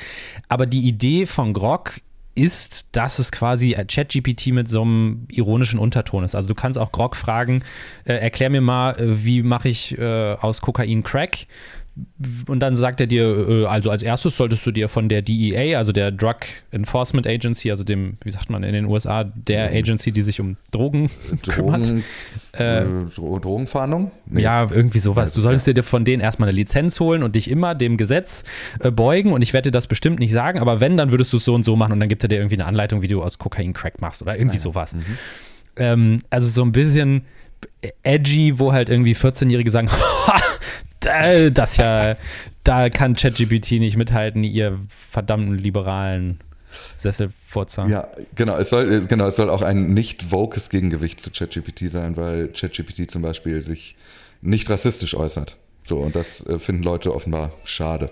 aber 0.50 0.66
die 0.66 0.88
Idee 0.88 1.28
von 1.28 1.54
Grok 1.54 2.02
ist, 2.38 2.86
dass 2.92 3.20
es 3.20 3.32
quasi 3.32 3.72
ChatGPT 3.74 4.48
mit 4.48 4.70
so 4.70 4.84
einem 4.84 5.26
ironischen 5.30 5.80
Unterton 5.80 6.24
ist. 6.24 6.36
Also 6.36 6.50
du 6.50 6.56
kannst 6.56 6.78
auch 6.78 6.92
Grog 6.92 7.16
fragen, 7.16 7.64
äh, 8.06 8.14
erklär 8.14 8.50
mir 8.50 8.62
mal, 8.62 8.92
äh, 8.92 9.26
wie 9.26 9.44
mache 9.44 9.70
ich 9.70 9.98
äh, 9.98 10.34
aus 10.34 10.62
Kokain 10.62 11.04
Crack? 11.04 11.48
Und 12.48 12.60
dann 12.60 12.76
sagt 12.76 13.02
er 13.02 13.08
dir, 13.08 13.48
äh, 13.48 13.66
also 13.66 13.90
als 13.90 14.04
erstes 14.04 14.38
solltest 14.38 14.66
du 14.66 14.72
dir 14.72 14.90
von 14.90 15.10
der 15.10 15.22
DEA, 15.22 15.78
also 15.78 15.92
der 15.92 16.12
Drug 16.12 16.38
Enforcement 16.72 17.28
Agency, 17.28 17.72
also 17.72 17.84
dem, 17.84 18.18
wie 18.24 18.32
sagt 18.32 18.50
man 18.50 18.64
in 18.64 18.74
den 18.74 18.86
USA, 18.86 19.24
der 19.24 19.72
Agency, 19.72 20.12
die 20.12 20.22
sich 20.22 20.40
um 20.40 20.58
Drogen, 20.72 21.10
kümmert. 21.48 21.90
Drogen, 21.90 22.04
äh, 22.54 22.84
Drogenfahndung? 23.16 24.12
Nee. 24.26 24.42
Ja, 24.42 24.68
irgendwie 24.70 25.00
sowas. 25.00 25.34
Du 25.34 25.42
solltest 25.42 25.68
dir 25.68 25.84
von 25.84 26.06
denen 26.06 26.22
erstmal 26.22 26.50
eine 26.50 26.56
Lizenz 26.56 27.00
holen 27.00 27.24
und 27.24 27.36
dich 27.36 27.50
immer 27.50 27.76
dem 27.76 27.98
Gesetz 27.98 28.44
äh, 28.80 28.92
beugen 28.92 29.34
und 29.34 29.42
ich 29.42 29.54
werde 29.54 29.70
dir 29.70 29.74
das 29.74 29.88
bestimmt 29.88 30.20
nicht 30.20 30.32
sagen, 30.32 30.60
aber 30.60 30.80
wenn, 30.80 30.98
dann 30.98 31.12
würdest 31.12 31.34
du 31.34 31.38
es 31.38 31.46
so 31.46 31.54
und 31.54 31.66
so 31.66 31.76
machen 31.76 31.94
und 31.94 32.00
dann 32.00 32.10
gibt 32.10 32.24
er 32.24 32.30
dir 32.30 32.38
irgendwie 32.38 32.56
eine 32.56 32.66
Anleitung, 32.66 33.02
wie 33.02 33.08
du 33.08 33.22
aus 33.22 33.38
Kokain 33.40 33.74
Crack 33.74 34.02
machst 34.02 34.22
oder 34.22 34.38
irgendwie 34.38 34.58
ja. 34.58 34.62
sowas. 34.62 34.94
Mhm. 34.94 35.02
Ähm, 35.78 36.22
also 36.30 36.48
so 36.48 36.64
ein 36.64 36.72
bisschen 36.72 37.24
edgy, 38.04 38.60
wo 38.60 38.74
halt 38.74 38.90
irgendwie 38.90 39.14
14-Jährige 39.14 39.70
sagen, 39.72 39.90
das 41.00 41.78
ja, 41.78 42.16
da 42.64 42.90
kann 42.90 43.16
ChatGPT 43.16 43.74
nicht 43.74 43.98
mithalten, 43.98 44.44
ihr 44.44 44.80
verdammten 44.90 45.58
liberalen 45.58 46.40
Sesselfurzer. 46.98 47.88
Ja, 47.88 48.08
genau. 48.36 48.58
Es 48.58 48.70
soll, 48.70 49.06
genau, 49.06 49.28
es 49.28 49.36
soll 49.36 49.50
auch 49.50 49.62
ein 49.62 49.94
nicht 49.94 50.32
vokes 50.32 50.70
Gegengewicht 50.70 51.22
zu 51.22 51.32
ChatGPT 51.32 51.90
sein, 51.90 52.18
weil 52.18 52.50
ChatGPT 52.50 53.10
zum 53.10 53.22
Beispiel 53.22 53.62
sich 53.62 53.96
nicht 54.42 54.70
rassistisch 54.70 55.16
äußert. 55.16 55.58
So, 55.86 56.00
und 56.00 56.16
das 56.16 56.46
äh, 56.46 56.60
finden 56.60 56.84
Leute 56.84 57.14
offenbar 57.14 57.52
schade. 57.64 58.10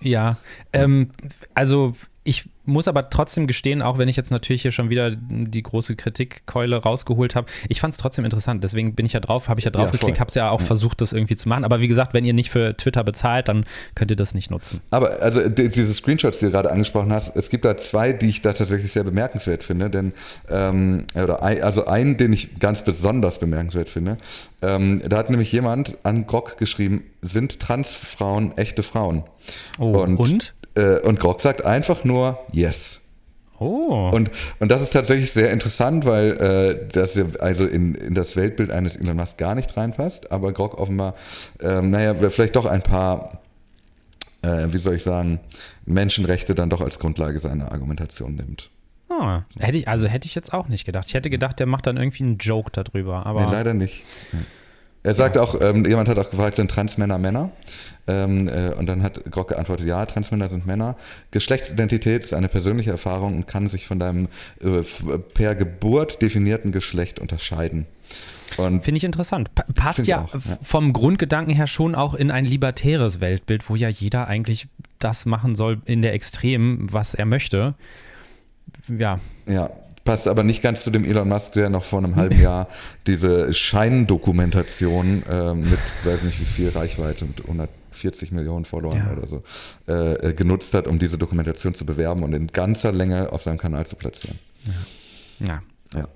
Ja, 0.00 0.38
ähm, 0.72 1.08
also 1.54 1.94
ich 2.22 2.48
muss 2.68 2.86
aber 2.86 3.10
trotzdem 3.10 3.46
gestehen, 3.46 3.82
auch 3.82 3.98
wenn 3.98 4.08
ich 4.08 4.16
jetzt 4.16 4.30
natürlich 4.30 4.62
hier 4.62 4.72
schon 4.72 4.90
wieder 4.90 5.10
die 5.10 5.62
große 5.62 5.96
Kritikkeule 5.96 6.76
rausgeholt 6.76 7.34
habe, 7.34 7.48
ich 7.68 7.80
fand 7.80 7.94
es 7.94 7.98
trotzdem 7.98 8.24
interessant. 8.24 8.62
Deswegen 8.62 8.94
bin 8.94 9.06
ich 9.06 9.14
ja 9.14 9.20
drauf, 9.20 9.48
habe 9.48 9.58
ich 9.58 9.64
ja 9.64 9.70
drauf 9.70 9.86
ja, 9.86 9.90
geklickt, 9.92 10.20
habe 10.20 10.28
es 10.28 10.34
ja 10.34 10.50
auch 10.50 10.60
ja. 10.60 10.66
versucht, 10.66 11.00
das 11.00 11.12
irgendwie 11.12 11.34
zu 11.34 11.48
machen. 11.48 11.64
Aber 11.64 11.80
wie 11.80 11.88
gesagt, 11.88 12.14
wenn 12.14 12.24
ihr 12.24 12.34
nicht 12.34 12.50
für 12.50 12.76
Twitter 12.76 13.02
bezahlt, 13.02 13.48
dann 13.48 13.64
könnt 13.94 14.10
ihr 14.10 14.16
das 14.16 14.34
nicht 14.34 14.50
nutzen. 14.50 14.80
Aber 14.90 15.20
also 15.20 15.48
diese 15.48 15.92
Screenshots, 15.94 16.38
die 16.38 16.46
du 16.46 16.52
gerade 16.52 16.70
angesprochen 16.70 17.12
hast, 17.12 17.34
es 17.34 17.50
gibt 17.50 17.64
da 17.64 17.76
zwei, 17.76 18.12
die 18.12 18.28
ich 18.28 18.42
da 18.42 18.52
tatsächlich 18.52 18.92
sehr 18.92 19.04
bemerkenswert 19.04 19.64
finde. 19.64 19.90
Denn 19.90 20.12
ähm, 20.50 21.04
oder 21.14 21.42
ein, 21.42 21.62
also 21.62 21.86
einen, 21.86 22.16
den 22.18 22.32
ich 22.32 22.58
ganz 22.58 22.84
besonders 22.84 23.38
bemerkenswert 23.38 23.88
finde. 23.88 24.18
Ähm, 24.60 25.00
da 25.08 25.16
hat 25.16 25.30
nämlich 25.30 25.50
jemand 25.52 25.96
an 26.02 26.26
Grog 26.26 26.58
geschrieben, 26.58 27.04
sind 27.22 27.60
Transfrauen 27.60 28.56
echte 28.56 28.82
Frauen? 28.82 29.24
Oh, 29.78 30.02
und? 30.02 30.16
und? 30.16 30.54
Äh, 30.78 31.00
und 31.00 31.18
Grog 31.18 31.40
sagt 31.40 31.64
einfach 31.64 32.04
nur 32.04 32.38
Yes. 32.52 33.00
Oh. 33.60 34.10
Und, 34.12 34.30
und 34.60 34.70
das 34.70 34.82
ist 34.82 34.92
tatsächlich 34.92 35.32
sehr 35.32 35.50
interessant, 35.50 36.04
weil 36.04 36.30
äh, 36.36 36.88
das 36.92 37.16
ja 37.16 37.24
also 37.40 37.66
in, 37.66 37.96
in 37.96 38.14
das 38.14 38.36
Weltbild 38.36 38.70
eines 38.70 38.94
Elon 38.94 39.16
Musk 39.16 39.36
gar 39.36 39.56
nicht 39.56 39.76
reinpasst, 39.76 40.30
aber 40.30 40.52
Grog 40.52 40.78
offenbar, 40.78 41.14
ähm, 41.60 41.90
naja, 41.90 42.14
vielleicht 42.30 42.54
doch 42.54 42.66
ein 42.66 42.82
paar, 42.82 43.40
äh, 44.42 44.68
wie 44.70 44.78
soll 44.78 44.94
ich 44.94 45.02
sagen, 45.02 45.40
Menschenrechte 45.86 46.54
dann 46.54 46.70
doch 46.70 46.80
als 46.80 47.00
Grundlage 47.00 47.40
seiner 47.40 47.72
Argumentation 47.72 48.36
nimmt. 48.36 48.70
Oh, 49.08 49.38
hätte 49.58 49.78
ich, 49.78 49.88
also 49.88 50.06
hätte 50.06 50.26
ich 50.26 50.36
jetzt 50.36 50.52
auch 50.52 50.68
nicht 50.68 50.84
gedacht. 50.84 51.06
Ich 51.08 51.14
hätte 51.14 51.30
gedacht, 51.30 51.58
der 51.58 51.66
macht 51.66 51.86
dann 51.86 51.96
irgendwie 51.96 52.22
einen 52.22 52.38
Joke 52.38 52.70
darüber. 52.70 53.26
Aber 53.26 53.46
nee, 53.46 53.52
leider 53.52 53.74
nicht. 53.74 54.04
Er 55.08 55.14
sagt 55.14 55.36
ja. 55.36 55.42
auch, 55.42 55.58
ähm, 55.62 55.86
jemand 55.86 56.06
hat 56.06 56.18
auch 56.18 56.28
gefragt, 56.28 56.56
sind 56.56 56.70
Transmänner 56.70 57.16
Männer? 57.16 57.50
Ähm, 58.06 58.46
äh, 58.46 58.74
und 58.74 58.84
dann 58.84 59.02
hat 59.02 59.24
Grock 59.30 59.48
geantwortet, 59.48 59.86
ja, 59.86 60.04
Transmänner 60.04 60.50
sind 60.50 60.66
Männer. 60.66 60.96
Geschlechtsidentität 61.30 62.24
ist 62.24 62.34
eine 62.34 62.48
persönliche 62.48 62.90
Erfahrung 62.90 63.34
und 63.34 63.46
kann 63.46 63.68
sich 63.68 63.86
von 63.86 63.98
deinem 63.98 64.28
äh, 64.60 64.82
per 65.32 65.54
Geburt 65.54 66.20
definierten 66.20 66.72
Geschlecht 66.72 67.20
unterscheiden. 67.20 67.86
Finde 68.50 68.96
ich 68.96 69.04
interessant. 69.04 69.54
Pa 69.54 69.64
passt 69.74 70.06
ja, 70.06 70.20
auch, 70.20 70.34
ja, 70.34 70.40
vom 70.60 70.92
Grundgedanken 70.92 71.54
her 71.54 71.68
schon 71.68 71.94
auch 71.94 72.12
in 72.12 72.30
ein 72.30 72.44
libertäres 72.44 73.22
Weltbild, 73.22 73.66
wo 73.70 73.76
ja 73.76 73.88
jeder 73.88 74.28
eigentlich 74.28 74.68
das 74.98 75.24
machen 75.24 75.54
soll 75.54 75.80
in 75.86 76.02
der 76.02 76.12
Extrem, 76.12 76.92
was 76.92 77.14
er 77.14 77.24
möchte. 77.24 77.74
Ja. 78.88 79.20
Ja, 79.46 79.70
passt 80.08 80.26
aber 80.26 80.42
nicht 80.42 80.62
ganz 80.62 80.84
zu 80.84 80.90
dem 80.90 81.04
Elon 81.04 81.28
Musk, 81.28 81.52
der 81.52 81.68
noch 81.68 81.84
vor 81.84 81.98
einem 81.98 82.16
halben 82.16 82.40
Jahr 82.40 82.66
diese 83.06 83.52
Scheindokumentation 83.52 85.22
äh, 85.28 85.52
mit, 85.52 85.78
weiß 86.04 86.22
nicht 86.22 86.40
wie 86.40 86.46
viel 86.46 86.70
Reichweite, 86.70 87.26
mit 87.26 87.42
100 87.42 87.68
40 87.90 88.30
Millionen 88.30 88.64
Followern 88.64 88.96
ja. 88.96 89.12
oder 89.12 89.26
so, 89.26 89.42
äh, 89.88 90.28
äh, 90.28 90.32
genutzt 90.32 90.72
hat, 90.72 90.86
um 90.86 91.00
diese 91.00 91.18
Dokumentation 91.18 91.74
zu 91.74 91.84
bewerben 91.84 92.22
und 92.22 92.32
in 92.32 92.46
ganzer 92.46 92.92
Länge 92.92 93.32
auf 93.32 93.42
seinem 93.42 93.58
Kanal 93.58 93.86
zu 93.86 93.96
platzieren. 93.96 94.38
Ja. 94.64 95.46
Ja. 95.46 95.62
ja. 95.94 96.08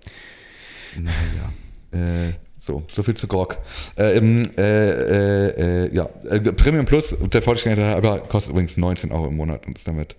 Naja. 1.90 2.28
Äh, 2.28 2.32
so, 2.60 2.84
so 2.92 3.02
viel 3.02 3.14
zu 3.14 3.26
Grog. 3.26 3.58
Äh, 3.98 4.16
im, 4.16 4.48
äh, 4.56 5.84
äh, 5.86 5.94
ja, 5.94 6.04
Premium 6.04 6.86
Plus, 6.86 7.16
der 7.18 7.42
Vollständigkeit 7.42 7.96
aber 7.96 8.20
kostet 8.20 8.52
übrigens 8.52 8.76
19 8.76 9.10
Euro 9.10 9.26
im 9.26 9.36
Monat 9.36 9.66
und 9.66 9.76
ist 9.76 9.88
damit 9.88 10.14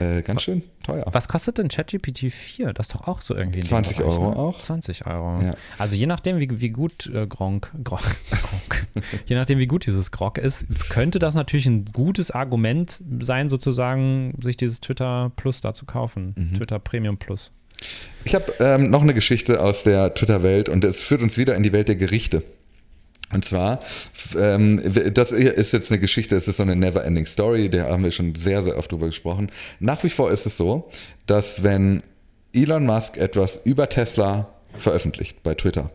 äh, 0.00 0.22
ganz 0.22 0.42
schön 0.42 0.62
teuer. 0.82 1.04
Was 1.10 1.28
kostet 1.28 1.58
denn 1.58 1.68
ChatGPT 1.68 2.32
4? 2.32 2.72
Das 2.72 2.86
ist 2.86 2.94
doch 2.94 3.08
auch 3.08 3.20
so 3.20 3.34
irgendwie. 3.34 3.60
20 3.60 3.96
Bereich, 3.96 4.12
Euro 4.12 4.30
ne? 4.30 4.36
auch. 4.36 4.58
20 4.58 5.06
Euro. 5.06 5.42
Ja. 5.42 5.54
Also 5.76 5.96
je 5.96 6.06
nachdem, 6.06 6.38
wie, 6.38 6.60
wie 6.60 6.70
gut 6.70 7.10
äh, 7.12 7.26
Gronk, 7.26 7.72
Gronk, 7.82 8.02
Gronk 8.30 8.86
je 9.26 9.36
nachdem, 9.36 9.58
wie 9.58 9.66
gut 9.66 9.86
dieses 9.86 10.10
Grog 10.10 10.38
ist, 10.38 10.66
könnte 10.88 11.18
das 11.18 11.34
natürlich 11.34 11.66
ein 11.66 11.84
gutes 11.86 12.30
Argument 12.30 13.00
sein, 13.20 13.48
sozusagen, 13.48 14.34
sich 14.40 14.56
dieses 14.56 14.80
Twitter 14.80 15.32
Plus 15.36 15.60
da 15.60 15.74
zu 15.74 15.86
kaufen. 15.86 16.34
Mhm. 16.36 16.54
Twitter 16.54 16.78
Premium 16.78 17.18
Plus. 17.18 17.50
Ich 18.24 18.34
habe 18.34 18.52
ähm, 18.60 18.90
noch 18.90 19.02
eine 19.02 19.14
Geschichte 19.14 19.60
aus 19.60 19.84
der 19.84 20.14
Twitter-Welt 20.14 20.68
und 20.68 20.84
es 20.84 21.02
führt 21.02 21.22
uns 21.22 21.36
wieder 21.38 21.54
in 21.54 21.62
die 21.62 21.72
Welt 21.72 21.88
der 21.88 21.96
Gerichte. 21.96 22.42
Und 23.32 23.44
zwar, 23.44 23.80
ähm, 24.38 24.80
das 25.12 25.32
ist 25.32 25.72
jetzt 25.72 25.90
eine 25.90 26.00
Geschichte, 26.00 26.34
es 26.34 26.48
ist 26.48 26.56
so 26.56 26.62
eine 26.62 26.76
never-ending 26.76 27.26
Story, 27.26 27.68
da 27.68 27.84
haben 27.84 28.04
wir 28.04 28.10
schon 28.10 28.34
sehr, 28.34 28.62
sehr 28.62 28.78
oft 28.78 28.90
drüber 28.90 29.06
gesprochen. 29.06 29.50
Nach 29.80 30.02
wie 30.02 30.08
vor 30.08 30.30
ist 30.30 30.46
es 30.46 30.56
so, 30.56 30.88
dass 31.26 31.62
wenn 31.62 32.02
Elon 32.54 32.86
Musk 32.86 33.18
etwas 33.18 33.60
über 33.64 33.88
Tesla 33.90 34.48
veröffentlicht 34.78 35.42
bei 35.42 35.54
Twitter, 35.54 35.90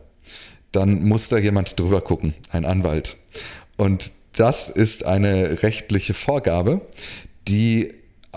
dann 0.70 1.02
muss 1.04 1.28
da 1.28 1.38
jemand 1.38 1.78
drüber 1.78 2.00
gucken, 2.00 2.34
ein 2.50 2.64
Anwalt. 2.64 3.16
Und 3.76 4.12
das 4.36 4.68
ist 4.68 5.04
eine 5.04 5.62
rechtliche 5.62 6.14
Vorgabe, 6.14 6.80
die 7.48 7.94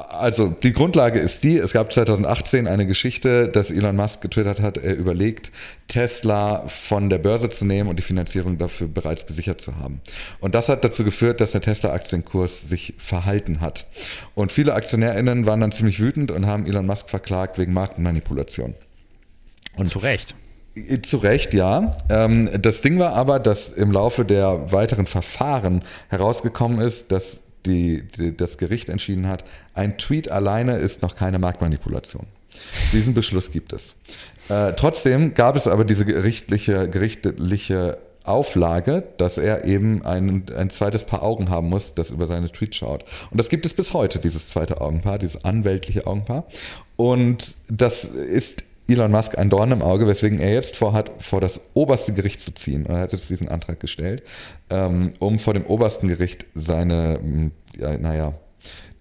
also 0.10 0.48
die 0.48 0.74
Grundlage 0.74 1.20
ist 1.20 1.44
die, 1.44 1.58
es 1.58 1.74
gab 1.74 1.92
2018 1.92 2.68
eine 2.68 2.86
Geschichte, 2.86 3.48
dass 3.48 3.72
Elon 3.72 3.96
Musk 3.96 4.22
getwittert 4.22 4.62
hat, 4.62 4.78
er 4.78 4.96
überlegt, 4.96 5.52
Tesla 5.88 6.68
von 6.68 7.10
der 7.10 7.18
Börse 7.18 7.50
zu 7.50 7.66
nehmen 7.66 7.90
und 7.90 7.98
die 7.98 8.04
Finanzierung 8.04 8.58
dafür 8.58 8.88
bereits 8.88 9.26
gesichert 9.26 9.62
zu 9.62 9.78
haben. 9.78 10.02
Und 10.40 10.56
das 10.56 10.70
hat 10.70 10.84
dazu 10.84 11.04
geführt, 11.04 11.42
dass 11.42 11.54
der 11.54 11.62
Tesla-Aktienkurs 11.62 12.70
sich 12.70 12.94
verhalten 12.98 13.62
hat. 13.62 13.88
Und 14.36 14.52
viele 14.52 14.74
AktionärInnen 14.74 15.46
waren 15.46 15.62
dann 15.62 15.72
ziemlich 15.72 16.00
wütend 16.00 16.32
und 16.32 16.46
haben 16.46 16.66
Elon 16.66 16.86
Musk 16.86 17.10
verklagt 17.10 17.58
wegen 17.58 17.74
Markenmanipulation. 17.74 18.76
Und 19.76 19.88
zu 19.88 20.00
Recht. 20.00 20.36
Zu 21.04 21.18
Recht, 21.18 21.54
ja. 21.54 21.96
Ähm, 22.10 22.50
das 22.62 22.82
Ding 22.82 23.00
war 23.00 23.14
aber, 23.14 23.40
dass 23.40 23.70
im 23.70 23.92
Laufe 23.92 24.26
der 24.26 24.72
weiteren 24.72 25.08
Verfahren 25.08 25.84
herausgekommen 26.10 26.80
ist, 26.82 27.12
dass 27.12 27.47
die, 27.68 28.04
die, 28.18 28.36
das 28.36 28.58
Gericht 28.58 28.90
entschieden 28.90 29.28
hat, 29.28 29.44
ein 29.74 29.98
Tweet 29.98 30.32
alleine 30.32 30.78
ist 30.78 31.02
noch 31.02 31.16
keine 31.16 31.40
Marktmanipulation. 31.40 32.26
Diesen 32.92 33.14
Beschluss 33.14 33.52
gibt 33.52 33.74
es. 33.74 33.96
Äh, 34.50 34.74
trotzdem 34.74 35.34
gab 35.34 35.56
es 35.56 35.68
aber 35.68 35.86
diese 35.86 36.06
gerichtliche, 36.06 36.90
gerichtliche 36.90 38.00
Auflage, 38.24 39.04
dass 39.18 39.38
er 39.38 39.66
eben 39.66 40.06
ein, 40.06 40.46
ein 40.56 40.70
zweites 40.70 41.06
Paar 41.06 41.24
Augen 41.24 41.50
haben 41.50 41.70
muss, 41.70 41.94
das 41.94 42.10
über 42.12 42.28
seine 42.28 42.52
Tweets 42.52 42.78
schaut. 42.78 43.06
Und 43.32 43.40
das 43.40 43.50
gibt 43.50 43.66
es 43.66 43.74
bis 43.74 43.94
heute, 43.94 44.20
dieses 44.20 44.50
zweite 44.50 44.82
Augenpaar, 44.82 45.18
dieses 45.18 45.44
anwältliche 45.46 46.08
Augenpaar. 46.08 46.46
Und 46.98 47.56
das 47.70 48.04
ist 48.04 48.64
Elon 48.88 49.12
Musk 49.12 49.38
ein 49.38 49.50
Dorn 49.50 49.72
im 49.72 49.82
Auge, 49.82 50.08
weswegen 50.08 50.40
er 50.40 50.54
jetzt 50.54 50.76
vorhat, 50.76 51.12
vor 51.20 51.42
das 51.42 51.62
oberste 51.74 52.14
Gericht 52.14 52.42
zu 52.42 52.54
ziehen. 52.54 52.86
Und 52.86 52.96
er 52.96 53.02
hat 53.02 53.12
jetzt 53.12 53.30
diesen 53.30 53.50
Antrag 53.50 53.80
gestellt, 53.80 54.24
ähm, 54.70 55.14
um 55.20 55.40
vor 55.40 55.54
dem 55.54 55.66
obersten 55.66 56.08
Gericht 56.08 56.46
seine, 56.56 57.52
ja, 57.78 57.98
naja, 57.98 58.34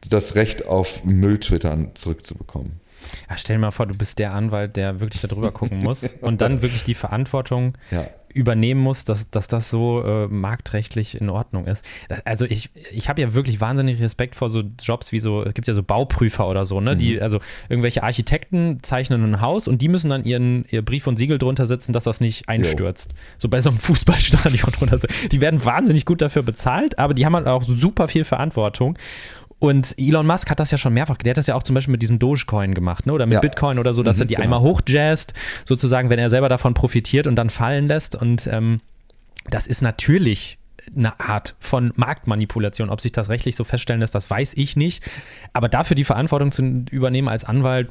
das 0.09 0.35
Recht 0.35 0.67
auf 0.67 1.05
Mülltwittern 1.05 1.93
zurückzubekommen. 1.95 2.81
Ja, 3.29 3.39
stell 3.39 3.57
dir 3.57 3.61
mal 3.61 3.71
vor, 3.71 3.87
du 3.87 3.97
bist 3.97 4.19
der 4.19 4.33
Anwalt, 4.33 4.77
der 4.77 5.01
wirklich 5.01 5.23
darüber 5.23 5.53
gucken 5.53 5.79
muss 5.79 6.15
und 6.21 6.41
dann 6.41 6.63
wirklich 6.63 6.85
die 6.85 6.95
Verantwortung 6.95 7.75
ja 7.91 8.07
übernehmen 8.37 8.81
muss, 8.81 9.05
dass, 9.05 9.31
dass 9.31 9.49
das 9.49 9.71
so 9.71 10.03
äh, 10.03 10.29
marktrechtlich 10.29 11.21
in 11.21 11.31
Ordnung 11.31 11.67
ist. 11.67 11.85
Also 12.25 12.45
ich, 12.45 12.71
ich 12.93 13.09
habe 13.09 13.21
ja 13.21 13.35
wirklich 13.35 13.61
wahnsinnig 13.61 14.01
Respekt 14.01 14.35
vor 14.35 14.49
so 14.49 14.63
Jobs 14.81 15.11
wie 15.13 15.19
so, 15.19 15.43
es 15.43 15.55
gibt 15.55 15.67
ja 15.67 15.75
so 15.75 15.83
Bauprüfer 15.83 16.47
oder 16.49 16.65
so, 16.65 16.81
ne? 16.81 16.95
Mhm. 16.95 16.99
Die, 16.99 17.23
also 17.23 17.41
irgendwelche 17.69 18.03
Architekten 18.03 18.81
zeichnen 18.83 19.25
ein 19.25 19.41
Haus 19.41 19.69
und 19.69 19.81
die 19.83 19.89
müssen 19.89 20.11
dann 20.11 20.25
ihren, 20.25 20.65
ihr 20.71 20.83
Brief 20.83 21.07
und 21.07 21.17
Siegel 21.17 21.39
drunter 21.39 21.67
setzen, 21.67 21.93
dass 21.93 22.05
das 22.05 22.21
nicht 22.21 22.49
einstürzt. 22.49 23.13
Jo. 23.13 23.19
So 23.39 23.49
bei 23.49 23.61
so 23.61 23.71
einem 23.71 23.79
Fußballstadion 23.87 24.73
oder 24.81 24.99
so. 24.99 25.09
Die 25.33 25.41
werden 25.41 25.65
wahnsinnig 25.65 26.05
gut 26.05 26.21
dafür 26.21 26.43
bezahlt, 26.43 26.99
aber 26.99 27.15
die 27.15 27.25
haben 27.25 27.35
halt 27.35 27.47
auch 27.47 27.63
super 27.63 28.09
viel 28.09 28.25
Verantwortung. 28.25 28.99
Und 29.59 29.95
Elon 29.99 30.27
Musk 30.27 30.51
hat 30.51 30.61
das 30.61 30.71
ja 30.71 30.79
schon 30.79 30.93
mehrfach, 30.93 31.17
der 31.17 31.31
hat 31.31 31.39
das 31.39 31.47
ja 31.47 31.55
auch 31.55 31.63
zum 31.63 31.75
Beispiel 31.75 31.93
mit 31.93 32.03
diesem 32.03 32.19
Dogecoin 32.19 32.75
gemacht, 32.75 33.07
ne? 33.07 33.13
oder 33.13 33.25
mit 33.25 33.35
ja. 33.35 33.41
Bitcoin 33.41 33.79
oder 33.79 33.95
so, 33.95 34.03
dass 34.03 34.17
mhm, 34.17 34.23
er 34.23 34.27
die 34.27 34.35
genau. 34.35 34.45
einmal 34.45 34.61
hochjazzt, 34.61 35.33
sozusagen, 35.65 36.11
wenn 36.11 36.19
er 36.19 36.29
selber 36.29 36.49
davon 36.49 36.75
profitiert 36.75 37.27
und 37.27 37.37
dann 37.37 37.49
fallen 37.49 37.89
lässt. 37.89 38.17
Und 38.17 38.47
ähm, 38.49 38.81
das 39.49 39.67
ist 39.67 39.81
natürlich 39.81 40.59
eine 40.95 41.19
Art 41.19 41.55
von 41.59 41.93
Marktmanipulation. 41.97 42.91
Ob 42.91 43.01
sich 43.01 43.13
das 43.13 43.29
rechtlich 43.31 43.57
so 43.57 43.65
feststellen 43.65 44.01
lässt, 44.01 44.15
das 44.15 44.31
weiß 44.31 44.55
ich 44.55 44.77
nicht. 44.77 45.03
Aber 45.53 45.69
dafür 45.69 45.95
die 45.95 46.05
Verantwortung 46.05 46.53
zu 46.53 46.85
übernehmen 46.91 47.29
als 47.29 47.45
Anwalt, 47.45 47.89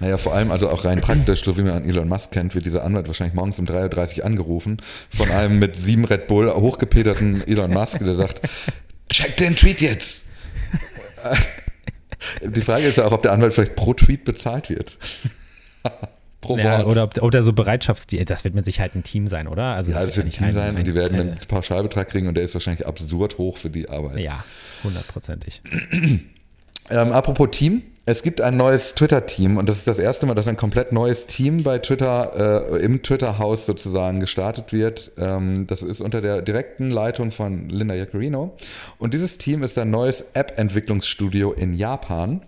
naja, 0.00 0.16
vor 0.16 0.34
allem 0.34 0.50
also 0.50 0.70
auch 0.70 0.86
rein 0.86 1.02
praktisch, 1.02 1.44
so 1.44 1.58
wie 1.58 1.62
man 1.62 1.86
Elon 1.86 2.08
Musk 2.08 2.30
kennt, 2.30 2.54
wird 2.54 2.64
dieser 2.64 2.82
Anwalt 2.82 3.08
wahrscheinlich 3.08 3.34
morgens 3.34 3.58
um 3.58 3.66
3.30 3.66 4.18
Uhr 4.18 4.24
angerufen 4.24 4.78
von 5.10 5.30
einem 5.30 5.58
mit 5.58 5.76
sieben 5.76 6.06
Red 6.06 6.28
Bull 6.28 6.50
hochgepeterten 6.50 7.46
Elon 7.46 7.72
Musk, 7.72 7.98
der 7.98 8.14
sagt, 8.14 8.40
check 9.10 9.36
den 9.36 9.54
Tweet 9.54 9.82
jetzt. 9.82 10.25
Die 12.42 12.60
Frage 12.60 12.86
ist 12.86 12.96
ja 12.98 13.06
auch, 13.06 13.12
ob 13.12 13.22
der 13.22 13.32
Anwalt 13.32 13.54
vielleicht 13.54 13.76
pro 13.76 13.94
Tweet 13.94 14.24
bezahlt 14.24 14.70
wird. 14.70 14.98
pro 16.40 16.56
ja, 16.56 16.78
Wort. 16.78 16.86
Oder 16.86 17.04
ob, 17.04 17.22
ob 17.22 17.30
der 17.30 17.42
so 17.42 17.52
Bereitschaftsdienst, 17.52 18.30
das 18.30 18.44
wird 18.44 18.54
mit 18.54 18.64
Sicherheit 18.64 18.94
ein 18.94 19.02
Team 19.02 19.28
sein, 19.28 19.48
oder? 19.48 19.74
Also 19.74 19.90
ja, 19.90 19.98
das, 19.98 20.06
das 20.06 20.16
wird 20.16 20.26
ein 20.26 20.32
Team 20.32 20.46
ein, 20.46 20.52
sein 20.52 20.68
ein, 20.70 20.76
und 20.76 20.86
die 20.86 20.94
werden 20.94 21.20
einen 21.20 21.38
Pauschalbetrag 21.48 22.08
kriegen 22.08 22.28
und 22.28 22.34
der 22.34 22.44
ist 22.44 22.54
wahrscheinlich 22.54 22.86
absurd 22.86 23.38
hoch 23.38 23.58
für 23.58 23.70
die 23.70 23.88
Arbeit. 23.88 24.18
Ja, 24.18 24.44
hundertprozentig. 24.82 25.62
ähm, 26.90 27.12
apropos 27.12 27.48
Team, 27.50 27.82
es 28.08 28.22
gibt 28.22 28.40
ein 28.40 28.56
neues 28.56 28.94
Twitter-Team 28.94 29.56
und 29.56 29.68
das 29.68 29.78
ist 29.78 29.88
das 29.88 29.98
erste 29.98 30.26
Mal, 30.26 30.34
dass 30.34 30.46
ein 30.46 30.56
komplett 30.56 30.92
neues 30.92 31.26
Team 31.26 31.64
bei 31.64 31.78
Twitter, 31.78 32.70
äh, 32.72 32.84
im 32.84 33.02
Twitter-Haus 33.02 33.66
sozusagen 33.66 34.20
gestartet 34.20 34.72
wird. 34.72 35.10
Ähm, 35.18 35.66
das 35.66 35.82
ist 35.82 36.00
unter 36.00 36.20
der 36.20 36.40
direkten 36.40 36.92
Leitung 36.92 37.32
von 37.32 37.68
Linda 37.68 37.94
Yaccarino. 37.96 38.56
Und 38.98 39.12
dieses 39.12 39.38
Team 39.38 39.64
ist 39.64 39.76
ein 39.76 39.90
neues 39.90 40.20
App-Entwicklungsstudio 40.34 41.52
in 41.52 41.72
Japan. 41.72 42.42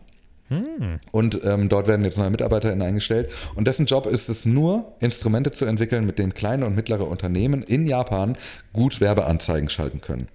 Hm. 0.46 1.00
Und 1.10 1.40
ähm, 1.42 1.68
dort 1.68 1.88
werden 1.88 2.04
jetzt 2.04 2.18
neue 2.18 2.30
MitarbeiterInnen 2.30 2.86
eingestellt. 2.86 3.28
Und 3.56 3.66
dessen 3.66 3.86
Job 3.86 4.06
ist 4.06 4.28
es 4.28 4.46
nur, 4.46 4.92
Instrumente 5.00 5.50
zu 5.50 5.64
entwickeln, 5.64 6.06
mit 6.06 6.20
denen 6.20 6.34
kleine 6.34 6.66
und 6.66 6.76
mittlere 6.76 7.08
Unternehmen 7.08 7.64
in 7.64 7.84
Japan 7.84 8.36
gut 8.72 9.00
Werbeanzeigen 9.00 9.68
schalten 9.68 10.00
können. 10.00 10.28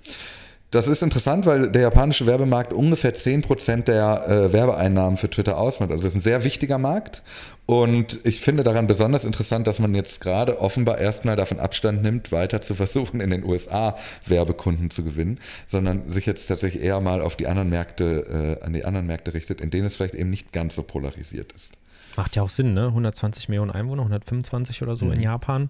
Das 0.73 0.87
ist 0.87 1.03
interessant, 1.03 1.45
weil 1.45 1.69
der 1.69 1.83
japanische 1.83 2.25
Werbemarkt 2.25 2.73
ungefähr 2.73 3.13
10% 3.13 3.83
der 3.83 4.27
äh, 4.27 4.53
Werbeeinnahmen 4.53 5.17
für 5.17 5.29
Twitter 5.29 5.59
ausmacht. 5.59 5.91
Also 5.91 6.03
das 6.03 6.13
ist 6.13 6.17
ein 6.17 6.23
sehr 6.23 6.43
wichtiger 6.43 6.79
Markt. 6.79 7.21
Und 7.67 8.19
ich 8.23 8.41
finde 8.41 8.63
daran 8.63 8.87
besonders 8.87 9.23
interessant, 9.23 9.67
dass 9.67 9.77
man 9.77 9.93
jetzt 9.93 10.19
gerade 10.19 10.59
offenbar 10.59 10.97
erstmal 10.97 11.35
davon 11.35 11.59
Abstand 11.59 12.01
nimmt, 12.01 12.31
weiter 12.31 12.63
zu 12.63 12.73
versuchen, 12.83 13.21
in 13.21 13.29
den 13.29 13.45
USA 13.45 13.95
Werbekunden 14.25 14.89
zu 14.89 15.03
gewinnen, 15.03 15.39
sondern 15.67 16.09
sich 16.09 16.25
jetzt 16.25 16.47
tatsächlich 16.47 16.81
eher 16.81 16.99
mal 17.01 17.21
auf 17.21 17.35
die 17.35 17.45
anderen 17.45 17.69
Märkte, 17.69 18.57
äh, 18.59 18.65
an 18.65 18.73
die 18.73 18.83
anderen 18.83 19.05
Märkte 19.05 19.35
richtet, 19.35 19.61
in 19.61 19.69
denen 19.69 19.85
es 19.85 19.97
vielleicht 19.97 20.15
eben 20.15 20.31
nicht 20.31 20.53
ganz 20.53 20.73
so 20.73 20.81
polarisiert 20.81 21.51
ist. 21.51 21.73
Macht 22.17 22.35
ja 22.35 22.41
auch 22.41 22.49
Sinn, 22.49 22.73
ne? 22.73 22.87
120 22.87 23.47
Millionen 23.47 23.69
Einwohner, 23.69 24.01
125 24.01 24.81
oder 24.81 24.95
so 24.95 25.05
mhm. 25.05 25.13
in 25.13 25.21
Japan. 25.21 25.69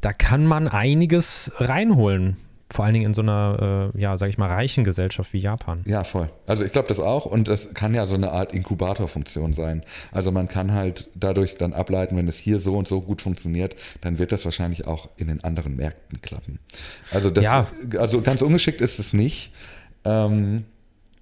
Da 0.00 0.12
kann 0.12 0.46
man 0.46 0.68
einiges 0.68 1.50
reinholen 1.56 2.36
vor 2.68 2.84
allen 2.84 2.94
Dingen 2.94 3.06
in 3.06 3.14
so 3.14 3.22
einer, 3.22 3.92
äh, 3.94 4.00
ja, 4.00 4.18
sag 4.18 4.28
ich 4.28 4.38
mal, 4.38 4.48
reichen 4.48 4.82
Gesellschaft 4.82 5.32
wie 5.32 5.38
Japan. 5.38 5.82
Ja, 5.86 6.02
voll. 6.02 6.30
Also 6.46 6.64
ich 6.64 6.72
glaube 6.72 6.88
das 6.88 6.98
auch 6.98 7.24
und 7.24 7.46
das 7.46 7.74
kann 7.74 7.94
ja 7.94 8.06
so 8.06 8.14
eine 8.16 8.32
Art 8.32 8.52
Inkubatorfunktion 8.52 9.52
sein. 9.52 9.82
Also 10.10 10.32
man 10.32 10.48
kann 10.48 10.72
halt 10.72 11.08
dadurch 11.14 11.56
dann 11.56 11.72
ableiten, 11.72 12.16
wenn 12.16 12.26
es 12.26 12.38
hier 12.38 12.58
so 12.58 12.76
und 12.76 12.88
so 12.88 13.00
gut 13.00 13.22
funktioniert, 13.22 13.76
dann 14.00 14.18
wird 14.18 14.32
das 14.32 14.44
wahrscheinlich 14.44 14.86
auch 14.86 15.08
in 15.16 15.28
den 15.28 15.44
anderen 15.44 15.76
Märkten 15.76 16.20
klappen. 16.22 16.58
Also 17.12 17.30
das, 17.30 17.44
ja. 17.44 17.66
also 17.98 18.20
ganz 18.20 18.42
ungeschickt 18.42 18.80
ist 18.80 18.98
es 18.98 19.12
nicht. 19.12 19.52
Ähm, 20.04 20.64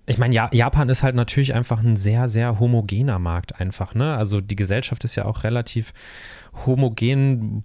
ich 0.07 0.19
meine, 0.19 0.35
ja, 0.35 0.51
Japan 0.53 0.89
ist 0.89 1.03
halt 1.03 1.15
natürlich 1.15 1.55
einfach 1.55 1.83
ein 1.83 1.97
sehr, 1.97 2.29
sehr 2.29 2.61
homogener 2.61 3.19
Markt 3.19 3.61
einfach. 3.61 3.95
Ne? 3.95 4.15
Also 4.15 4.41
die 4.41 4.57
Gesellschaft 4.57 5.05
ist 5.05 5.15
ja 5.15 5.25
auch 5.25 5.45
relativ 5.45 5.95
homogen, 6.67 7.65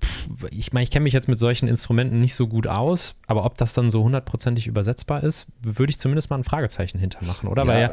ich 0.49 0.73
meine, 0.73 0.83
ich 0.83 0.89
kenne 0.89 1.03
mich 1.03 1.13
jetzt 1.13 1.27
mit 1.27 1.37
solchen 1.37 1.67
Instrumenten 1.67 2.19
nicht 2.19 2.33
so 2.33 2.47
gut 2.47 2.65
aus, 2.65 3.15
aber 3.27 3.45
ob 3.45 3.57
das 3.57 3.73
dann 3.73 3.91
so 3.91 4.03
hundertprozentig 4.03 4.67
übersetzbar 4.67 5.23
ist, 5.23 5.47
würde 5.61 5.91
ich 5.91 5.99
zumindest 5.99 6.29
mal 6.29 6.37
ein 6.37 6.43
Fragezeichen 6.43 6.97
hintermachen, 6.97 7.49
oder? 7.49 7.63
Ja. 7.63 7.67
Weil 7.67 7.81
ja 7.81 7.91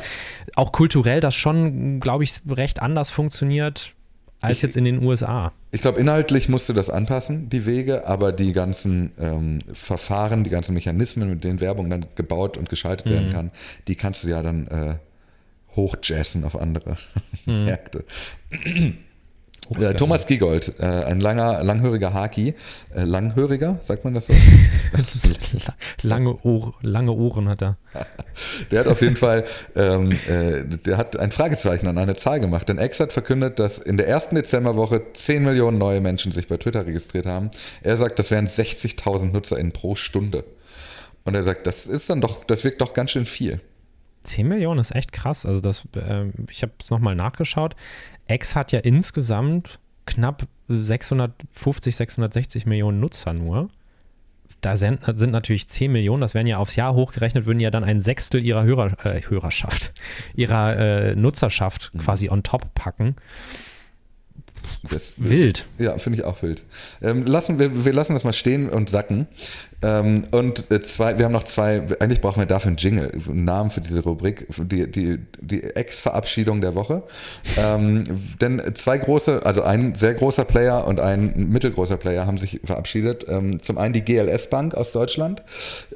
auch 0.55 0.73
kulturell 0.73 1.21
das 1.21 1.35
schon, 1.35 2.01
glaube 2.01 2.25
ich, 2.25 2.41
recht 2.49 2.81
anders 2.81 3.11
funktioniert 3.11 3.96
als 4.41 4.57
ich, 4.57 4.63
jetzt 4.63 4.77
in 4.77 4.85
den 4.85 5.03
USA. 5.03 5.53
Ich 5.71 5.81
glaube, 5.81 5.99
inhaltlich 5.99 6.49
musst 6.49 6.69
du 6.69 6.73
das 6.73 6.91
anpassen, 6.91 7.49
die 7.49 7.67
Wege, 7.67 8.07
aber 8.07 8.33
die 8.33 8.53
ganzen 8.53 9.13
ähm, 9.19 9.61
Verfahren, 9.73 10.45
die 10.45 10.51
ganzen 10.51 10.75
Mechanismen, 10.75 11.31
mit 11.31 11.45
denen 11.45 11.61
Werbung 11.61 11.89
dann 11.91 12.07
gebaut 12.15 12.57
und 12.57 12.69
geschaltet 12.69 13.07
mhm. 13.07 13.11
werden 13.11 13.33
kann, 13.33 13.51
die 13.89 13.95
kannst 13.95 14.25
du 14.25 14.29
ja 14.29 14.43
dann 14.43 14.67
äh, 14.69 14.95
hochjazzen 15.75 16.45
auf 16.45 16.59
andere 16.59 16.97
mhm. 17.47 17.65
Märkte. 17.65 18.05
Äh, 19.81 19.95
Thomas 19.95 20.27
Giegold, 20.27 20.75
äh, 20.79 20.85
ein 20.85 21.21
langer, 21.21 21.63
langhöriger 21.65 22.13
Haki. 22.13 22.55
Äh, 22.95 23.05
langhöriger, 23.05 23.79
sagt 23.83 24.05
man 24.05 24.15
das 24.15 24.27
so? 24.27 24.35
lange, 26.03 26.37
Ohr, 26.45 26.75
lange 26.83 27.13
Ohren 27.13 27.49
hat 27.49 27.63
er. 27.63 27.77
Der 28.71 28.81
hat 28.81 28.87
auf 28.87 29.01
jeden 29.01 29.17
Fall, 29.17 29.45
ähm, 29.75 30.13
äh, 30.13 30.63
der 30.85 30.99
hat 30.99 31.19
ein 31.19 31.33
Fragezeichen 31.33 31.87
an 31.87 31.97
eine 31.97 32.17
Zahl 32.17 32.41
gemacht. 32.41 32.69
Denn 32.69 32.79
X 32.79 33.01
hat 33.01 33.13
verkündet, 33.13 33.59
dass 33.59 33.79
in 33.79 33.97
der 33.97 34.07
ersten 34.07 34.35
Dezemberwoche 34.35 35.03
10 35.15 35.43
Millionen 35.43 35.79
neue 35.79 36.01
Menschen 36.03 36.33
sich 36.33 36.47
bei 36.47 36.59
Twitter 36.59 36.87
registriert 36.87 37.25
haben. 37.25 37.51
Er 37.83 37.97
sagt, 37.97 38.19
das 38.19 38.31
wären 38.31 38.47
60.000 38.47 39.33
NutzerInnen 39.33 39.73
pro 39.73 39.95
Stunde. 39.95 40.45
Und 41.25 41.35
er 41.35 41.43
sagt, 41.43 41.67
das 41.67 41.87
ist 41.87 42.11
dann 42.11 42.21
doch, 42.21 42.45
das 42.45 42.63
wirkt 42.65 42.81
doch 42.83 42.93
ganz 42.93 43.13
schön 43.13 43.27
viel. 43.27 43.61
10 44.27 44.47
Millionen 44.47 44.81
ist 44.81 44.95
echt 44.95 45.13
krass. 45.13 45.47
Also 45.47 45.61
das, 45.61 45.85
äh, 45.97 46.27
ich 46.51 46.63
habe 46.63 46.73
es 46.81 46.91
nochmal 46.91 47.15
nachgeschaut. 47.15 47.75
X 48.29 48.55
hat 48.55 48.73
ja 48.73 48.81
insgesamt 48.81 49.79
knapp 50.07 50.47
650, 50.69 51.95
660 51.95 52.67
Millionen 52.67 53.01
Nutzer 53.01 53.33
nur. 53.33 53.69
Da 54.61 54.77
sind, 54.77 55.01
sind, 55.17 55.31
natürlich 55.31 55.69
10 55.69 55.93
Millionen, 55.93 56.21
das 56.21 56.35
wären 56.35 56.47
ja 56.47 56.59
aufs 56.59 56.77
Jahr 56.77 56.95
hochgerechnet, 56.95 57.47
würden 57.47 57.61
ja 57.61 57.71
dann 57.71 57.85
ein 57.85 58.01
Sechstel 58.01 58.45
ihrer 58.45 58.65
Hörer, 58.65 58.93
äh, 59.05 59.21
Hörerschaft, 59.29 59.93
ihrer 60.35 60.77
äh, 60.77 61.17
Nutzerschaft 61.17 61.93
mhm. 61.93 61.99
quasi 61.99 62.31
on 62.31 62.43
top 62.43 62.73
packen. 62.75 63.17
Das, 64.91 65.15
wild. 65.17 65.67
Ja, 65.79 65.99
finde 65.99 66.19
ich 66.19 66.25
auch 66.25 66.43
wild. 66.43 66.65
Ähm, 67.03 67.25
lassen, 67.25 67.59
wir, 67.59 67.85
wir 67.85 67.93
lassen 67.93 68.15
das 68.15 68.25
mal 68.25 68.33
stehen 68.33 68.69
und 68.69 68.91
sacken. 68.91 69.27
Ähm, 69.83 70.23
und 70.31 70.71
äh, 70.71 70.83
zwei, 70.83 71.19
wir 71.19 71.27
haben 71.27 71.33
noch 71.33 71.45
zwei, 71.45 71.83
eigentlich 72.01 72.21
brauchen 72.21 72.41
wir 72.41 72.47
dafür 72.47 72.69
einen 72.69 72.79
Jingle, 72.79 73.13
einen 73.29 73.45
Namen 73.45 73.71
für 73.71 73.81
diese 73.81 74.03
Rubrik, 74.03 74.47
die, 74.57 74.91
die, 74.91 75.19
die 75.41 75.63
Ex-Verabschiedung 75.63 76.61
der 76.61 76.75
Woche. 76.75 77.03
Ähm, 77.59 78.05
denn 78.41 78.63
zwei 78.75 78.99
große, 78.99 79.45
also 79.45 79.63
ein 79.63 79.95
sehr 79.95 80.15
großer 80.15 80.45
Player 80.45 80.87
und 80.87 80.99
ein 80.99 81.51
mittelgroßer 81.51 81.99
Player 81.99 82.27
haben 82.27 82.39
sich 82.39 82.61
verabschiedet. 82.65 83.27
Ähm, 83.29 83.63
zum 83.63 83.77
einen 83.77 83.93
die 83.93 84.03
GLS 84.03 84.49
Bank 84.49 84.75
aus 84.75 84.93
Deutschland 84.93 85.43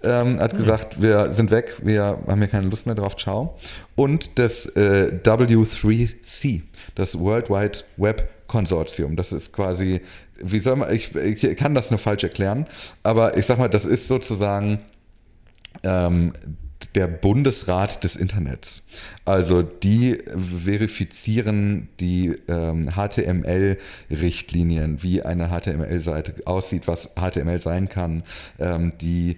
ähm, 0.04 0.38
hat 0.38 0.56
gesagt, 0.56 1.00
wir 1.00 1.32
sind 1.32 1.50
weg, 1.50 1.76
wir 1.82 2.18
haben 2.26 2.38
hier 2.38 2.48
keine 2.48 2.68
Lust 2.68 2.86
mehr 2.86 2.94
drauf, 2.94 3.16
ciao. 3.16 3.56
Und 3.96 4.38
das 4.38 4.66
äh, 4.76 5.10
W3C, 5.22 6.62
das 6.94 7.18
World 7.18 7.50
Wide 7.50 7.80
Web 7.96 8.28
Konsortium. 8.50 9.14
Das 9.14 9.30
ist 9.32 9.52
quasi, 9.52 10.00
wie 10.42 10.58
soll 10.58 10.74
man, 10.76 10.92
ich, 10.92 11.14
ich 11.14 11.56
kann 11.56 11.74
das 11.74 11.90
nur 11.90 12.00
falsch 12.00 12.24
erklären, 12.24 12.66
aber 13.04 13.38
ich 13.38 13.46
sag 13.46 13.58
mal, 13.58 13.68
das 13.68 13.84
ist 13.84 14.08
sozusagen 14.08 14.80
ähm, 15.84 16.32
der 16.96 17.06
Bundesrat 17.06 18.02
des 18.02 18.16
Internets. 18.16 18.82
Also 19.24 19.62
die 19.62 20.18
verifizieren 20.64 21.90
die 22.00 22.34
ähm, 22.48 22.90
HTML-Richtlinien, 22.96 25.04
wie 25.04 25.22
eine 25.22 25.48
HTML-Seite 25.48 26.34
aussieht, 26.46 26.88
was 26.88 27.10
HTML 27.14 27.60
sein 27.60 27.88
kann. 27.88 28.24
Ähm, 28.58 28.94
die, 29.00 29.36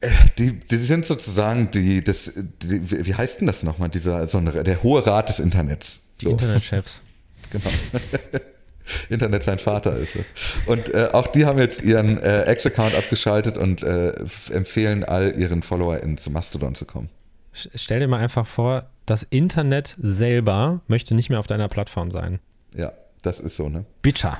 äh, 0.00 0.08
die, 0.38 0.58
die 0.58 0.78
sind 0.78 1.04
sozusagen 1.04 1.70
die, 1.70 2.02
das, 2.02 2.32
die, 2.62 3.06
wie 3.06 3.14
heißt 3.14 3.40
denn 3.40 3.46
das 3.46 3.62
nochmal, 3.62 3.90
dieser, 3.90 4.26
so 4.26 4.38
eine, 4.38 4.64
der 4.64 4.82
hohe 4.82 5.06
Rat 5.06 5.28
des 5.28 5.38
Internets. 5.38 6.00
Die. 6.22 6.30
Internetchefs. 6.30 7.02
Genau. 7.50 7.70
Internet 9.08 9.42
sein 9.42 9.58
Vater 9.58 9.96
ist 9.96 10.16
es. 10.16 10.26
Und 10.66 10.94
äh, 10.94 11.08
auch 11.12 11.26
die 11.26 11.44
haben 11.46 11.58
jetzt 11.58 11.82
ihren 11.82 12.18
äh, 12.18 12.50
X-Account 12.52 12.94
abgeschaltet 12.94 13.56
und 13.56 13.82
äh, 13.82 14.12
empfehlen 14.50 15.04
all 15.04 15.36
ihren 15.38 15.62
FollowerInnen 15.62 16.18
zu 16.18 16.30
Mastodon 16.30 16.74
zu 16.74 16.84
kommen. 16.84 17.08
Stell 17.52 18.00
dir 18.00 18.08
mal 18.08 18.20
einfach 18.20 18.46
vor, 18.46 18.86
das 19.06 19.22
Internet 19.22 19.96
selber 19.98 20.82
möchte 20.88 21.14
nicht 21.14 21.30
mehr 21.30 21.40
auf 21.40 21.46
deiner 21.46 21.68
Plattform 21.68 22.10
sein. 22.10 22.38
Ja, 22.74 22.92
das 23.22 23.40
ist 23.40 23.56
so, 23.56 23.68
ne? 23.68 23.86
Bitter. 24.02 24.38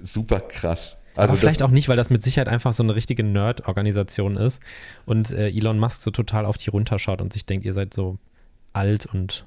Super 0.00 0.40
krass. 0.40 0.98
Also 1.14 1.32
Aber 1.32 1.38
vielleicht 1.38 1.62
auch 1.62 1.70
nicht, 1.70 1.88
weil 1.88 1.96
das 1.96 2.10
mit 2.10 2.22
Sicherheit 2.22 2.48
einfach 2.48 2.72
so 2.72 2.82
eine 2.82 2.94
richtige 2.94 3.22
Nerd-Organisation 3.22 4.36
ist 4.36 4.60
und 5.04 5.30
äh, 5.30 5.48
Elon 5.48 5.78
Musk 5.78 6.00
so 6.00 6.10
total 6.10 6.46
auf 6.46 6.56
die 6.56 6.70
runterschaut 6.70 7.20
und 7.20 7.32
sich 7.32 7.44
denkt, 7.44 7.66
ihr 7.66 7.74
seid 7.74 7.92
so 7.92 8.18
alt 8.72 9.06
und 9.06 9.44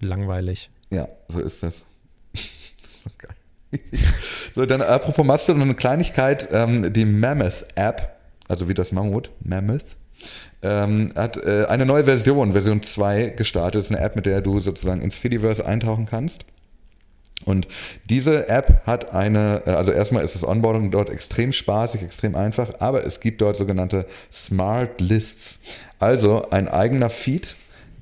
langweilig. 0.00 0.70
Ja, 0.90 1.08
so 1.28 1.40
ist 1.40 1.62
das. 1.62 1.84
so, 4.54 4.66
dann 4.66 4.82
apropos 4.82 5.26
Mastodon, 5.26 5.62
eine 5.62 5.74
Kleinigkeit, 5.74 6.48
ähm, 6.52 6.92
die 6.92 7.04
Mammoth-App, 7.04 8.16
also 8.48 8.68
wie 8.68 8.74
das 8.74 8.92
Mammut, 8.92 9.30
Mammoth, 9.40 9.84
ähm, 10.62 11.10
hat 11.14 11.36
äh, 11.36 11.66
eine 11.68 11.86
neue 11.86 12.04
Version, 12.04 12.52
Version 12.52 12.82
2 12.82 13.34
gestartet. 13.36 13.76
Das 13.76 13.84
ist 13.86 13.96
eine 13.96 14.04
App, 14.04 14.16
mit 14.16 14.26
der 14.26 14.40
du 14.40 14.60
sozusagen 14.60 15.02
ins 15.02 15.16
Fediverse 15.16 15.64
eintauchen 15.64 16.06
kannst. 16.06 16.44
Und 17.44 17.68
diese 18.10 18.48
App 18.48 18.82
hat 18.84 19.14
eine, 19.14 19.62
äh, 19.66 19.70
also 19.70 19.92
erstmal 19.92 20.24
ist 20.24 20.34
das 20.34 20.44
Onboarding 20.44 20.90
dort 20.90 21.08
extrem 21.08 21.52
spaßig, 21.52 22.02
extrem 22.02 22.34
einfach, 22.34 22.80
aber 22.80 23.04
es 23.04 23.20
gibt 23.20 23.40
dort 23.40 23.56
sogenannte 23.56 24.06
Smart 24.32 25.00
Lists. 25.00 25.60
Also 25.98 26.50
ein 26.50 26.68
eigener 26.68 27.10
Feed, 27.10 27.56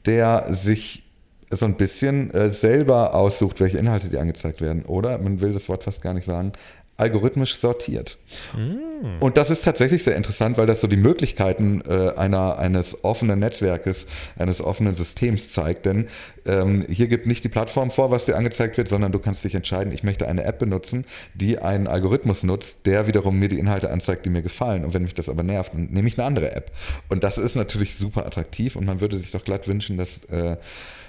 der 0.06 0.46
sich 0.50 1.02
so 1.50 1.66
ein 1.66 1.76
bisschen 1.76 2.32
äh, 2.32 2.50
selber 2.50 3.14
aussucht, 3.14 3.60
welche 3.60 3.78
Inhalte 3.78 4.08
die 4.08 4.18
angezeigt 4.18 4.60
werden. 4.60 4.84
Oder, 4.84 5.18
man 5.18 5.40
will 5.40 5.52
das 5.52 5.68
Wort 5.68 5.84
fast 5.84 6.02
gar 6.02 6.14
nicht 6.14 6.24
sagen, 6.24 6.52
algorithmisch 6.98 7.56
sortiert. 7.56 8.16
Mm. 8.56 9.22
Und 9.22 9.36
das 9.36 9.50
ist 9.50 9.62
tatsächlich 9.62 10.02
sehr 10.02 10.16
interessant, 10.16 10.56
weil 10.56 10.66
das 10.66 10.80
so 10.80 10.86
die 10.86 10.96
Möglichkeiten 10.96 11.82
äh, 11.86 12.14
einer, 12.16 12.58
eines 12.58 13.04
offenen 13.04 13.38
Netzwerkes, 13.38 14.06
eines 14.38 14.62
offenen 14.62 14.94
Systems 14.94 15.52
zeigt. 15.52 15.84
Denn 15.84 16.08
ähm, 16.46 16.86
hier 16.88 17.08
gibt 17.08 17.26
nicht 17.26 17.44
die 17.44 17.50
Plattform 17.50 17.90
vor, 17.90 18.10
was 18.10 18.24
dir 18.24 18.36
angezeigt 18.36 18.78
wird, 18.78 18.88
sondern 18.88 19.12
du 19.12 19.18
kannst 19.18 19.44
dich 19.44 19.54
entscheiden, 19.54 19.92
ich 19.92 20.04
möchte 20.04 20.26
eine 20.26 20.44
App 20.44 20.58
benutzen, 20.58 21.04
die 21.34 21.58
einen 21.58 21.86
Algorithmus 21.86 22.42
nutzt, 22.42 22.86
der 22.86 23.06
wiederum 23.06 23.38
mir 23.38 23.48
die 23.48 23.58
Inhalte 23.58 23.90
anzeigt, 23.90 24.24
die 24.24 24.30
mir 24.30 24.42
gefallen. 24.42 24.84
Und 24.84 24.94
wenn 24.94 25.02
mich 25.02 25.14
das 25.14 25.28
aber 25.28 25.42
nervt, 25.42 25.74
dann 25.74 25.88
nehme 25.90 26.08
ich 26.08 26.18
eine 26.18 26.26
andere 26.26 26.52
App. 26.52 26.70
Und 27.10 27.24
das 27.24 27.36
ist 27.36 27.56
natürlich 27.56 27.96
super 27.96 28.24
attraktiv 28.24 28.74
und 28.74 28.86
man 28.86 29.02
würde 29.02 29.18
sich 29.18 29.32
doch 29.32 29.44
glatt 29.44 29.68
wünschen, 29.68 29.98
dass 29.98 30.24
äh, 30.24 30.56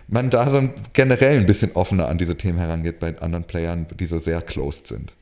man 0.07 0.29
da 0.29 0.49
so 0.49 0.69
generell 0.93 1.37
ein 1.37 1.45
bisschen 1.45 1.71
offener 1.73 2.07
an 2.07 2.17
diese 2.17 2.37
Themen 2.37 2.57
herangeht 2.57 2.99
bei 2.99 3.19
anderen 3.19 3.45
Playern, 3.45 3.87
die 3.99 4.05
so 4.05 4.19
sehr 4.19 4.41
closed 4.41 4.87
sind. 4.87 5.13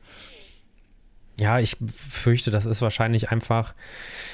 Ja, 1.38 1.58
ich 1.58 1.76
fürchte, 1.86 2.50
das 2.50 2.64
ist 2.64 2.80
wahrscheinlich 2.80 3.30
einfach 3.30 3.74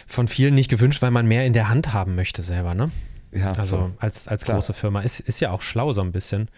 von 0.06 0.28
vielen 0.28 0.54
nicht 0.54 0.70
gewünscht, 0.70 1.02
weil 1.02 1.10
man 1.10 1.26
mehr 1.26 1.44
in 1.46 1.52
der 1.52 1.68
Hand 1.68 1.92
haben 1.92 2.14
möchte 2.14 2.42
selber, 2.42 2.74
ne? 2.74 2.90
Ja, 3.34 3.52
also 3.52 3.78
voll. 3.78 3.92
als, 3.98 4.28
als 4.28 4.44
große 4.44 4.74
Firma. 4.74 5.00
Ist, 5.00 5.20
ist 5.20 5.40
ja 5.40 5.50
auch 5.52 5.62
schlau 5.62 5.92
so 5.92 6.02
ein 6.02 6.12
bisschen. 6.12 6.48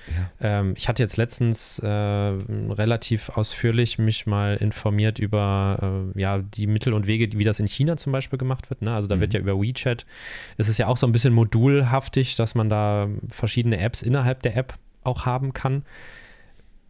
Ja. 0.41 0.61
Ähm, 0.61 0.75
ich 0.77 0.89
hatte 0.89 1.03
jetzt 1.03 1.17
letztens 1.17 1.79
äh, 1.79 1.89
relativ 1.89 3.29
ausführlich 3.29 3.99
mich 3.99 4.27
mal 4.27 4.57
informiert 4.57 5.21
über 5.21 6.13
äh, 6.17 6.21
ja, 6.21 6.39
die 6.39 6.67
Mittel 6.67 6.93
und 6.93 7.07
Wege, 7.07 7.39
wie 7.39 7.45
das 7.45 7.61
in 7.61 7.69
China 7.69 7.97
zum 7.97 8.13
Beispiel 8.13 8.39
gemacht 8.39 8.71
wird. 8.71 8.83
Ne? 8.83 8.93
Also 8.93 9.07
da 9.07 9.17
mhm. 9.17 9.21
wird 9.21 9.35
ja 9.35 9.41
über 9.41 9.61
WeChat, 9.61 10.05
es 10.57 10.69
ist 10.69 10.79
ja 10.79 10.89
auch 10.89 10.97
so 10.97 11.07
ein 11.07 11.13
bisschen 11.13 11.33
modulhaftig, 11.33 12.35
dass 12.35 12.57
man 12.57 12.69
da 12.69 13.09
verschiedene 13.29 13.79
Apps 13.79 14.03
innerhalb 14.03 14.43
der 14.43 14.57
App 14.57 14.75
auch 15.05 15.27
haben 15.27 15.53
kann. 15.53 15.85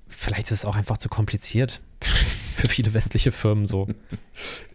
Vielleicht 0.08 0.46
ist 0.46 0.60
es 0.60 0.64
auch 0.64 0.76
einfach 0.76 0.96
zu 0.96 1.10
kompliziert 1.10 1.82
für 2.64 2.72
viele 2.72 2.94
westliche 2.94 3.32
Firmen 3.32 3.66
so. 3.66 3.86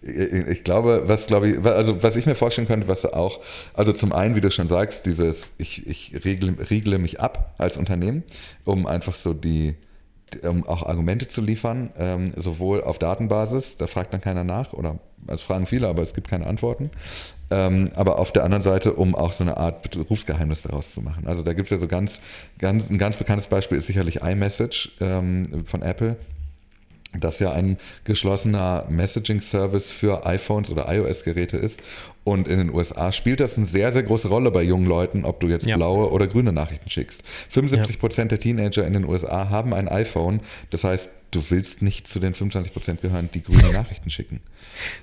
Ich 0.01 0.63
glaube, 0.63 1.03
was 1.05 1.27
glaube 1.27 1.49
ich, 1.49 1.65
also 1.65 2.01
was 2.03 2.15
ich 2.15 2.25
mir 2.25 2.35
vorstellen 2.35 2.67
könnte, 2.67 2.87
was 2.87 3.05
auch, 3.05 3.39
also 3.73 3.93
zum 3.93 4.13
einen, 4.13 4.35
wie 4.35 4.41
du 4.41 4.51
schon 4.51 4.67
sagst, 4.67 5.05
dieses, 5.05 5.55
ich, 5.57 5.87
ich 5.87 6.23
regle, 6.23 6.55
regle 6.69 6.99
mich 6.99 7.19
ab 7.19 7.55
als 7.57 7.77
Unternehmen, 7.77 8.23
um 8.63 8.85
einfach 8.85 9.15
so 9.15 9.33
die, 9.33 9.75
um 10.43 10.67
auch 10.67 10.83
Argumente 10.83 11.27
zu 11.27 11.41
liefern, 11.41 11.89
ähm, 11.97 12.31
sowohl 12.35 12.83
auf 12.83 12.99
Datenbasis, 12.99 13.77
da 13.77 13.87
fragt 13.87 14.13
dann 14.13 14.21
keiner 14.21 14.43
nach, 14.43 14.73
oder 14.73 14.99
es 15.27 15.41
fragen 15.41 15.65
viele, 15.65 15.87
aber 15.87 16.03
es 16.03 16.13
gibt 16.13 16.29
keine 16.29 16.47
Antworten. 16.47 16.91
Ähm, 17.51 17.89
aber 17.95 18.19
auf 18.19 18.31
der 18.31 18.43
anderen 18.43 18.61
Seite, 18.61 18.93
um 18.93 19.15
auch 19.15 19.33
so 19.33 19.43
eine 19.43 19.57
Art 19.57 19.89
Berufsgeheimnis 19.89 20.61
daraus 20.61 20.93
zu 20.93 21.01
machen. 21.01 21.25
Also 21.25 21.41
da 21.41 21.53
gibt 21.53 21.65
es 21.65 21.71
ja 21.71 21.79
so 21.79 21.87
ganz, 21.87 22.21
ganz, 22.59 22.89
ein 22.89 22.99
ganz 22.99 23.17
bekanntes 23.17 23.47
Beispiel 23.47 23.79
ist 23.79 23.87
sicherlich 23.87 24.21
iMessage 24.21 24.91
ähm, 25.01 25.65
von 25.65 25.81
Apple 25.81 26.15
das 27.18 27.39
ja 27.39 27.51
ein 27.51 27.78
geschlossener 28.03 28.86
Messaging-Service 28.89 29.91
für 29.91 30.26
iPhones 30.26 30.70
oder 30.70 30.93
iOS-Geräte 30.93 31.57
ist. 31.57 31.82
Und 32.30 32.47
in 32.47 32.59
den 32.59 32.71
USA 32.71 33.11
spielt 33.11 33.39
das 33.39 33.57
eine 33.57 33.65
sehr, 33.65 33.91
sehr 33.91 34.03
große 34.03 34.27
Rolle 34.27 34.51
bei 34.51 34.61
jungen 34.61 34.86
Leuten, 34.86 35.25
ob 35.25 35.39
du 35.39 35.47
jetzt 35.47 35.65
ja. 35.65 35.77
blaue 35.77 36.11
oder 36.11 36.27
grüne 36.27 36.53
Nachrichten 36.53 36.88
schickst. 36.88 37.23
75 37.49 37.97
Prozent 37.97 38.32
ja. 38.32 38.38
der 38.38 38.43
Teenager 38.43 38.86
in 38.86 38.93
den 38.93 39.03
USA 39.03 39.49
haben 39.49 39.73
ein 39.73 39.89
iPhone. 39.89 40.41
Das 40.69 40.84
heißt, 40.84 41.09
du 41.32 41.41
willst 41.49 41.82
nicht 41.82 42.07
zu 42.07 42.19
den 42.19 42.36
25 42.36 42.71
Prozent 42.71 43.01
gehören, 43.01 43.30
die 43.34 43.41
grüne 43.41 43.73
Nachrichten 43.73 44.11
schicken. 44.11 44.41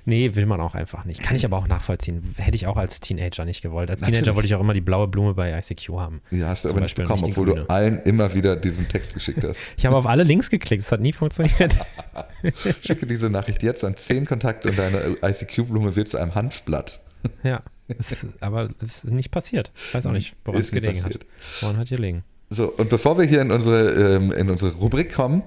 Nee, 0.04 0.36
will 0.36 0.46
man 0.46 0.60
auch 0.60 0.76
einfach 0.76 1.04
nicht. 1.04 1.20
Kann 1.20 1.34
ich 1.34 1.44
aber 1.44 1.56
auch 1.56 1.66
nachvollziehen. 1.66 2.22
Hätte 2.36 2.54
ich 2.54 2.68
auch 2.68 2.76
als 2.76 3.00
Teenager 3.00 3.44
nicht 3.44 3.60
gewollt. 3.60 3.90
Als 3.90 4.02
Natürlich. 4.02 4.20
Teenager 4.20 4.36
wollte 4.36 4.46
ich 4.46 4.54
auch 4.54 4.60
immer 4.60 4.74
die 4.74 4.80
blaue 4.80 5.08
Blume 5.08 5.34
bei 5.34 5.58
ICQ 5.58 5.88
haben. 5.94 6.20
Ja, 6.30 6.46
hast 6.46 6.64
du 6.64 6.68
aber 6.68 6.80
nicht 6.80 6.94
bekommen, 6.94 7.24
obwohl 7.24 7.46
grüne. 7.46 7.62
du 7.62 7.70
allen 7.70 8.02
immer 8.02 8.34
wieder 8.34 8.54
diesen 8.54 8.88
Text 8.88 9.14
geschickt 9.14 9.42
hast. 9.42 9.58
ich 9.76 9.84
habe 9.84 9.96
auf 9.96 10.06
alle 10.06 10.22
Links 10.22 10.48
geklickt, 10.48 10.82
es 10.82 10.92
hat 10.92 11.00
nie 11.00 11.12
funktioniert. 11.12 11.76
Schicke 12.86 13.04
diese 13.06 13.30
Nachricht 13.30 13.64
jetzt 13.64 13.82
an 13.82 13.96
10 13.96 14.26
Kontakte 14.26 14.68
und 14.68 14.78
deine 14.78 15.16
ICQ-Blume 15.22 15.96
wird 15.96 16.08
zu 16.08 16.18
einem 16.18 16.36
Hanfblatt. 16.36 17.00
Ja, 17.42 17.62
es, 17.88 18.26
aber 18.40 18.70
es 18.82 19.04
ist 19.04 19.10
nicht 19.10 19.30
passiert. 19.30 19.72
Ich 19.88 19.94
weiß 19.94 20.06
auch 20.06 20.12
nicht, 20.12 20.34
woran 20.44 20.60
es 20.60 20.70
gelegen 20.70 21.02
passiert. 21.02 21.24
hat. 21.24 21.62
Woran 21.62 21.76
hat 21.76 21.88
gelegen. 21.88 22.24
So, 22.50 22.68
und 22.68 22.88
bevor 22.88 23.18
wir 23.18 23.24
hier 23.24 23.42
in 23.42 23.50
unsere, 23.50 24.16
ähm, 24.16 24.32
in 24.32 24.50
unsere 24.50 24.72
Rubrik 24.72 25.12
kommen, 25.12 25.42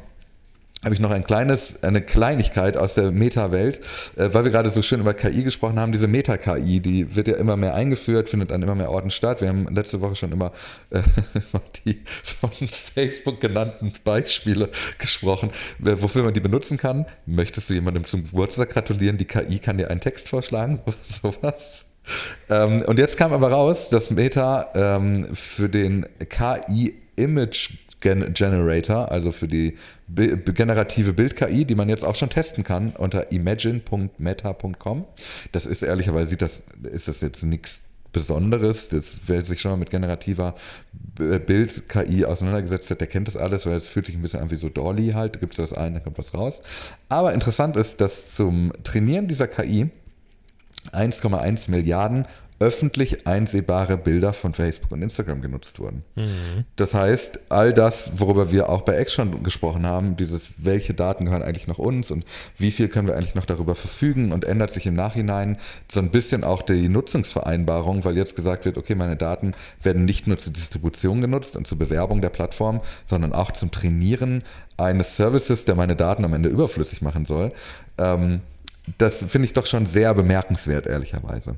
habe 0.84 0.94
ich 0.94 1.02
noch 1.02 1.12
ein 1.12 1.26
kleines, 1.26 1.84
eine 1.84 2.02
Kleinigkeit 2.02 2.78
aus 2.78 2.94
der 2.94 3.12
Meta-Welt, 3.12 3.82
äh, 4.16 4.30
weil 4.32 4.46
wir 4.46 4.52
gerade 4.52 4.72
so 4.72 4.82
schön 4.82 5.02
über 5.02 5.14
KI 5.14 5.44
gesprochen 5.44 5.78
haben. 5.78 5.92
Diese 5.92 6.08
Meta-KI, 6.08 6.80
die 6.80 7.16
wird 7.16 7.28
ja 7.28 7.36
immer 7.36 7.58
mehr 7.58 7.76
eingeführt, 7.76 8.30
findet 8.30 8.52
an 8.52 8.64
immer 8.64 8.76
mehr 8.76 8.90
Orten 8.90 9.12
statt. 9.12 9.42
Wir 9.42 9.50
haben 9.50 9.68
letzte 9.74 10.00
Woche 10.00 10.16
schon 10.16 10.32
immer 10.32 10.52
äh, 10.90 11.02
die 11.86 12.02
von 12.06 12.52
Facebook 12.68 13.42
genannten 13.42 13.92
Beispiele 14.06 14.70
gesprochen, 14.98 15.50
äh, 15.84 15.96
wofür 16.00 16.24
man 16.24 16.34
die 16.34 16.40
benutzen 16.40 16.78
kann. 16.78 17.06
Möchtest 17.26 17.70
du 17.70 17.74
jemandem 17.74 18.06
zum 18.06 18.24
Geburtstag 18.24 18.70
gratulieren? 18.70 19.18
Die 19.18 19.26
KI 19.26 19.60
kann 19.60 19.78
dir 19.78 19.90
einen 19.90 20.02
Text 20.02 20.30
vorschlagen, 20.30 20.82
sowas. 21.04 21.84
Ähm, 22.50 22.84
und 22.84 22.98
jetzt 23.00 23.18
kam 23.18 23.34
aber 23.34 23.52
raus, 23.52 23.90
dass 23.90 24.12
Meta 24.12 24.70
ähm, 24.74 25.28
für 25.36 25.68
den 25.68 26.06
KI-Image 26.30 27.72
Gen 28.00 28.34
Generator, 28.34 29.12
also 29.12 29.32
für 29.32 29.48
die 29.48 29.78
generative 30.08 31.14
Bild-KI, 31.14 31.66
die 31.66 31.76
man 31.76 31.90
jetzt 31.90 32.06
auch 32.06 32.16
schon 32.16 32.30
testen 32.30 32.64
kann 32.64 32.92
unter 32.98 33.32
imagine.meta.com. 33.32 35.06
Das 35.52 35.66
ist 35.66 35.84
ehrlicherweise 35.84 36.30
sieht 36.32 36.42
das, 36.42 36.64
ist 36.84 37.08
das 37.08 37.22
jetzt 37.22 37.44
nichts 37.44 37.82
Besonderes. 38.12 38.90
Das, 38.90 39.20
wer 39.28 39.44
sich 39.44 39.62
schon 39.62 39.72
mal 39.72 39.78
mit 39.78 39.90
generativer 39.90 40.56
Bild-KI 41.16 42.26
auseinandergesetzt 42.26 42.90
hat, 42.90 43.02
der 43.02 43.08
kennt 43.08 43.28
das 43.28 43.38
alles, 43.38 43.66
weil 43.66 43.76
es 43.76 43.88
fühlt 43.88 44.06
sich 44.06 44.16
ein 44.16 44.22
bisschen 44.22 44.40
an 44.40 44.50
wie 44.52 44.56
so 44.56 44.70
Dolly 44.70 45.12
halt. 45.12 45.36
Da 45.36 45.40
gibt 45.40 45.54
es 45.54 45.60
was 45.60 45.74
ein, 45.74 45.94
dann 45.94 46.04
kommt 46.04 46.18
was 46.18 46.34
raus. 46.34 46.60
Aber 47.10 47.34
interessant 47.34 47.76
ist, 47.76 48.02
dass 48.02 48.34
zum 48.34 48.74
Trainieren 48.84 49.28
dieser 49.28 49.48
KI 49.48 49.90
1,1 50.92 51.70
Milliarden 51.70 52.26
öffentlich 52.60 53.26
einsehbare 53.26 53.98
Bilder 53.98 54.34
von 54.34 54.54
Facebook 54.54 54.92
und 54.92 55.02
Instagram 55.02 55.42
genutzt 55.42 55.80
wurden. 55.80 56.04
Mhm. 56.16 56.66
Das 56.76 56.94
heißt, 56.94 57.40
all 57.50 57.74
das, 57.74 58.20
worüber 58.20 58.52
wir 58.52 58.70
auch 58.70 58.82
bei 58.82 59.00
X 59.02 59.14
schon 59.14 59.44
gesprochen 59.44 59.86
haben, 59.86 60.18
dieses, 60.18 60.52
welche 60.58 60.94
Daten 60.94 61.26
gehören 61.26 61.42
eigentlich 61.42 61.68
noch 61.68 61.80
uns 61.80 62.12
und 62.12 62.26
wie 62.58 62.72
viel 62.72 62.90
können 62.90 63.08
wir 63.08 63.16
eigentlich 63.16 63.36
noch 63.36 63.46
darüber 63.46 63.76
verfügen 63.76 64.32
und 64.32 64.44
ändert 64.44 64.72
sich 64.72 64.86
im 64.86 64.96
Nachhinein 64.96 65.58
so 65.90 66.02
ein 66.02 66.12
bisschen 66.12 66.44
auch 66.44 66.62
die 66.62 66.90
Nutzungsvereinbarung, 66.90 68.04
weil 68.04 68.18
jetzt 68.18 68.36
gesagt 68.36 68.66
wird, 68.66 68.78
okay, 68.78 68.96
meine 68.96 69.16
Daten 69.16 69.54
werden 69.82 70.04
nicht 70.04 70.28
nur 70.28 70.38
zur 70.38 70.52
Distribution 70.52 71.22
genutzt 71.22 71.56
und 71.56 71.66
zur 71.66 71.80
Bewerbung 71.80 72.22
der 72.22 72.30
Plattform, 72.30 72.82
sondern 73.06 73.32
auch 73.32 73.52
zum 73.52 73.72
Trainieren 73.72 74.44
eines 74.78 75.16
Services, 75.16 75.66
der 75.66 75.76
meine 75.76 75.96
Daten 75.96 76.26
am 76.26 76.34
Ende 76.34 76.50
überflüssig 76.50 77.02
machen 77.02 77.26
soll. 77.26 77.54
Ähm, 77.98 78.42
das 78.98 79.24
finde 79.24 79.46
ich 79.46 79.54
doch 79.54 79.66
schon 79.66 79.86
sehr 79.86 80.14
bemerkenswert, 80.14 80.88
ehrlicherweise. 80.88 81.56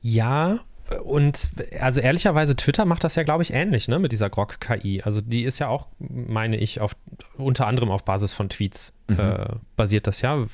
Ja, 0.00 0.60
und 1.04 1.50
also 1.80 2.00
ehrlicherweise, 2.00 2.56
Twitter 2.56 2.84
macht 2.84 3.04
das 3.04 3.14
ja, 3.14 3.22
glaube 3.22 3.42
ich, 3.42 3.52
ähnlich, 3.52 3.86
ne, 3.86 3.98
mit 3.98 4.10
dieser 4.10 4.28
Grok-KI. 4.28 5.02
Also 5.02 5.20
die 5.20 5.44
ist 5.44 5.58
ja 5.60 5.68
auch, 5.68 5.86
meine 5.98 6.56
ich, 6.56 6.80
auf, 6.80 6.96
unter 7.36 7.66
anderem 7.66 7.90
auf 7.90 8.04
Basis 8.04 8.32
von 8.32 8.48
Tweets 8.48 8.92
mhm. 9.08 9.20
äh, 9.20 9.46
basiert 9.76 10.08
das 10.08 10.20
ja. 10.20 10.46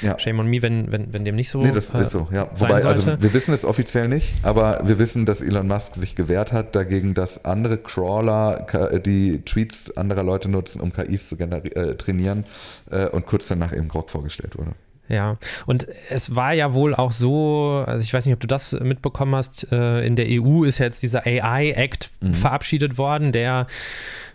ja. 0.00 0.18
Shame 0.18 0.40
on 0.40 0.46
me, 0.46 0.62
wenn, 0.62 0.90
wenn, 0.90 1.12
wenn 1.12 1.24
dem 1.26 1.36
nicht 1.36 1.50
so 1.50 1.60
Nee, 1.60 1.72
das 1.72 1.92
äh, 1.94 2.00
ist 2.00 2.12
so, 2.12 2.28
ja. 2.32 2.48
Wobei, 2.56 2.82
also 2.84 3.20
wir 3.20 3.34
wissen 3.34 3.52
es 3.52 3.66
offiziell 3.66 4.08
nicht, 4.08 4.32
aber 4.42 4.80
wir 4.84 4.98
wissen, 4.98 5.26
dass 5.26 5.42
Elon 5.42 5.68
Musk 5.68 5.94
sich 5.96 6.16
gewehrt 6.16 6.52
hat 6.52 6.74
dagegen, 6.74 7.12
dass 7.12 7.44
andere 7.44 7.76
Crawler 7.76 8.66
die 9.04 9.42
Tweets 9.44 9.94
anderer 9.96 10.22
Leute 10.22 10.48
nutzen, 10.48 10.80
um 10.80 10.92
KIs 10.92 11.28
zu 11.28 11.36
äh, 11.38 11.96
trainieren 11.96 12.44
äh, 12.90 13.08
und 13.08 13.26
kurz 13.26 13.48
danach 13.48 13.74
eben 13.74 13.88
Grok 13.88 14.10
vorgestellt 14.10 14.56
wurde. 14.56 14.72
Ja, 15.12 15.36
und 15.66 15.86
es 16.08 16.34
war 16.34 16.54
ja 16.54 16.72
wohl 16.72 16.94
auch 16.94 17.12
so, 17.12 17.84
also 17.86 18.00
ich 18.00 18.14
weiß 18.14 18.24
nicht, 18.24 18.32
ob 18.32 18.40
du 18.40 18.46
das 18.46 18.72
mitbekommen 18.72 19.34
hast, 19.34 19.70
äh, 19.70 20.00
in 20.06 20.16
der 20.16 20.24
EU 20.30 20.64
ist 20.64 20.78
ja 20.78 20.86
jetzt 20.86 21.02
dieser 21.02 21.26
AI-Act 21.26 22.10
mhm. 22.22 22.32
verabschiedet 22.32 22.96
worden, 22.96 23.30
der 23.30 23.66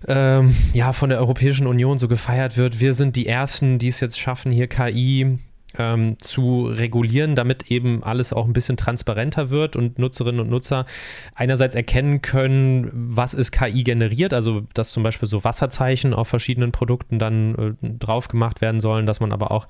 ähm, 0.07 0.55
ja 0.73 0.93
von 0.93 1.09
der 1.09 1.17
Europäischen 1.17 1.65
Union 1.65 1.97
so 1.97 2.07
gefeiert 2.07 2.57
wird. 2.57 2.79
Wir 2.79 2.93
sind 2.93 3.15
die 3.15 3.25
Ersten, 3.25 3.79
die 3.79 3.87
es 3.87 3.99
jetzt 4.01 4.19
schaffen, 4.19 4.51
hier 4.51 4.67
KI 4.67 5.39
ähm, 5.77 6.17
zu 6.19 6.67
regulieren, 6.67 7.35
damit 7.35 7.69
eben 7.71 8.03
alles 8.03 8.33
auch 8.33 8.45
ein 8.45 8.53
bisschen 8.53 8.77
transparenter 8.77 9.49
wird 9.49 9.75
und 9.75 9.99
Nutzerinnen 9.99 10.41
und 10.41 10.49
Nutzer 10.49 10.85
einerseits 11.35 11.75
erkennen 11.75 12.21
können, 12.21 12.89
was 12.93 13.33
ist 13.33 13.51
KI 13.51 13.83
generiert, 13.83 14.33
also 14.33 14.63
dass 14.73 14.91
zum 14.91 15.03
Beispiel 15.03 15.27
so 15.27 15.43
Wasserzeichen 15.43 16.13
auf 16.13 16.27
verschiedenen 16.27 16.71
Produkten 16.71 17.19
dann 17.19 17.77
äh, 17.81 17.89
drauf 17.99 18.27
gemacht 18.27 18.61
werden 18.61 18.79
sollen, 18.79 19.05
dass 19.05 19.19
man 19.19 19.31
aber 19.31 19.51
auch, 19.51 19.67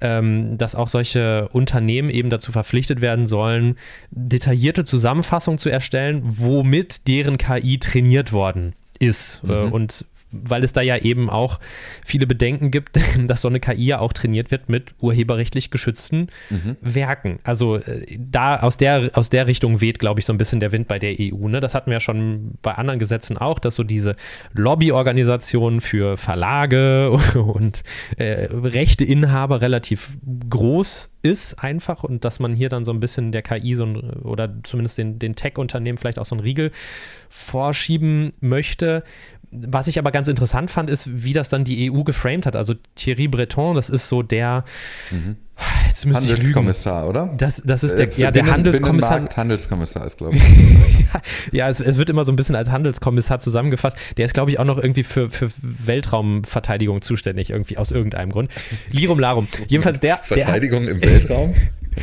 ähm, 0.00 0.58
dass 0.58 0.74
auch 0.74 0.88
solche 0.88 1.48
Unternehmen 1.52 2.10
eben 2.10 2.30
dazu 2.30 2.52
verpflichtet 2.52 3.00
werden 3.00 3.26
sollen, 3.26 3.76
detaillierte 4.10 4.84
Zusammenfassungen 4.84 5.58
zu 5.58 5.68
erstellen, 5.68 6.22
womit 6.24 7.06
deren 7.08 7.38
KI 7.38 7.78
trainiert 7.78 8.32
worden 8.32 8.74
ist 8.98 9.42
äh, 9.44 9.46
mhm. 9.46 9.52
äh, 9.52 9.70
und 9.70 10.04
weil 10.30 10.64
es 10.64 10.72
da 10.72 10.80
ja 10.80 10.96
eben 10.96 11.30
auch 11.30 11.58
viele 12.04 12.26
Bedenken 12.26 12.70
gibt, 12.70 12.98
dass 13.26 13.42
so 13.42 13.48
eine 13.48 13.60
KI 13.60 13.86
ja 13.86 13.98
auch 14.00 14.12
trainiert 14.12 14.50
wird 14.50 14.68
mit 14.68 14.94
urheberrechtlich 15.00 15.70
geschützten 15.70 16.28
mhm. 16.50 16.76
Werken. 16.80 17.38
Also 17.44 17.76
äh, 17.76 18.04
da 18.18 18.60
aus 18.60 18.76
der, 18.76 19.10
aus 19.14 19.30
der 19.30 19.46
Richtung 19.46 19.80
weht, 19.80 19.98
glaube 19.98 20.20
ich, 20.20 20.26
so 20.26 20.32
ein 20.32 20.38
bisschen 20.38 20.60
der 20.60 20.72
Wind 20.72 20.88
bei 20.88 20.98
der 20.98 21.14
EU. 21.18 21.48
Ne? 21.48 21.60
Das 21.60 21.74
hatten 21.74 21.90
wir 21.90 21.94
ja 21.94 22.00
schon 22.00 22.52
bei 22.62 22.72
anderen 22.72 22.98
Gesetzen 22.98 23.38
auch, 23.38 23.58
dass 23.58 23.74
so 23.74 23.84
diese 23.84 24.16
Lobbyorganisationen 24.54 25.80
für 25.80 26.16
Verlage 26.16 27.10
und 27.34 27.82
äh, 28.16 28.48
Rechteinhaber 28.50 29.60
relativ 29.60 30.18
groß 30.50 31.10
ist 31.22 31.62
einfach 31.62 32.04
und 32.04 32.24
dass 32.24 32.38
man 32.38 32.54
hier 32.54 32.68
dann 32.68 32.84
so 32.84 32.92
ein 32.92 33.00
bisschen 33.00 33.32
der 33.32 33.42
KI 33.42 33.74
so 33.74 33.84
ein, 33.84 33.96
oder 33.96 34.54
zumindest 34.62 34.98
den, 34.98 35.18
den 35.18 35.34
Tech-Unternehmen 35.34 35.98
vielleicht 35.98 36.18
auch 36.18 36.24
so 36.24 36.34
einen 36.34 36.44
Riegel 36.44 36.70
vorschieben 37.28 38.32
möchte. 38.40 39.02
Was 39.50 39.86
ich 39.86 39.98
aber 39.98 40.10
ganz 40.10 40.28
interessant 40.28 40.70
fand, 40.70 40.90
ist, 40.90 41.24
wie 41.24 41.32
das 41.32 41.48
dann 41.48 41.64
die 41.64 41.90
EU 41.90 42.02
geframed 42.02 42.46
hat. 42.46 42.56
Also 42.56 42.74
Thierry 42.94 43.28
Breton, 43.28 43.74
das 43.74 43.88
ist 43.88 44.08
so 44.08 44.22
der 44.22 44.64
mhm. 45.10 45.36
Handelskommissar, 46.04 47.08
oder? 47.08 47.34
Das, 47.36 47.62
das 47.64 47.82
ist 47.82 47.96
der, 47.98 48.06
äh, 48.06 48.20
ja, 48.20 48.30
der 48.30 48.42
Binnen, 48.42 48.52
Handelskommissar. 48.52 49.10
Binnenmarkt 49.10 49.36
Handelskommissar 49.36 50.06
ist, 50.06 50.18
glaube 50.18 50.36
ich. 50.36 50.42
ja, 51.52 51.68
es, 51.68 51.80
es, 51.80 51.98
wird 51.98 52.10
immer 52.10 52.24
so 52.24 52.32
ein 52.32 52.36
bisschen 52.36 52.54
als 52.54 52.70
Handelskommissar 52.70 53.40
zusammengefasst. 53.40 53.96
Der 54.16 54.26
ist, 54.26 54.34
glaube 54.34 54.50
ich, 54.50 54.58
auch 54.58 54.64
noch 54.64 54.78
irgendwie 54.78 55.02
für, 55.02 55.30
für 55.30 55.50
Weltraumverteidigung 55.62 57.02
zuständig, 57.02 57.50
irgendwie 57.50 57.78
aus 57.78 57.90
irgendeinem 57.90 58.30
Grund. 58.30 58.50
Lirum 58.90 59.18
Larum. 59.18 59.48
Jedenfalls 59.68 60.00
der. 60.00 60.18
Verteidigung 60.18 60.84
der 60.84 60.92
im 60.92 61.02
Weltraum? 61.02 61.54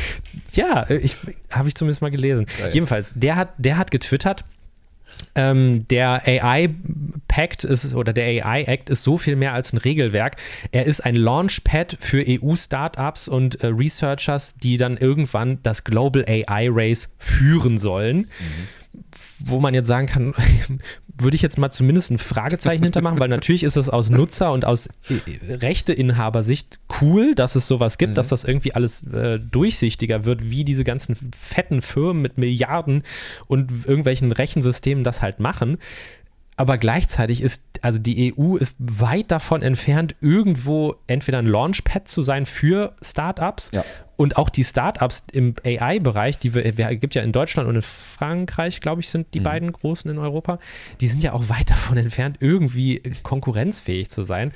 ja, 0.52 0.88
ich 0.90 1.16
habe 1.50 1.68
ich 1.68 1.74
zumindest 1.74 2.02
mal 2.02 2.10
gelesen. 2.10 2.46
Ja, 2.58 2.66
ja. 2.66 2.72
Jedenfalls, 2.72 3.12
der 3.14 3.36
hat, 3.36 3.50
der 3.56 3.78
hat 3.78 3.90
getwittert, 3.90 4.44
ähm, 5.34 5.86
der 5.88 6.22
AI-Pact 6.26 7.64
ist 7.64 7.94
oder 7.94 8.12
der 8.12 8.46
AI-Act 8.46 8.90
ist 8.90 9.02
so 9.02 9.18
viel 9.18 9.36
mehr 9.36 9.52
als 9.52 9.72
ein 9.72 9.78
Regelwerk. 9.78 10.36
Er 10.72 10.86
ist 10.86 11.00
ein 11.00 11.14
Launchpad 11.14 11.96
für 12.00 12.24
EU-Startups 12.26 13.28
und 13.28 13.62
äh, 13.62 13.68
Researchers, 13.68 14.56
die 14.56 14.76
dann 14.76 14.96
irgendwann 14.96 15.58
das 15.62 15.84
Global 15.84 16.24
AI 16.26 16.68
Race 16.70 17.10
führen 17.18 17.78
sollen. 17.78 18.18
Mhm 18.18 18.68
wo 19.44 19.60
man 19.60 19.74
jetzt 19.74 19.88
sagen 19.88 20.06
kann, 20.06 20.34
würde 21.18 21.34
ich 21.34 21.42
jetzt 21.42 21.58
mal 21.58 21.70
zumindest 21.70 22.10
ein 22.10 22.18
Fragezeichen 22.18 22.82
hintermachen, 22.82 23.18
weil 23.18 23.28
natürlich 23.28 23.62
ist 23.62 23.76
es 23.76 23.88
aus 23.88 24.10
Nutzer 24.10 24.52
und 24.52 24.64
aus 24.64 24.88
äh, 25.08 25.54
Rechteinhabersicht 25.54 26.78
cool, 27.00 27.34
dass 27.34 27.54
es 27.54 27.66
sowas 27.66 27.98
gibt, 27.98 28.10
mhm. 28.10 28.14
dass 28.14 28.28
das 28.28 28.44
irgendwie 28.44 28.74
alles 28.74 29.04
äh, 29.04 29.38
durchsichtiger 29.38 30.24
wird, 30.24 30.50
wie 30.50 30.64
diese 30.64 30.84
ganzen 30.84 31.16
fetten 31.36 31.80
Firmen 31.80 32.22
mit 32.22 32.38
Milliarden 32.38 33.02
und 33.46 33.86
irgendwelchen 33.86 34.32
Rechensystemen 34.32 35.04
das 35.04 35.22
halt 35.22 35.40
machen. 35.40 35.78
Aber 36.56 36.78
gleichzeitig 36.78 37.42
ist, 37.42 37.62
also 37.82 37.98
die 37.98 38.34
EU 38.34 38.56
ist 38.56 38.76
weit 38.78 39.30
davon 39.30 39.60
entfernt, 39.60 40.16
irgendwo 40.22 40.96
entweder 41.06 41.38
ein 41.38 41.46
Launchpad 41.46 42.08
zu 42.08 42.22
sein 42.22 42.46
für 42.46 42.94
Startups 43.02 43.70
ja. 43.72 43.84
Und 44.16 44.36
auch 44.36 44.48
die 44.48 44.64
Startups 44.64 45.24
im 45.32 45.54
AI-Bereich, 45.64 46.38
die 46.38 46.54
wir, 46.54 46.78
wir 46.78 46.94
gibt 46.96 47.14
ja 47.14 47.22
in 47.22 47.32
Deutschland 47.32 47.68
und 47.68 47.76
in 47.76 47.82
Frankreich, 47.82 48.80
glaube 48.80 49.02
ich, 49.02 49.10
sind 49.10 49.34
die 49.34 49.40
mhm. 49.40 49.44
beiden 49.44 49.72
großen 49.72 50.10
in 50.10 50.18
Europa, 50.18 50.58
die 51.00 51.08
sind 51.08 51.22
ja 51.22 51.32
auch 51.32 51.48
weit 51.48 51.70
davon 51.70 51.98
entfernt, 51.98 52.38
irgendwie 52.40 53.02
konkurrenzfähig 53.22 54.10
zu 54.10 54.24
sein. 54.24 54.52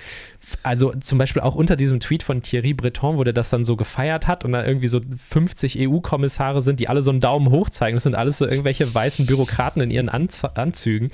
Also 0.62 0.92
zum 0.92 1.18
Beispiel 1.18 1.42
auch 1.42 1.54
unter 1.54 1.76
diesem 1.76 2.00
Tweet 2.00 2.22
von 2.22 2.42
Thierry 2.42 2.72
Breton, 2.72 3.18
wo 3.18 3.24
der 3.24 3.34
das 3.34 3.50
dann 3.50 3.64
so 3.64 3.76
gefeiert 3.76 4.26
hat 4.26 4.44
und 4.44 4.52
da 4.52 4.64
irgendwie 4.64 4.88
so 4.88 5.00
50 5.28 5.78
EU-Kommissare 5.78 6.62
sind, 6.62 6.80
die 6.80 6.88
alle 6.88 7.02
so 7.02 7.10
einen 7.10 7.20
Daumen 7.20 7.50
hoch 7.50 7.68
zeigen. 7.68 7.96
Das 7.96 8.04
sind 8.04 8.14
alles 8.14 8.38
so 8.38 8.46
irgendwelche 8.46 8.92
weißen 8.92 9.26
Bürokraten 9.26 9.82
in 9.82 9.90
ihren 9.90 10.08
Anz 10.08 10.44
Anzügen. 10.44 11.10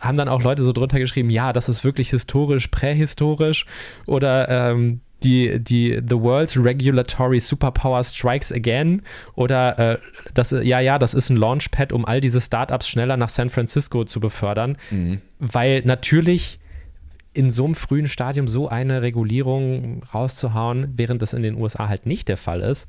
Haben 0.00 0.16
dann 0.16 0.28
auch 0.28 0.42
Leute 0.42 0.62
so 0.62 0.72
drunter 0.72 0.98
geschrieben, 0.98 1.28
ja, 1.30 1.52
das 1.52 1.68
ist 1.68 1.84
wirklich 1.84 2.10
historisch, 2.10 2.68
prähistorisch 2.68 3.66
oder 4.06 4.48
ähm, 4.48 5.00
die, 5.24 5.58
die 5.58 6.00
The 6.06 6.16
World's 6.16 6.56
Regulatory 6.56 7.40
Superpower 7.40 8.02
Strikes 8.04 8.52
Again 8.52 9.02
oder 9.34 9.78
äh, 9.78 9.98
das, 10.34 10.50
ja, 10.50 10.80
ja, 10.80 10.98
das 10.98 11.14
ist 11.14 11.30
ein 11.30 11.36
Launchpad, 11.36 11.92
um 11.92 12.04
all 12.04 12.20
diese 12.20 12.40
Startups 12.40 12.88
schneller 12.88 13.16
nach 13.16 13.28
San 13.28 13.50
Francisco 13.50 14.04
zu 14.04 14.20
befördern, 14.20 14.76
mhm. 14.90 15.20
weil 15.38 15.82
natürlich 15.84 16.58
in 17.34 17.50
so 17.50 17.64
einem 17.64 17.74
frühen 17.74 18.08
Stadium 18.08 18.46
so 18.46 18.68
eine 18.68 19.02
Regulierung 19.02 20.02
rauszuhauen, 20.14 20.92
während 20.96 21.22
das 21.22 21.32
in 21.32 21.42
den 21.42 21.56
USA 21.56 21.88
halt 21.88 22.06
nicht 22.06 22.28
der 22.28 22.36
Fall 22.36 22.60
ist, 22.60 22.88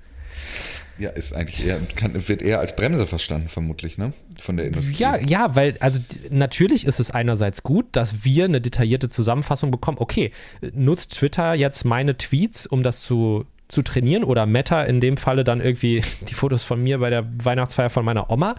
ja, 1.00 1.10
ist 1.10 1.34
eigentlich 1.34 1.66
eher, 1.66 1.80
kann, 1.96 2.28
wird 2.28 2.42
eher 2.42 2.60
als 2.60 2.76
Bremse 2.76 3.08
verstanden, 3.08 3.50
vermutlich, 3.50 3.98
ne? 3.98 4.14
Von 4.40 4.58
der 4.58 4.68
Industrie. 4.68 4.96
Ja, 4.96 5.18
ja, 5.18 5.56
weil, 5.56 5.76
also 5.80 6.00
natürlich 6.30 6.86
ist 6.86 7.00
es 7.00 7.10
einerseits 7.10 7.64
gut, 7.64 7.88
dass 7.94 8.24
wir 8.24 8.46
eine 8.46 8.62
detaillierte 8.62 9.10
Zusammenfassung 9.10 9.72
bekommen. 9.72 9.98
Okay, 10.00 10.32
nutzt 10.74 11.14
Twitter 11.14 11.56
jetzt 11.56 11.84
meine 11.84 12.18
Tweets, 12.18 12.68
um 12.68 12.84
das 12.84 13.02
zu, 13.02 13.46
zu 13.68 13.82
trainieren 13.82 14.24
oder 14.24 14.46
Meta 14.46 14.84
in 14.84 15.02
dem 15.02 15.18
Falle 15.18 15.44
dann 15.44 15.62
irgendwie 15.62 16.04
die 16.30 16.34
Fotos 16.36 16.64
von 16.64 16.82
mir 16.82 17.00
bei 17.00 17.10
der 17.10 17.26
Weihnachtsfeier 17.44 17.90
von 17.90 18.06
meiner 18.06 18.30
Oma. 18.30 18.56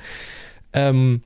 Ähm, 0.73 1.21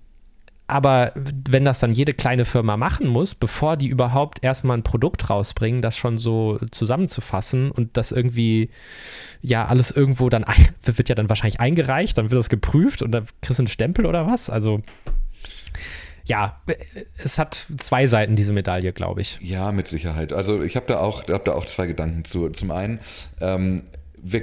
aber 0.69 1.13
wenn 1.15 1.65
das 1.65 1.81
dann 1.81 1.93
jede 1.93 2.13
kleine 2.13 2.45
Firma 2.45 2.77
machen 2.77 3.09
muss, 3.09 3.35
bevor 3.35 3.79
die 3.79 3.89
überhaupt 3.89 4.45
erstmal 4.45 4.77
ein 4.77 4.83
Produkt 4.83 5.31
rausbringen, 5.31 5.81
das 5.81 5.97
schon 5.97 6.19
so 6.19 6.59
zusammenzufassen 6.71 7.71
und 7.71 7.97
das 7.97 8.13
irgendwie, 8.13 8.69
ja, 9.41 9.65
alles 9.65 9.91
irgendwo 9.91 10.29
dann, 10.29 10.45
ein, 10.45 10.69
wird 10.85 11.09
ja 11.09 11.15
dann 11.15 11.31
wahrscheinlich 11.31 11.59
eingereicht, 11.59 12.19
dann 12.19 12.31
wird 12.31 12.39
das 12.39 12.51
geprüft 12.51 13.01
und 13.01 13.13
dann 13.13 13.25
kriegst 13.41 13.59
du 13.59 13.63
einen 13.63 13.69
Stempel 13.69 14.05
oder 14.05 14.27
was? 14.27 14.51
Also, 14.51 14.83
ja, 16.27 16.61
es 17.17 17.39
hat 17.39 17.67
zwei 17.79 18.07
Seiten, 18.07 18.37
diese 18.37 18.53
Medaille, 18.53 18.93
glaube 18.93 19.23
ich. 19.23 19.39
Ja, 19.41 19.73
mit 19.73 19.89
Sicherheit. 19.89 20.35
Also 20.35 20.63
ich 20.63 20.77
habe 20.77 20.85
da, 20.87 21.01
hab 21.01 21.45
da 21.47 21.53
auch 21.53 21.65
zwei 21.65 21.87
Gedanken 21.87 22.27
zu. 22.27 22.51
Zum 22.51 22.71
einen, 22.71 23.01
ähm, 23.41 23.85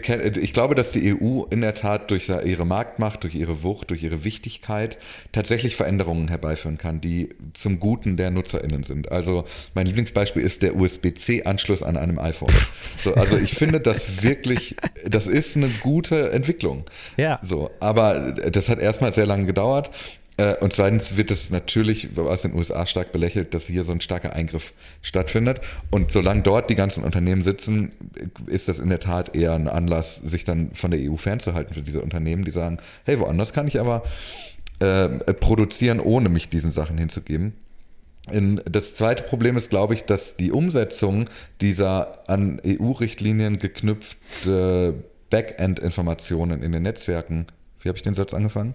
kennen, 0.02 0.34
ich 0.42 0.54
glaube, 0.54 0.76
dass 0.76 0.92
die 0.92 1.14
EU 1.14 1.44
in 1.50 1.62
der 1.62 1.74
Tat 1.74 2.12
durch 2.12 2.30
ihre 2.30 2.66
Marktmacht, 2.66 3.24
durch 3.24 3.36
ihre 3.36 3.64
Wucht, 3.64 3.90
durch 3.90 4.04
ihre 4.04 4.24
Wichtigkeit 4.24 4.98
tatsächlich 5.32 5.76
Veränderungen 5.76 6.28
herbeiführen 6.28 6.78
kann, 6.78 7.02
die 7.02 7.30
zum 7.54 7.80
Guten 7.80 8.18
der 8.18 8.32
NutzerInnen 8.32 8.84
sind. 8.84 9.12
Also 9.12 9.46
mein 9.74 9.86
Lieblingsbeispiel 9.86 10.42
ist 10.42 10.62
der 10.62 10.76
USB-C-Anschluss 10.76 11.84
an 11.84 11.98
einem 11.98 12.20
iPhone. 12.20 12.54
So, 12.98 13.14
also 13.14 13.38
ich 13.38 13.56
finde 13.56 13.80
das 13.80 14.24
wirklich, 14.24 14.76
das 15.06 15.28
ist 15.28 15.56
eine 15.56 15.70
gute 15.82 16.32
Entwicklung. 16.32 16.86
Ja. 17.18 17.40
So, 17.42 17.72
aber 17.80 18.32
das 18.32 18.70
hat 18.70 18.80
erstmal 18.80 19.14
sehr 19.14 19.26
lange 19.26 19.46
gedauert. 19.46 19.92
Äh, 20.38 20.56
und 20.58 20.74
zweitens 20.74 21.18
wird 21.18 21.32
es 21.32 21.50
natürlich 21.50 22.18
aus 22.18 22.42
den 22.42 22.54
USA 22.54 22.86
stark 22.86 23.12
belächelt, 23.12 23.54
dass 23.54 23.68
hier 23.68 23.84
so 23.84 23.92
ein 23.92 24.02
starker 24.02 24.34
Eingriff 24.34 24.74
stattfindet. 25.02 25.62
Und 25.92 26.12
solange 26.12 26.42
dort 26.42 26.70
die 26.70 26.76
ganzen 26.76 27.04
Unternehmen 27.04 27.44
sitzen, 27.44 27.92
ist 28.48 28.68
das 28.68 28.80
in 28.80 28.90
der 28.90 29.00
Tat 29.00 29.36
eher 29.36 29.54
ein 29.54 29.68
Anlass, 29.68 30.18
sich 30.18 30.44
dann 30.44 30.72
von 30.74 30.92
der 30.92 31.00
EU 31.00 31.16
fernzuhalten 31.16 31.74
für 31.74 31.82
diese 31.82 32.02
Unternehmen, 32.02 32.46
die 32.46 32.52
sagen, 32.52 32.80
hey, 33.06 33.20
woanders 33.20 33.54
kann 33.54 33.68
ich 33.68 33.80
aber 33.80 34.04
äh, 34.80 35.08
produzieren, 35.34 36.00
ohne 36.00 36.30
mich 36.30 36.50
diesen 36.50 36.72
Sachen 36.72 36.98
hinzugeben. 36.98 37.54
Das 38.66 38.96
zweite 38.96 39.22
Problem 39.22 39.56
ist, 39.56 39.70
glaube 39.70 39.94
ich, 39.94 40.04
dass 40.04 40.36
die 40.36 40.52
Umsetzung 40.52 41.30
dieser 41.62 42.28
an 42.28 42.60
EU-Richtlinien 42.66 43.60
geknüpfte 43.60 44.96
Backend-Informationen 45.30 46.64
in 46.64 46.72
den 46.72 46.84
Netzwerken, 46.84 47.46
wie 47.82 47.90
habe 47.90 47.98
ich 47.98 48.02
den 48.02 48.16
Satz 48.16 48.34
angefangen? 48.34 48.74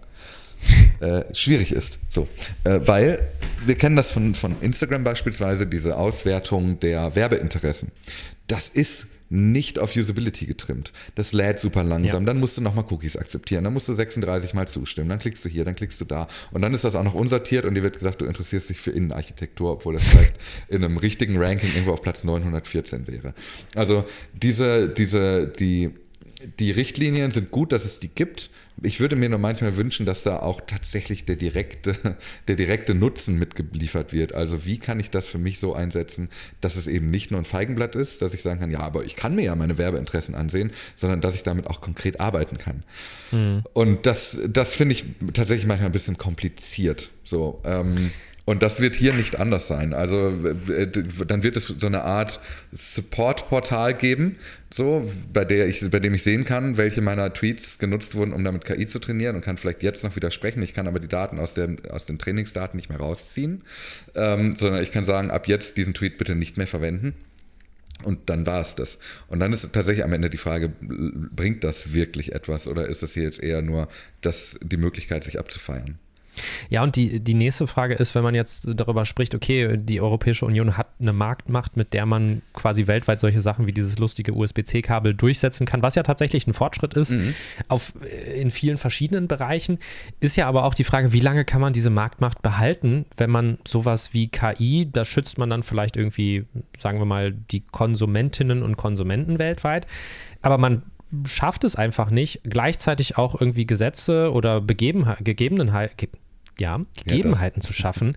Äh, 1.01 1.23
schwierig 1.35 1.73
ist. 1.73 1.99
So. 2.11 2.29
Äh, 2.65 2.81
weil 2.85 3.29
wir 3.65 3.75
kennen 3.75 3.97
das 3.97 4.11
von, 4.11 4.35
von 4.35 4.57
Instagram 4.61 5.05
beispielsweise, 5.05 5.67
diese 5.67 5.97
Auswertung 5.97 6.81
der 6.81 7.15
Werbeinteressen. 7.15 7.91
Das 8.47 8.69
ist 8.69 9.09
nicht 9.31 9.79
auf 9.79 9.97
Usability 9.97 10.47
getrimmt. 10.47 10.93
Das 11.15 11.33
lädt 11.33 11.61
super 11.61 11.85
langsam. 11.85 12.23
Ja. 12.23 12.27
Dann 12.27 12.41
musst 12.41 12.59
du 12.59 12.63
nochmal 12.63 12.85
Cookies 12.91 13.17
akzeptieren. 13.17 13.63
Dann 13.63 13.73
musst 13.73 13.89
du 13.89 13.95
36 13.95 14.55
Mal 14.55 14.67
zustimmen. 14.67 15.09
Dann 15.09 15.21
klickst 15.21 15.45
du 15.45 15.49
hier, 15.49 15.65
dann 15.65 15.77
klickst 15.77 16.01
du 16.01 16.05
da. 16.05 16.27
Und 16.51 16.63
dann 16.63 16.75
ist 16.75 16.83
das 16.83 16.97
auch 16.97 17.05
noch 17.05 17.15
unsortiert 17.15 17.65
und 17.65 17.77
dir 17.77 17.85
wird 17.85 17.97
gesagt, 17.97 18.21
du 18.21 18.25
interessierst 18.25 18.69
dich 18.71 18.81
für 18.81 18.91
Innenarchitektur, 18.91 19.73
obwohl 19.73 19.95
das 19.95 20.03
vielleicht 20.03 20.35
in 20.69 20.85
einem 20.85 20.97
richtigen 20.97 21.39
Ranking 21.39 21.71
irgendwo 21.73 21.93
auf 21.93 22.03
Platz 22.03 22.25
914 22.25 23.07
wäre. 23.07 23.35
Also 23.77 24.05
diese, 24.35 24.89
diese, 24.89 25.47
die, 25.47 25.91
die 26.59 26.73
Richtlinien 26.73 27.31
sind 27.31 27.53
gut, 27.53 27.71
dass 27.71 27.85
es 27.85 28.01
die 28.01 28.09
gibt 28.09 28.51
ich 28.83 29.01
würde 29.01 29.17
mir 29.17 29.29
nur 29.29 29.39
manchmal 29.39 29.77
wünschen, 29.77 30.07
dass 30.07 30.23
da 30.23 30.39
auch 30.39 30.61
tatsächlich 30.67 31.25
der 31.25 31.37
direkte, 31.37 32.17
der 32.49 32.57
direkte 32.57 32.95
Nutzen 32.95 33.39
mitgeliefert 33.39 34.13
wird. 34.13 34.35
Also 34.35 34.65
wie 34.65 34.79
kann 34.79 35.01
ich 35.01 35.11
das 35.11 35.29
für 35.29 35.39
mich 35.39 35.59
so 35.59 35.75
einsetzen, 35.75 36.29
dass 36.61 36.77
es 36.77 36.87
eben 36.87 37.11
nicht 37.11 37.31
nur 37.31 37.41
ein 37.41 37.45
Feigenblatt 37.45 37.95
ist, 37.95 38.23
dass 38.23 38.35
ich 38.35 38.43
sagen 38.43 38.61
kann, 38.61 38.71
ja, 38.71 38.81
aber 38.81 39.05
ich 39.05 39.17
kann 39.17 39.35
mir 39.35 39.43
ja 39.43 39.55
meine 39.55 39.79
Werbeinteressen 39.79 40.35
ansehen, 40.35 40.71
sondern 40.95 41.21
dass 41.21 41.35
ich 41.35 41.43
damit 41.43 41.67
auch 41.67 41.81
konkret 41.81 42.21
arbeiten 42.21 42.59
kann. 42.59 42.83
Mhm. 43.33 43.63
Und 43.73 44.07
das, 44.07 44.39
das 44.49 44.75
finde 44.75 44.95
ich 44.95 45.05
tatsächlich 45.35 45.67
manchmal 45.67 45.89
ein 45.89 45.93
bisschen 45.93 46.17
kompliziert. 46.19 47.11
So, 47.25 47.61
ähm, 47.65 48.11
Und 48.45 48.63
das 48.63 48.81
wird 48.81 48.95
hier 48.95 49.13
nicht 49.13 49.39
anders 49.39 49.69
sein. 49.69 49.93
Also 49.93 50.35
äh, 50.69 50.89
dann 51.27 51.43
wird 51.43 51.57
es 51.57 51.67
so 51.67 51.87
eine 51.87 52.03
Art 52.03 52.41
Support-Portal 52.73 53.95
geben, 53.95 54.37
so, 54.73 55.11
bei, 55.33 55.45
der 55.45 55.69
ich, 55.69 55.89
bei 55.91 55.99
dem 55.99 56.15
ich 56.15 56.23
sehen 56.23 56.45
kann, 56.45 56.77
welche 56.77 57.03
meiner 57.03 57.33
Tweets 57.33 57.79
genutzt 57.79 58.15
wurden, 58.15 58.33
um 58.33 58.45
damit 58.45 58.65
KI 58.65 58.87
zu 58.87 58.99
trainieren 58.99 59.37
und 59.37 59.43
kann 59.43 59.57
vielleicht 59.57 59.83
jetzt 59.83 60.05
noch 60.05 60.17
widersprechen. 60.17 60.63
Ich 60.63 60.75
kann 60.75 60.87
aber 60.87 61.01
die 61.01 61.09
Daten 61.09 61.39
aus, 61.39 61.55
der, 61.55 61.77
aus 61.91 62.07
den 62.07 62.19
Trainingsdaten 62.19 62.77
nicht 62.77 62.89
mehr 62.89 62.99
rausziehen, 62.99 63.63
ähm, 64.15 64.57
sondern 64.57 64.83
ich 64.83 64.93
kann 64.93 65.05
sagen, 65.05 65.31
ab 65.31 65.49
jetzt 65.49 65.77
diesen 65.77 65.95
Tweet 65.95 66.19
bitte 66.19 66.35
nicht 66.35 66.57
mehr 66.57 66.67
verwenden. 66.67 67.15
Und 68.03 68.31
dann 68.31 68.47
war 68.47 68.61
es 68.61 68.77
das. 68.77 68.99
Und 69.29 69.41
dann 69.41 69.53
ist 69.53 69.71
tatsächlich 69.73 70.05
am 70.05 70.13
Ende 70.13 70.31
die 70.31 70.39
Frage, 70.39 70.73
bringt 70.81 71.65
das 71.65 71.93
wirklich 71.93 72.33
etwas 72.33 72.67
oder 72.67 72.87
ist 72.87 73.03
das 73.03 73.13
hier 73.13 73.25
jetzt 73.25 73.43
eher 73.43 73.63
nur 73.63 73.89
das, 74.23 74.59
die 74.63 74.79
Möglichkeit, 74.79 75.25
sich 75.25 75.39
abzufeiern? 75.39 75.99
Ja, 76.69 76.83
und 76.83 76.97
die, 76.97 77.21
die 77.21 77.35
nächste 77.35 77.67
Frage 77.67 77.95
ist, 77.95 78.15
wenn 78.15 78.23
man 78.23 78.35
jetzt 78.35 78.69
darüber 78.75 79.05
spricht, 79.05 79.35
okay, 79.35 79.77
die 79.77 80.01
Europäische 80.01 80.47
Union 80.47 80.77
hat 80.77 80.89
eine 81.01 81.13
Marktmacht, 81.13 81.77
mit 81.77 81.93
der 81.93 82.07
man 82.07 82.43
quasi 82.53 82.87
weltweit 82.87 83.21
solche 83.21 83.41
Sachen 83.41 83.67
wie 83.67 83.73
dieses 83.73 83.99
lustige 83.99 84.33
USB-C-Kabel 84.33 85.15
durchsetzen 85.15 85.67
kann, 85.67 85.83
was 85.83 85.95
ja 85.95 86.03
tatsächlich 86.03 86.47
ein 86.47 86.53
Fortschritt 86.53 86.95
ist, 86.95 87.13
mhm. 87.13 87.35
auf, 87.69 87.93
äh, 88.05 88.41
in 88.41 88.51
vielen 88.51 88.79
verschiedenen 88.79 89.29
Bereichen, 89.29 89.79
ist 90.21 90.37
ja 90.37 90.47
aber 90.47 90.65
auch 90.65 90.75
die 90.75 90.85
Frage, 90.85 91.13
wie 91.13 91.21
lange 91.21 91.45
kann 91.45 91.61
man 91.61 91.73
diese 91.73 91.91
Marktmacht 91.91 92.43
behalten, 92.43 93.07
wenn 93.17 93.31
man 93.31 93.59
sowas 93.67 94.15
wie 94.15 94.29
KI, 94.29 94.89
da 94.91 95.05
schützt 95.05 95.39
man 95.39 95.51
dann 95.51 95.63
vielleicht 95.63 95.97
irgendwie, 95.97 96.47
sagen 96.79 96.99
wir 96.99 97.07
mal, 97.07 97.33
die 97.33 97.61
Konsumentinnen 97.61 98.63
und 98.63 98.77
Konsumenten 98.77 99.39
weltweit, 99.39 99.87
aber 100.43 100.59
man 100.59 100.83
schafft 101.25 101.65
es 101.65 101.77
einfach 101.77 102.11
nicht, 102.11 102.41
gleichzeitig 102.45 103.19
auch 103.19 103.41
irgendwie 103.41 103.67
Gesetze 103.67 104.33
oder 104.33 104.61
Begebenheit, 104.61 105.19
Gegebenenheit, 105.25 105.93
ja, 106.59 106.81
Gegebenheiten 107.05 107.61
ja, 107.61 107.67
zu 107.67 107.73
schaffen, 107.73 108.17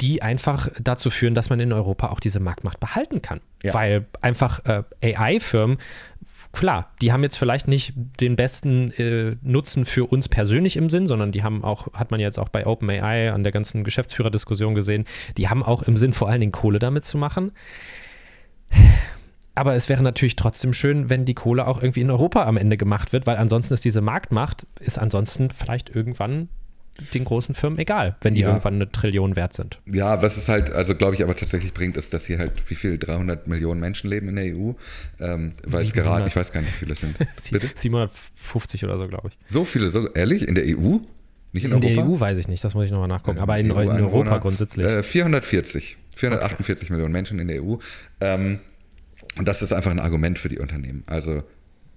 die 0.00 0.22
einfach 0.22 0.68
dazu 0.82 1.10
führen, 1.10 1.34
dass 1.34 1.50
man 1.50 1.60
in 1.60 1.72
Europa 1.72 2.08
auch 2.08 2.20
diese 2.20 2.40
Marktmacht 2.40 2.80
behalten 2.80 3.22
kann. 3.22 3.40
Ja. 3.62 3.74
Weil 3.74 4.06
einfach 4.20 4.64
äh, 4.64 5.14
AI-Firmen, 5.14 5.78
klar, 6.52 6.92
die 7.02 7.12
haben 7.12 7.22
jetzt 7.22 7.36
vielleicht 7.36 7.68
nicht 7.68 7.92
den 8.20 8.36
besten 8.36 8.90
äh, 8.92 9.36
Nutzen 9.42 9.84
für 9.84 10.06
uns 10.06 10.28
persönlich 10.28 10.76
im 10.76 10.88
Sinn, 10.88 11.06
sondern 11.06 11.32
die 11.32 11.42
haben 11.42 11.62
auch, 11.62 11.92
hat 11.92 12.10
man 12.10 12.20
jetzt 12.20 12.38
auch 12.38 12.48
bei 12.48 12.66
OpenAI 12.66 13.32
an 13.32 13.42
der 13.42 13.52
ganzen 13.52 13.84
Geschäftsführerdiskussion 13.84 14.74
gesehen, 14.74 15.04
die 15.36 15.48
haben 15.48 15.62
auch 15.62 15.82
im 15.82 15.96
Sinn 15.96 16.12
vor 16.12 16.28
allen 16.28 16.40
Dingen 16.40 16.52
Kohle 16.52 16.78
damit 16.78 17.04
zu 17.04 17.18
machen. 17.18 17.52
Aber 19.54 19.74
es 19.74 19.88
wäre 19.88 20.02
natürlich 20.02 20.36
trotzdem 20.36 20.72
schön, 20.72 21.10
wenn 21.10 21.24
die 21.24 21.34
Kohle 21.34 21.66
auch 21.66 21.80
irgendwie 21.80 22.00
in 22.00 22.10
Europa 22.10 22.44
am 22.44 22.56
Ende 22.56 22.76
gemacht 22.76 23.12
wird, 23.12 23.26
weil 23.26 23.36
ansonsten 23.36 23.74
ist 23.74 23.84
diese 23.84 24.00
Marktmacht, 24.00 24.66
ist 24.80 24.98
ansonsten 24.98 25.50
vielleicht 25.50 25.94
irgendwann 25.94 26.48
den 27.12 27.24
großen 27.24 27.54
Firmen 27.54 27.78
egal, 27.78 28.16
wenn 28.20 28.34
die 28.34 28.42
ja. 28.42 28.48
irgendwann 28.48 28.74
eine 28.74 28.90
Trillion 28.90 29.34
wert 29.36 29.52
sind. 29.52 29.80
Ja, 29.86 30.22
was 30.22 30.36
es 30.36 30.48
halt, 30.48 30.70
also 30.70 30.94
glaube 30.94 31.14
ich, 31.14 31.22
aber 31.22 31.34
tatsächlich 31.34 31.74
bringt, 31.74 31.96
ist, 31.96 32.14
dass 32.14 32.26
hier 32.26 32.38
halt, 32.38 32.52
wie 32.68 32.74
viel, 32.74 32.98
300 32.98 33.48
Millionen 33.48 33.80
Menschen 33.80 34.08
leben 34.10 34.28
in 34.28 34.36
der 34.36 34.44
EU, 34.56 34.72
ähm, 35.18 35.52
weil 35.64 35.84
es 35.84 35.92
gerade, 35.92 36.28
ich 36.28 36.36
weiß 36.36 36.52
gar 36.52 36.60
nicht, 36.60 36.72
wie 36.74 36.78
viele 36.78 36.92
es 36.92 37.00
sind. 37.00 37.16
Bitte? 37.50 37.68
750 37.74 38.84
oder 38.84 38.98
so, 38.98 39.08
glaube 39.08 39.28
ich. 39.28 39.38
So 39.52 39.64
viele, 39.64 39.90
so, 39.90 40.08
ehrlich, 40.12 40.46
in 40.46 40.54
der 40.54 40.64
EU? 40.64 40.98
Nicht 41.52 41.64
in, 41.64 41.70
in 41.70 41.72
Europa? 41.72 41.88
In 41.88 41.94
der 41.96 42.04
EU 42.06 42.20
weiß 42.20 42.38
ich 42.38 42.48
nicht, 42.48 42.62
das 42.62 42.74
muss 42.74 42.84
ich 42.86 42.92
nochmal 42.92 43.08
nachgucken, 43.08 43.38
aber 43.38 43.58
in, 43.58 43.66
in 43.66 43.72
Europa 43.72 44.38
grundsätzlich. 44.38 44.86
Äh, 44.86 45.02
440, 45.02 45.96
448 46.14 46.84
okay. 46.84 46.92
Millionen 46.92 47.12
Menschen 47.12 47.40
in 47.40 47.48
der 47.48 47.62
EU. 47.62 47.76
Ähm, 48.20 48.60
und 49.38 49.46
das 49.48 49.62
ist 49.62 49.72
einfach 49.72 49.90
ein 49.90 50.00
Argument 50.00 50.38
für 50.38 50.48
die 50.48 50.58
Unternehmen. 50.58 51.04
Also 51.06 51.42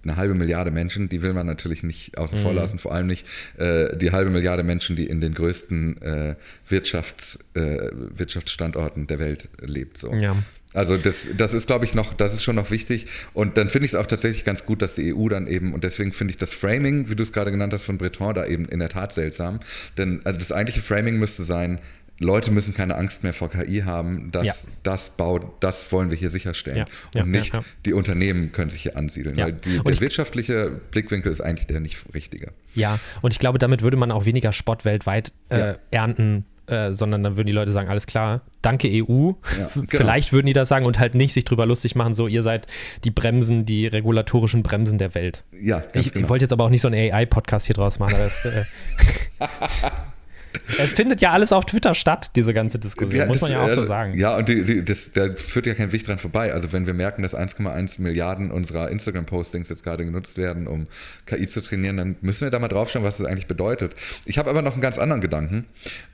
eine 0.04 0.16
halbe 0.16 0.34
Milliarde 0.34 0.70
Menschen, 0.70 1.08
die 1.08 1.22
will 1.22 1.32
man 1.32 1.46
natürlich 1.46 1.82
nicht 1.82 2.16
außen 2.18 2.38
vor 2.38 2.52
mhm. 2.52 2.56
lassen, 2.56 2.78
vor 2.78 2.94
allem 2.94 3.06
nicht 3.06 3.26
äh, 3.58 3.96
die 3.96 4.12
halbe 4.12 4.30
Milliarde 4.30 4.62
Menschen, 4.62 4.96
die 4.96 5.06
in 5.06 5.20
den 5.20 5.34
größten 5.34 6.00
äh, 6.02 6.36
Wirtschafts, 6.68 7.38
äh, 7.54 7.90
Wirtschaftsstandorten 7.92 9.06
der 9.06 9.18
Welt 9.18 9.48
lebt. 9.60 9.98
So. 9.98 10.12
Ja. 10.14 10.36
Also 10.74 10.96
das, 10.96 11.28
das 11.36 11.54
ist, 11.54 11.66
glaube 11.66 11.86
ich, 11.86 11.94
noch, 11.94 12.12
das 12.12 12.34
ist 12.34 12.44
schon 12.44 12.56
noch 12.56 12.70
wichtig. 12.70 13.06
Und 13.32 13.56
dann 13.56 13.70
finde 13.70 13.86
ich 13.86 13.92
es 13.92 13.94
auch 13.96 14.06
tatsächlich 14.06 14.44
ganz 14.44 14.66
gut, 14.66 14.82
dass 14.82 14.96
die 14.96 15.14
EU 15.14 15.28
dann 15.28 15.46
eben, 15.46 15.72
und 15.72 15.82
deswegen 15.82 16.12
finde 16.12 16.32
ich 16.32 16.36
das 16.36 16.52
Framing, 16.52 17.08
wie 17.08 17.16
du 17.16 17.22
es 17.22 17.32
gerade 17.32 17.50
genannt 17.50 17.72
hast, 17.72 17.84
von 17.84 17.96
Breton 17.96 18.34
da 18.34 18.44
eben 18.44 18.66
in 18.66 18.78
der 18.78 18.90
Tat 18.90 19.14
seltsam. 19.14 19.60
Denn 19.96 20.20
also 20.24 20.38
das 20.38 20.52
eigentliche 20.52 20.82
Framing 20.82 21.16
müsste 21.18 21.44
sein, 21.44 21.80
Leute 22.18 22.50
müssen 22.50 22.74
keine 22.74 22.96
Angst 22.96 23.22
mehr 23.22 23.32
vor 23.32 23.50
KI 23.50 23.82
haben. 23.84 24.30
Das, 24.32 24.44
ja. 24.44 24.54
das, 24.82 25.10
baut, 25.10 25.46
das 25.60 25.90
wollen 25.92 26.10
wir 26.10 26.16
hier 26.16 26.30
sicherstellen. 26.30 26.78
Ja. 26.78 26.86
Ja, 27.14 27.22
und 27.22 27.30
nicht 27.30 27.58
die 27.84 27.92
Unternehmen 27.92 28.52
können 28.52 28.70
sich 28.70 28.82
hier 28.82 28.96
ansiedeln. 28.96 29.36
Weil 29.36 29.52
die, 29.52 29.80
der 29.80 30.00
wirtschaftliche 30.00 30.80
Blickwinkel 30.90 31.30
ist 31.30 31.40
eigentlich 31.40 31.66
der 31.66 31.80
nicht 31.80 31.98
richtige. 32.14 32.52
Ja, 32.74 32.98
und 33.22 33.32
ich 33.32 33.38
glaube, 33.38 33.58
damit 33.58 33.82
würde 33.82 33.96
man 33.96 34.10
auch 34.10 34.24
weniger 34.24 34.52
Spott 34.52 34.84
weltweit 34.84 35.32
äh, 35.48 35.74
ernten. 35.90 36.44
Äh, 36.66 36.92
sondern 36.92 37.24
dann 37.24 37.38
würden 37.38 37.46
die 37.46 37.54
Leute 37.54 37.72
sagen, 37.72 37.88
alles 37.88 38.06
klar, 38.06 38.42
danke 38.60 38.88
EU. 38.88 39.32
Genau. 39.54 39.86
Vielleicht 39.88 40.34
würden 40.34 40.46
die 40.46 40.52
das 40.52 40.68
sagen 40.68 40.84
und 40.84 40.98
halt 40.98 41.14
nicht 41.14 41.32
sich 41.32 41.46
drüber 41.46 41.64
lustig 41.64 41.94
machen, 41.94 42.12
so 42.12 42.26
ihr 42.26 42.42
seid 42.42 42.66
die 43.04 43.10
Bremsen, 43.10 43.64
die 43.64 43.86
regulatorischen 43.86 44.62
Bremsen 44.62 44.98
der 44.98 45.14
Welt. 45.14 45.44
Ja, 45.52 45.82
ich, 45.94 46.12
genau. 46.12 46.24
ich 46.24 46.28
wollte 46.28 46.44
jetzt 46.44 46.52
aber 46.52 46.64
auch 46.64 46.68
nicht 46.68 46.82
so 46.82 46.88
einen 46.88 47.12
AI-Podcast 47.12 47.66
hier 47.66 47.74
draus 47.74 47.98
machen. 47.98 48.16
Das, 48.18 48.44
äh, 48.44 48.64
Es 50.78 50.92
findet 50.92 51.20
ja 51.20 51.32
alles 51.32 51.52
auf 51.52 51.66
Twitter 51.66 51.94
statt, 51.94 52.30
diese 52.36 52.54
ganze 52.54 52.78
Diskussion, 52.78 53.18
ja, 53.18 53.26
muss 53.26 53.40
man 53.40 53.50
ja 53.50 53.62
auch 53.62 53.70
so 53.70 53.84
sagen. 53.84 54.16
Ja, 54.16 54.36
und 54.36 54.48
die, 54.48 54.62
die, 54.62 54.84
das, 54.84 55.12
da 55.12 55.34
führt 55.34 55.66
ja 55.66 55.74
kein 55.74 55.92
Weg 55.92 56.04
dran 56.04 56.18
vorbei. 56.18 56.52
Also 56.52 56.72
wenn 56.72 56.86
wir 56.86 56.94
merken, 56.94 57.22
dass 57.22 57.36
1,1 57.36 58.00
Milliarden 58.00 58.50
unserer 58.50 58.90
Instagram-Postings 58.90 59.68
jetzt 59.68 59.82
gerade 59.82 60.04
genutzt 60.04 60.38
werden, 60.38 60.66
um 60.66 60.86
KI 61.26 61.46
zu 61.46 61.60
trainieren, 61.60 61.96
dann 61.96 62.16
müssen 62.20 62.42
wir 62.42 62.50
da 62.50 62.58
mal 62.58 62.68
draufschauen, 62.68 63.04
was 63.04 63.18
das 63.18 63.26
eigentlich 63.26 63.46
bedeutet. 63.46 63.94
Ich 64.24 64.38
habe 64.38 64.50
aber 64.50 64.62
noch 64.62 64.72
einen 64.72 64.82
ganz 64.82 64.98
anderen 64.98 65.20
Gedanken. 65.20 65.66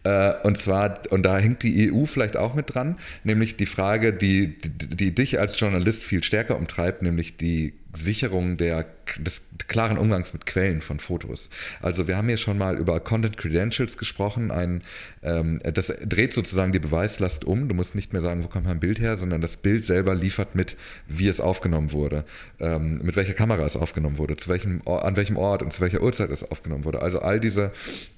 Äh, 0.05 0.33
und 0.43 0.59
zwar, 0.59 1.01
und 1.11 1.25
da 1.25 1.39
hängt 1.39 1.63
die 1.63 1.93
EU 1.93 2.07
vielleicht 2.07 2.37
auch 2.37 2.55
mit 2.55 2.75
dran, 2.75 2.97
nämlich 3.23 3.57
die 3.57 3.67
Frage, 3.67 4.13
die, 4.13 4.59
die, 4.59 4.97
die 4.97 5.15
dich 5.15 5.39
als 5.41 5.59
Journalist 5.59 6.05
viel 6.05 6.23
stärker 6.23 6.57
umtreibt, 6.57 7.03
nämlich 7.03 7.37
die 7.37 7.75
Sicherung 7.95 8.57
der, 8.57 8.87
des 9.19 9.49
klaren 9.69 9.99
Umgangs 9.99 10.33
mit 10.33 10.47
Quellen 10.47 10.81
von 10.81 10.99
Fotos. 10.99 11.51
Also 11.83 12.09
wir 12.09 12.17
haben 12.17 12.29
hier 12.29 12.37
schon 12.37 12.59
mal 12.59 12.77
über 12.77 13.01
Content 13.01 13.37
Credentials 13.37 13.97
gesprochen. 13.97 14.51
Ein, 14.51 14.83
ähm, 15.23 15.61
das 15.63 15.93
dreht 16.05 16.35
sozusagen 16.35 16.73
die 16.73 16.79
Beweislast 16.79 17.45
um. 17.45 17.69
Du 17.69 17.75
musst 17.75 17.95
nicht 17.95 18.13
mehr 18.13 18.23
sagen, 18.23 18.45
wo 18.45 18.49
kommt 18.49 18.67
mein 18.67 18.81
Bild 18.81 19.01
her, 19.01 19.17
sondern 19.17 19.41
das 19.41 19.57
Bild 19.57 19.85
selber 19.85 20.15
liefert 20.15 20.55
mit, 20.55 20.77
wie 21.09 21.29
es 21.29 21.41
aufgenommen 21.41 21.93
wurde, 21.93 22.25
ähm, 22.61 22.99
mit 23.03 23.17
welcher 23.17 23.35
Kamera 23.35 23.65
es 23.65 23.77
aufgenommen 23.77 24.19
wurde, 24.19 24.37
zu 24.37 24.49
welchem, 24.49 24.83
an 24.87 25.17
welchem 25.17 25.37
Ort 25.37 25.63
und 25.63 25.73
zu 25.73 25.81
welcher 25.81 26.03
Uhrzeit 26.03 26.31
es 26.31 26.51
aufgenommen 26.51 26.85
wurde. 26.85 27.01
Also 27.01 27.21
all 27.21 27.41
diese 27.41 27.73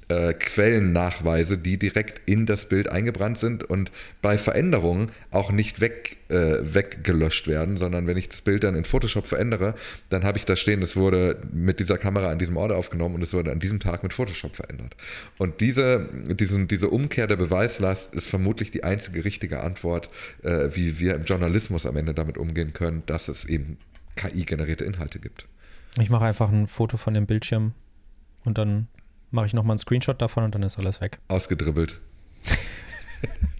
äh, 0.09 0.35
Quellennachweise, 0.35 1.59
die 1.59 1.79
direkt 1.79 2.22
in 2.27 2.47
das 2.47 2.68
Bild 2.68 2.89
eingebrannt 2.89 3.39
sind 3.39 3.64
und 3.64 3.91
bei 4.22 4.39
Veränderungen 4.39 5.11
auch 5.31 5.51
nicht 5.51 5.81
weg, 5.81 6.18
äh, 6.29 6.59
weggelöscht 6.62 7.49
werden, 7.49 7.77
sondern 7.77 8.07
wenn 8.07 8.16
ich 8.16 8.29
das 8.29 8.43
Bild 8.43 8.64
dann 8.64 8.74
in 8.74 8.85
Photoshop 8.85 9.27
verändere, 9.27 9.74
dann 10.09 10.24
habe 10.24 10.39
ich 10.39 10.45
da 10.45 10.57
stehen, 10.57 10.83
es 10.83 10.97
wurde 10.97 11.41
mit 11.53 11.81
dieser 11.81 11.99
Kamera 11.99 12.31
an 12.31 12.39
diesem 12.39 12.57
Ort 12.57 12.72
aufgenommen 12.72 13.16
und 13.16 13.22
es 13.22 13.33
wurde 13.33 13.53
an 13.53 13.61
diesem 13.61 13.81
Tag 13.81 14.03
mit 14.03 14.12
Photoshop 14.12 14.57
verändert. 14.57 14.97
Und 15.39 15.61
diese, 15.61 16.09
diesen, 16.35 16.68
diese 16.68 16.89
Umkehr 16.89 17.27
der 17.27 17.37
Beweislast 17.37 18.14
ist 18.14 18.29
vermutlich 18.29 18.70
die 18.70 18.85
einzige 18.85 19.24
richtige 19.24 19.61
Antwort, 19.62 20.11
äh, 20.43 20.68
wie 20.72 20.99
wir 20.99 21.14
im 21.14 21.24
Journalismus 21.24 21.87
am 21.87 21.97
Ende 21.97 22.14
damit 22.14 22.39
umgehen 22.39 22.72
können, 22.72 23.03
dass 23.07 23.29
es 23.29 23.45
eben 23.45 23.79
KI-generierte 24.16 24.85
Inhalte 24.85 25.18
gibt. 25.18 25.47
Ich 25.99 26.11
mache 26.11 26.24
einfach 26.24 26.51
ein 26.51 26.66
Foto 26.66 26.97
von 26.97 27.14
dem 27.14 27.27
Bildschirm 27.27 27.72
und 28.45 28.59
dann 28.59 28.89
mache 29.31 29.47
ich 29.47 29.55
nochmal 29.55 29.74
einen 29.74 29.79
Screenshot 29.79 30.20
davon 30.20 30.45
und 30.45 30.55
dann 30.55 30.62
ist 30.62 30.79
alles 30.79 31.01
weg. 31.01 31.18
Ausgedribbelt. 31.29 32.01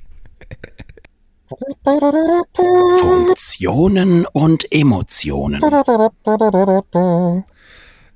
Funktionen 3.01 4.27
und 4.27 4.73
Emotionen. 4.73 5.63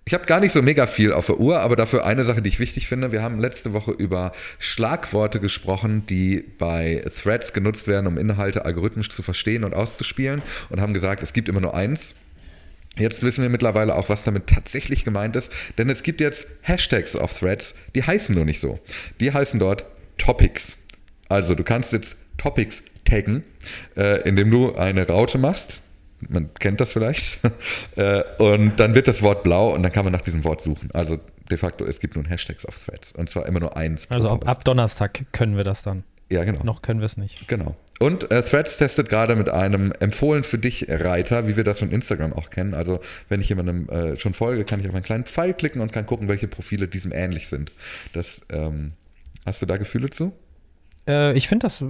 Ich 0.06 0.14
habe 0.14 0.24
gar 0.26 0.40
nicht 0.40 0.52
so 0.52 0.60
mega 0.62 0.88
viel 0.88 1.12
auf 1.12 1.26
der 1.26 1.38
Uhr, 1.38 1.60
aber 1.60 1.76
dafür 1.76 2.04
eine 2.04 2.24
Sache, 2.24 2.42
die 2.42 2.48
ich 2.48 2.58
wichtig 2.58 2.88
finde. 2.88 3.12
Wir 3.12 3.22
haben 3.22 3.38
letzte 3.38 3.72
Woche 3.72 3.92
über 3.92 4.32
Schlagworte 4.58 5.38
gesprochen, 5.38 6.04
die 6.08 6.40
bei 6.58 7.04
Threads 7.22 7.52
genutzt 7.52 7.86
werden, 7.86 8.08
um 8.08 8.18
Inhalte 8.18 8.64
algorithmisch 8.64 9.10
zu 9.10 9.22
verstehen 9.22 9.62
und 9.62 9.72
auszuspielen 9.72 10.42
und 10.70 10.80
haben 10.80 10.94
gesagt, 10.94 11.22
es 11.22 11.32
gibt 11.32 11.48
immer 11.48 11.60
nur 11.60 11.74
eins. 11.74 12.16
Jetzt 12.96 13.22
wissen 13.22 13.42
wir 13.42 13.50
mittlerweile 13.50 13.94
auch, 13.94 14.08
was 14.08 14.24
damit 14.24 14.48
tatsächlich 14.48 15.04
gemeint 15.04 15.36
ist, 15.36 15.52
denn 15.78 15.88
es 15.88 16.02
gibt 16.02 16.20
jetzt 16.20 16.48
Hashtags 16.62 17.14
auf 17.14 17.38
Threads, 17.38 17.76
die 17.94 18.02
heißen 18.02 18.34
nur 18.34 18.44
nicht 18.44 18.60
so. 18.60 18.80
Die 19.20 19.32
heißen 19.32 19.60
dort 19.60 19.84
Topics. 20.18 20.76
Also 21.28 21.54
du 21.54 21.62
kannst 21.62 21.92
jetzt 21.92 22.18
Topics 22.40 22.84
taggen, 23.04 23.44
äh, 23.96 24.22
indem 24.26 24.50
du 24.50 24.74
eine 24.74 25.06
Raute 25.06 25.36
machst. 25.36 25.82
Man 26.26 26.52
kennt 26.54 26.80
das 26.80 26.92
vielleicht. 26.92 27.38
äh, 27.96 28.22
und 28.38 28.80
dann 28.80 28.94
wird 28.94 29.08
das 29.08 29.22
Wort 29.22 29.42
blau 29.42 29.74
und 29.74 29.82
dann 29.82 29.92
kann 29.92 30.04
man 30.04 30.12
nach 30.12 30.22
diesem 30.22 30.44
Wort 30.44 30.62
suchen. 30.62 30.90
Also 30.92 31.18
de 31.50 31.58
facto, 31.58 31.84
es 31.84 32.00
gibt 32.00 32.16
nun 32.16 32.24
Hashtags 32.24 32.64
auf 32.64 32.82
Threads. 32.84 33.12
Und 33.12 33.28
zwar 33.28 33.46
immer 33.46 33.60
nur 33.60 33.76
eins. 33.76 34.10
Also 34.10 34.30
ab, 34.30 34.48
ab 34.48 34.64
Donnerstag 34.64 35.26
können 35.32 35.56
wir 35.56 35.64
das 35.64 35.82
dann. 35.82 36.04
Ja, 36.30 36.44
genau. 36.44 36.62
Noch 36.62 36.80
können 36.80 37.00
wir 37.00 37.06
es 37.06 37.16
nicht. 37.16 37.46
Genau. 37.48 37.76
Und 37.98 38.30
äh, 38.30 38.42
Threads 38.42 38.78
testet 38.78 39.10
gerade 39.10 39.36
mit 39.36 39.50
einem 39.50 39.92
empfohlen 40.00 40.44
für 40.44 40.58
dich 40.58 40.86
Reiter, 40.88 41.46
wie 41.46 41.56
wir 41.56 41.64
das 41.64 41.80
von 41.80 41.90
Instagram 41.90 42.32
auch 42.32 42.48
kennen. 42.48 42.72
Also 42.72 43.00
wenn 43.28 43.42
ich 43.42 43.50
jemandem 43.50 43.88
äh, 43.90 44.16
schon 44.16 44.32
folge, 44.32 44.64
kann 44.64 44.80
ich 44.80 44.88
auf 44.88 44.94
einen 44.94 45.04
kleinen 45.04 45.24
Pfeil 45.24 45.52
klicken 45.52 45.82
und 45.82 45.92
kann 45.92 46.06
gucken, 46.06 46.28
welche 46.28 46.48
Profile 46.48 46.88
diesem 46.88 47.12
ähnlich 47.12 47.48
sind. 47.48 47.72
Das, 48.14 48.42
ähm, 48.48 48.92
hast 49.44 49.60
du 49.60 49.66
da 49.66 49.76
Gefühle 49.76 50.08
zu? 50.08 50.32
Äh, 51.10 51.32
ich 51.36 51.48
finde 51.48 51.66
das 51.66 51.84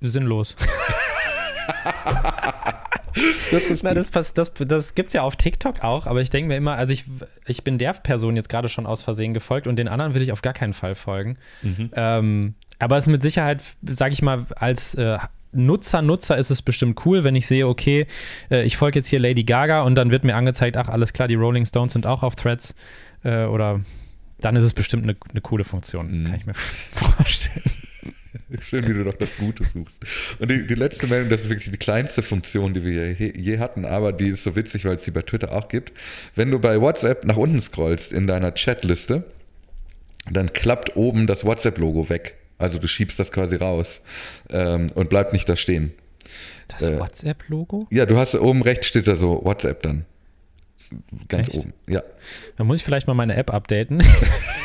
sinnlos. 0.00 0.56
Das 3.50 3.64
ist 3.64 3.82
Na, 3.82 3.92
das, 3.92 4.10
pass- 4.10 4.32
das, 4.34 4.52
das 4.54 4.94
gibt 4.94 5.08
es 5.08 5.12
ja 5.14 5.22
auf 5.22 5.34
TikTok 5.34 5.82
auch, 5.82 6.06
aber 6.06 6.22
ich 6.22 6.30
denke 6.30 6.46
mir 6.48 6.56
immer, 6.56 6.76
also 6.76 6.92
ich, 6.92 7.04
ich 7.46 7.64
bin 7.64 7.76
der 7.76 7.92
Person 7.94 8.36
jetzt 8.36 8.48
gerade 8.48 8.68
schon 8.68 8.86
aus 8.86 9.02
Versehen 9.02 9.34
gefolgt 9.34 9.66
und 9.66 9.74
den 9.76 9.88
anderen 9.88 10.14
will 10.14 10.22
ich 10.22 10.30
auf 10.30 10.40
gar 10.42 10.52
keinen 10.52 10.72
Fall 10.72 10.94
folgen. 10.94 11.36
Ähm, 11.94 12.54
aber 12.78 12.96
es 12.96 13.06
ist 13.08 13.10
mit 13.12 13.22
Sicherheit, 13.22 13.62
sage 13.82 14.12
ich 14.12 14.22
mal, 14.22 14.46
als 14.54 14.94
äh, 14.94 15.18
Nutzer, 15.52 16.00
Nutzer 16.02 16.38
ist 16.38 16.50
es 16.50 16.62
bestimmt 16.62 17.04
cool, 17.04 17.24
wenn 17.24 17.34
ich 17.34 17.48
sehe, 17.48 17.66
okay, 17.66 18.06
äh, 18.52 18.62
ich 18.62 18.76
folge 18.76 19.00
jetzt 19.00 19.08
hier 19.08 19.18
Lady 19.18 19.42
Gaga 19.42 19.82
und 19.82 19.96
dann 19.96 20.12
wird 20.12 20.22
mir 20.22 20.36
angezeigt, 20.36 20.76
ach, 20.76 20.88
alles 20.88 21.12
klar, 21.12 21.26
die 21.26 21.34
Rolling 21.34 21.66
Stones 21.66 21.92
sind 21.94 22.06
auch 22.06 22.22
auf 22.22 22.36
Threads 22.36 22.76
äh, 23.24 23.44
oder 23.46 23.80
dann 24.40 24.54
ist 24.54 24.64
es 24.64 24.72
bestimmt 24.72 25.02
eine, 25.02 25.16
eine 25.28 25.40
coole 25.40 25.64
Funktion, 25.64 26.24
kann 26.24 26.36
ich 26.36 26.46
mir 26.46 26.54
vorstellen. 26.92 27.64
Schön, 28.60 28.86
wie 28.88 28.94
du 28.94 29.04
doch 29.04 29.14
das 29.14 29.36
Gute 29.36 29.64
suchst. 29.64 29.98
Und 30.38 30.50
die, 30.50 30.66
die 30.66 30.74
letzte 30.74 31.06
Meldung, 31.06 31.30
das 31.30 31.42
ist 31.42 31.50
wirklich 31.50 31.70
die 31.70 31.76
kleinste 31.76 32.22
Funktion, 32.22 32.74
die 32.74 32.84
wir 32.84 33.12
je, 33.12 33.32
je 33.36 33.58
hatten, 33.58 33.84
aber 33.84 34.12
die 34.12 34.28
ist 34.28 34.42
so 34.44 34.56
witzig, 34.56 34.84
weil 34.84 34.96
es 34.96 35.04
die 35.04 35.10
bei 35.10 35.22
Twitter 35.22 35.52
auch 35.52 35.68
gibt. 35.68 35.92
Wenn 36.34 36.50
du 36.50 36.58
bei 36.58 36.80
WhatsApp 36.80 37.24
nach 37.24 37.36
unten 37.36 37.60
scrollst 37.60 38.12
in 38.12 38.26
deiner 38.26 38.52
Chatliste, 38.52 39.24
dann 40.30 40.52
klappt 40.52 40.96
oben 40.96 41.26
das 41.26 41.44
WhatsApp-Logo 41.44 42.08
weg. 42.08 42.36
Also 42.58 42.78
du 42.78 42.88
schiebst 42.88 43.18
das 43.18 43.32
quasi 43.32 43.56
raus 43.56 44.02
ähm, 44.50 44.88
und 44.94 45.08
bleibt 45.08 45.32
nicht 45.32 45.48
da 45.48 45.56
stehen. 45.56 45.92
Das 46.68 46.82
Äh, 46.82 46.98
WhatsApp-Logo? 46.98 47.86
Ja, 47.90 48.06
du 48.06 48.18
hast 48.18 48.34
oben 48.34 48.62
rechts 48.62 48.86
steht 48.86 49.08
da 49.08 49.16
so 49.16 49.40
WhatsApp 49.44 49.82
dann. 49.82 50.04
Ganz 51.28 51.48
Echt? 51.48 51.58
oben. 51.58 51.72
Ja. 51.88 52.02
Da 52.56 52.64
muss 52.64 52.78
ich 52.78 52.84
vielleicht 52.84 53.06
mal 53.06 53.14
meine 53.14 53.36
App 53.36 53.52
updaten. 53.52 54.02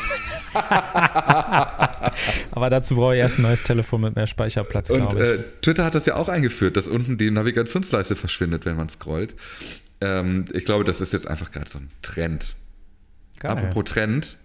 Aber 2.52 2.70
dazu 2.70 2.96
brauche 2.96 3.16
ich 3.16 3.20
erst 3.20 3.40
ein 3.40 3.44
neues 3.44 3.64
Telefon 3.64 4.02
mit 4.02 4.16
mehr 4.16 4.28
Speicherplatz, 4.28 4.90
Und 4.90 5.14
äh, 5.16 5.40
Twitter 5.62 5.84
hat 5.86 5.96
das 5.96 6.06
ja 6.06 6.16
auch 6.16 6.30
eingeführt, 6.30 6.78
dass 6.78 6.88
unten 6.88 7.18
die 7.18 7.32
Navigationsleiste 7.32 8.16
verschwindet, 8.16 8.66
wenn 8.66 8.78
man 8.78 8.90
scrollt. 8.90 9.36
Ähm, 10.02 10.46
ich 10.54 10.66
glaube, 10.66 10.84
das 10.84 11.02
ist 11.02 11.14
jetzt 11.14 11.28
einfach 11.28 11.52
gerade 11.52 11.70
so 11.70 11.80
ein 11.80 11.90
Trend. 12.02 12.56
Geil. 13.40 13.52
Apropos 13.52 13.84
Trend, 13.86 14.38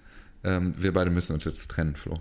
ähm, 0.44 0.74
wir 0.76 0.92
beide 0.92 1.10
müssen 1.10 1.34
uns 1.34 1.44
jetzt 1.44 1.70
trennen, 1.70 1.94
Flo. 1.96 2.20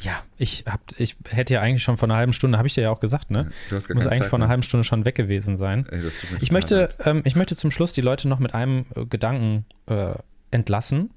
Ja, 0.00 0.22
ich, 0.36 0.64
hab, 0.66 0.80
ich 0.98 1.16
hätte 1.30 1.54
ja 1.54 1.62
eigentlich 1.62 1.82
schon 1.82 1.96
vor 1.96 2.06
einer 2.06 2.16
halben 2.16 2.34
Stunde, 2.34 2.58
habe 2.58 2.68
ich 2.68 2.74
dir 2.74 2.82
ja 2.82 2.90
auch 2.90 3.00
gesagt, 3.00 3.30
ne? 3.30 3.50
Du 3.70 3.76
hast 3.76 3.88
gar 3.88 3.94
Muss 3.94 4.06
eigentlich 4.06 4.20
Zeit 4.20 4.28
vor 4.28 4.38
einer 4.38 4.48
halben 4.48 4.62
Stunde 4.62 4.84
schon 4.84 5.06
weg 5.06 5.14
gewesen 5.14 5.56
sein. 5.56 5.86
Ey, 5.90 6.02
Ich 6.40 6.52
möchte, 6.52 6.90
ähm, 7.04 7.22
ich 7.24 7.34
möchte 7.34 7.56
zum 7.56 7.70
Schluss 7.70 7.92
die 7.92 8.02
Leute 8.02 8.28
noch 8.28 8.38
mit 8.38 8.54
einem 8.54 8.84
äh, 8.94 9.06
Gedanken 9.06 9.64
äh, 9.86 10.14
entlassen. 10.50 11.10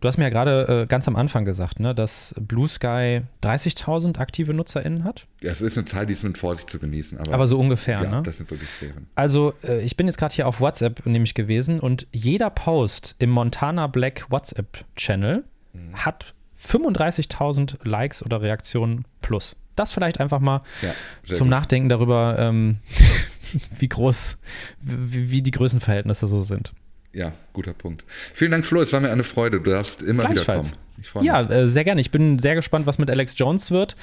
Du 0.00 0.06
hast 0.06 0.16
mir 0.16 0.24
ja 0.24 0.30
gerade 0.30 0.82
äh, 0.82 0.86
ganz 0.86 1.08
am 1.08 1.16
Anfang 1.16 1.44
gesagt, 1.44 1.80
ne, 1.80 1.92
dass 1.94 2.32
Blue 2.38 2.68
Sky 2.68 3.22
30.000 3.42 4.18
aktive 4.18 4.54
NutzerInnen 4.54 5.02
hat. 5.02 5.26
Ja, 5.42 5.50
es 5.50 5.60
ist 5.60 5.76
eine 5.76 5.86
Zahl, 5.86 6.06
die 6.06 6.12
ist 6.12 6.22
mit 6.22 6.38
Vorsicht 6.38 6.70
zu 6.70 6.78
genießen. 6.78 7.18
Aber, 7.18 7.34
Aber 7.34 7.46
so 7.48 7.58
ungefähr, 7.58 8.02
ja, 8.02 8.08
ne? 8.10 8.22
das 8.22 8.36
sind 8.36 8.48
so 8.48 8.54
die 8.54 8.64
Sphären. 8.64 9.08
Also, 9.16 9.54
äh, 9.64 9.80
ich 9.80 9.96
bin 9.96 10.06
jetzt 10.06 10.16
gerade 10.18 10.32
hier 10.34 10.46
auf 10.46 10.60
WhatsApp 10.60 11.04
nämlich 11.04 11.34
gewesen 11.34 11.80
und 11.80 12.06
jeder 12.12 12.48
Post 12.50 13.16
im 13.18 13.30
Montana 13.30 13.88
Black 13.88 14.26
WhatsApp-Channel 14.30 15.44
Mhm. 15.74 15.94
hat 15.96 16.34
35.000 16.56 17.76
Likes 17.86 18.22
oder 18.24 18.40
Reaktionen 18.40 19.04
plus. 19.20 19.56
Das 19.76 19.92
vielleicht 19.92 20.18
einfach 20.20 20.40
mal 20.40 20.62
Ja, 20.82 20.92
zum 21.24 21.46
gut. 21.48 21.50
Nachdenken 21.50 21.88
darüber, 21.88 22.36
ähm, 22.38 22.78
wie 23.78 23.88
groß, 23.88 24.38
wie, 24.80 25.30
wie 25.30 25.42
die 25.42 25.50
Größenverhältnisse 25.50 26.26
so 26.26 26.42
sind. 26.42 26.72
Ja, 27.18 27.32
guter 27.52 27.74
Punkt. 27.74 28.04
Vielen 28.32 28.52
Dank, 28.52 28.64
Flo. 28.64 28.80
Es 28.80 28.92
war 28.92 29.00
mir 29.00 29.10
eine 29.10 29.24
Freude. 29.24 29.60
Du 29.60 29.72
darfst 29.72 30.04
immer 30.04 30.30
wieder 30.30 30.44
kommen. 30.44 30.72
Ich 31.00 31.08
freue 31.08 31.22
mich. 31.24 31.26
Ja, 31.26 31.40
äh, 31.42 31.66
sehr 31.66 31.82
gerne. 31.82 32.00
Ich 32.00 32.12
bin 32.12 32.38
sehr 32.38 32.54
gespannt, 32.54 32.86
was 32.86 32.98
mit 32.98 33.10
Alex 33.10 33.34
Jones 33.36 33.72
wird. 33.72 33.96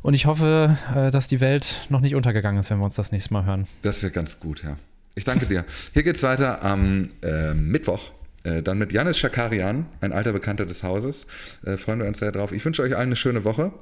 Und 0.00 0.14
ich 0.14 0.24
hoffe, 0.24 0.78
äh, 0.96 1.10
dass 1.10 1.28
die 1.28 1.40
Welt 1.40 1.82
noch 1.90 2.00
nicht 2.00 2.14
untergegangen 2.14 2.58
ist, 2.58 2.70
wenn 2.70 2.78
wir 2.78 2.86
uns 2.86 2.94
das 2.94 3.12
nächste 3.12 3.34
Mal 3.34 3.44
hören. 3.44 3.66
Das 3.82 4.02
wäre 4.02 4.10
ganz 4.10 4.40
gut, 4.40 4.62
ja. 4.64 4.78
Ich 5.14 5.24
danke 5.24 5.44
dir. 5.44 5.66
Hier 5.92 6.02
geht's 6.02 6.22
weiter 6.22 6.64
am 6.64 7.10
äh, 7.22 7.52
Mittwoch. 7.52 8.10
Äh, 8.46 8.62
dann 8.62 8.78
mit 8.78 8.92
Janis 8.92 9.18
Schakarian, 9.18 9.86
ein 10.00 10.12
alter 10.12 10.32
Bekannter 10.32 10.66
des 10.66 10.84
Hauses. 10.84 11.26
Äh, 11.64 11.76
freuen 11.76 11.98
wir 11.98 12.06
uns 12.06 12.20
sehr 12.20 12.30
drauf. 12.30 12.52
Ich 12.52 12.64
wünsche 12.64 12.82
euch 12.82 12.94
allen 12.94 13.08
eine 13.08 13.16
schöne 13.16 13.42
Woche. 13.44 13.72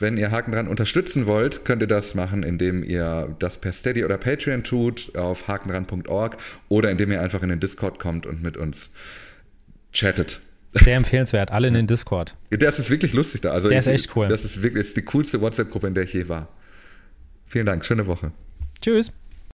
Wenn 0.00 0.16
ihr 0.16 0.32
Haken 0.32 0.50
dran 0.52 0.66
unterstützen 0.66 1.26
wollt, 1.26 1.64
könnt 1.64 1.82
ihr 1.82 1.86
das 1.88 2.16
machen, 2.16 2.42
indem 2.42 2.82
ihr 2.82 3.36
das 3.38 3.58
per 3.58 3.72
Steady 3.72 4.04
oder 4.04 4.18
Patreon 4.18 4.64
tut 4.64 5.16
auf 5.16 5.46
hakenran.org 5.46 6.36
oder 6.68 6.90
indem 6.90 7.12
ihr 7.12 7.20
einfach 7.20 7.42
in 7.44 7.48
den 7.50 7.60
Discord 7.60 8.00
kommt 8.00 8.26
und 8.26 8.42
mit 8.42 8.56
uns 8.56 8.90
chattet. 9.92 10.40
Sehr 10.72 10.96
empfehlenswert. 10.96 11.50
Alle 11.52 11.68
in 11.68 11.74
den 11.74 11.86
Discord. 11.86 12.34
Das 12.50 12.78
ist 12.80 12.90
wirklich 12.90 13.12
lustig 13.12 13.42
da. 13.42 13.50
Also 13.50 13.68
Der 13.68 13.78
ist 13.78 13.86
ich- 13.86 13.94
echt 13.94 14.16
cool. 14.16 14.26
Das 14.28 14.44
ist 14.44 14.62
wirklich 14.62 14.82
das 14.82 14.88
ist 14.88 14.96
die 14.96 15.02
coolste 15.02 15.40
WhatsApp-Gruppe, 15.40 15.86
in 15.86 15.94
der 15.94 16.04
ich 16.04 16.12
je 16.12 16.28
war. 16.28 16.48
Vielen 17.46 17.66
Dank. 17.66 17.84
Schöne 17.86 18.06
Woche. 18.06 18.32
Tschüss. 18.82 19.12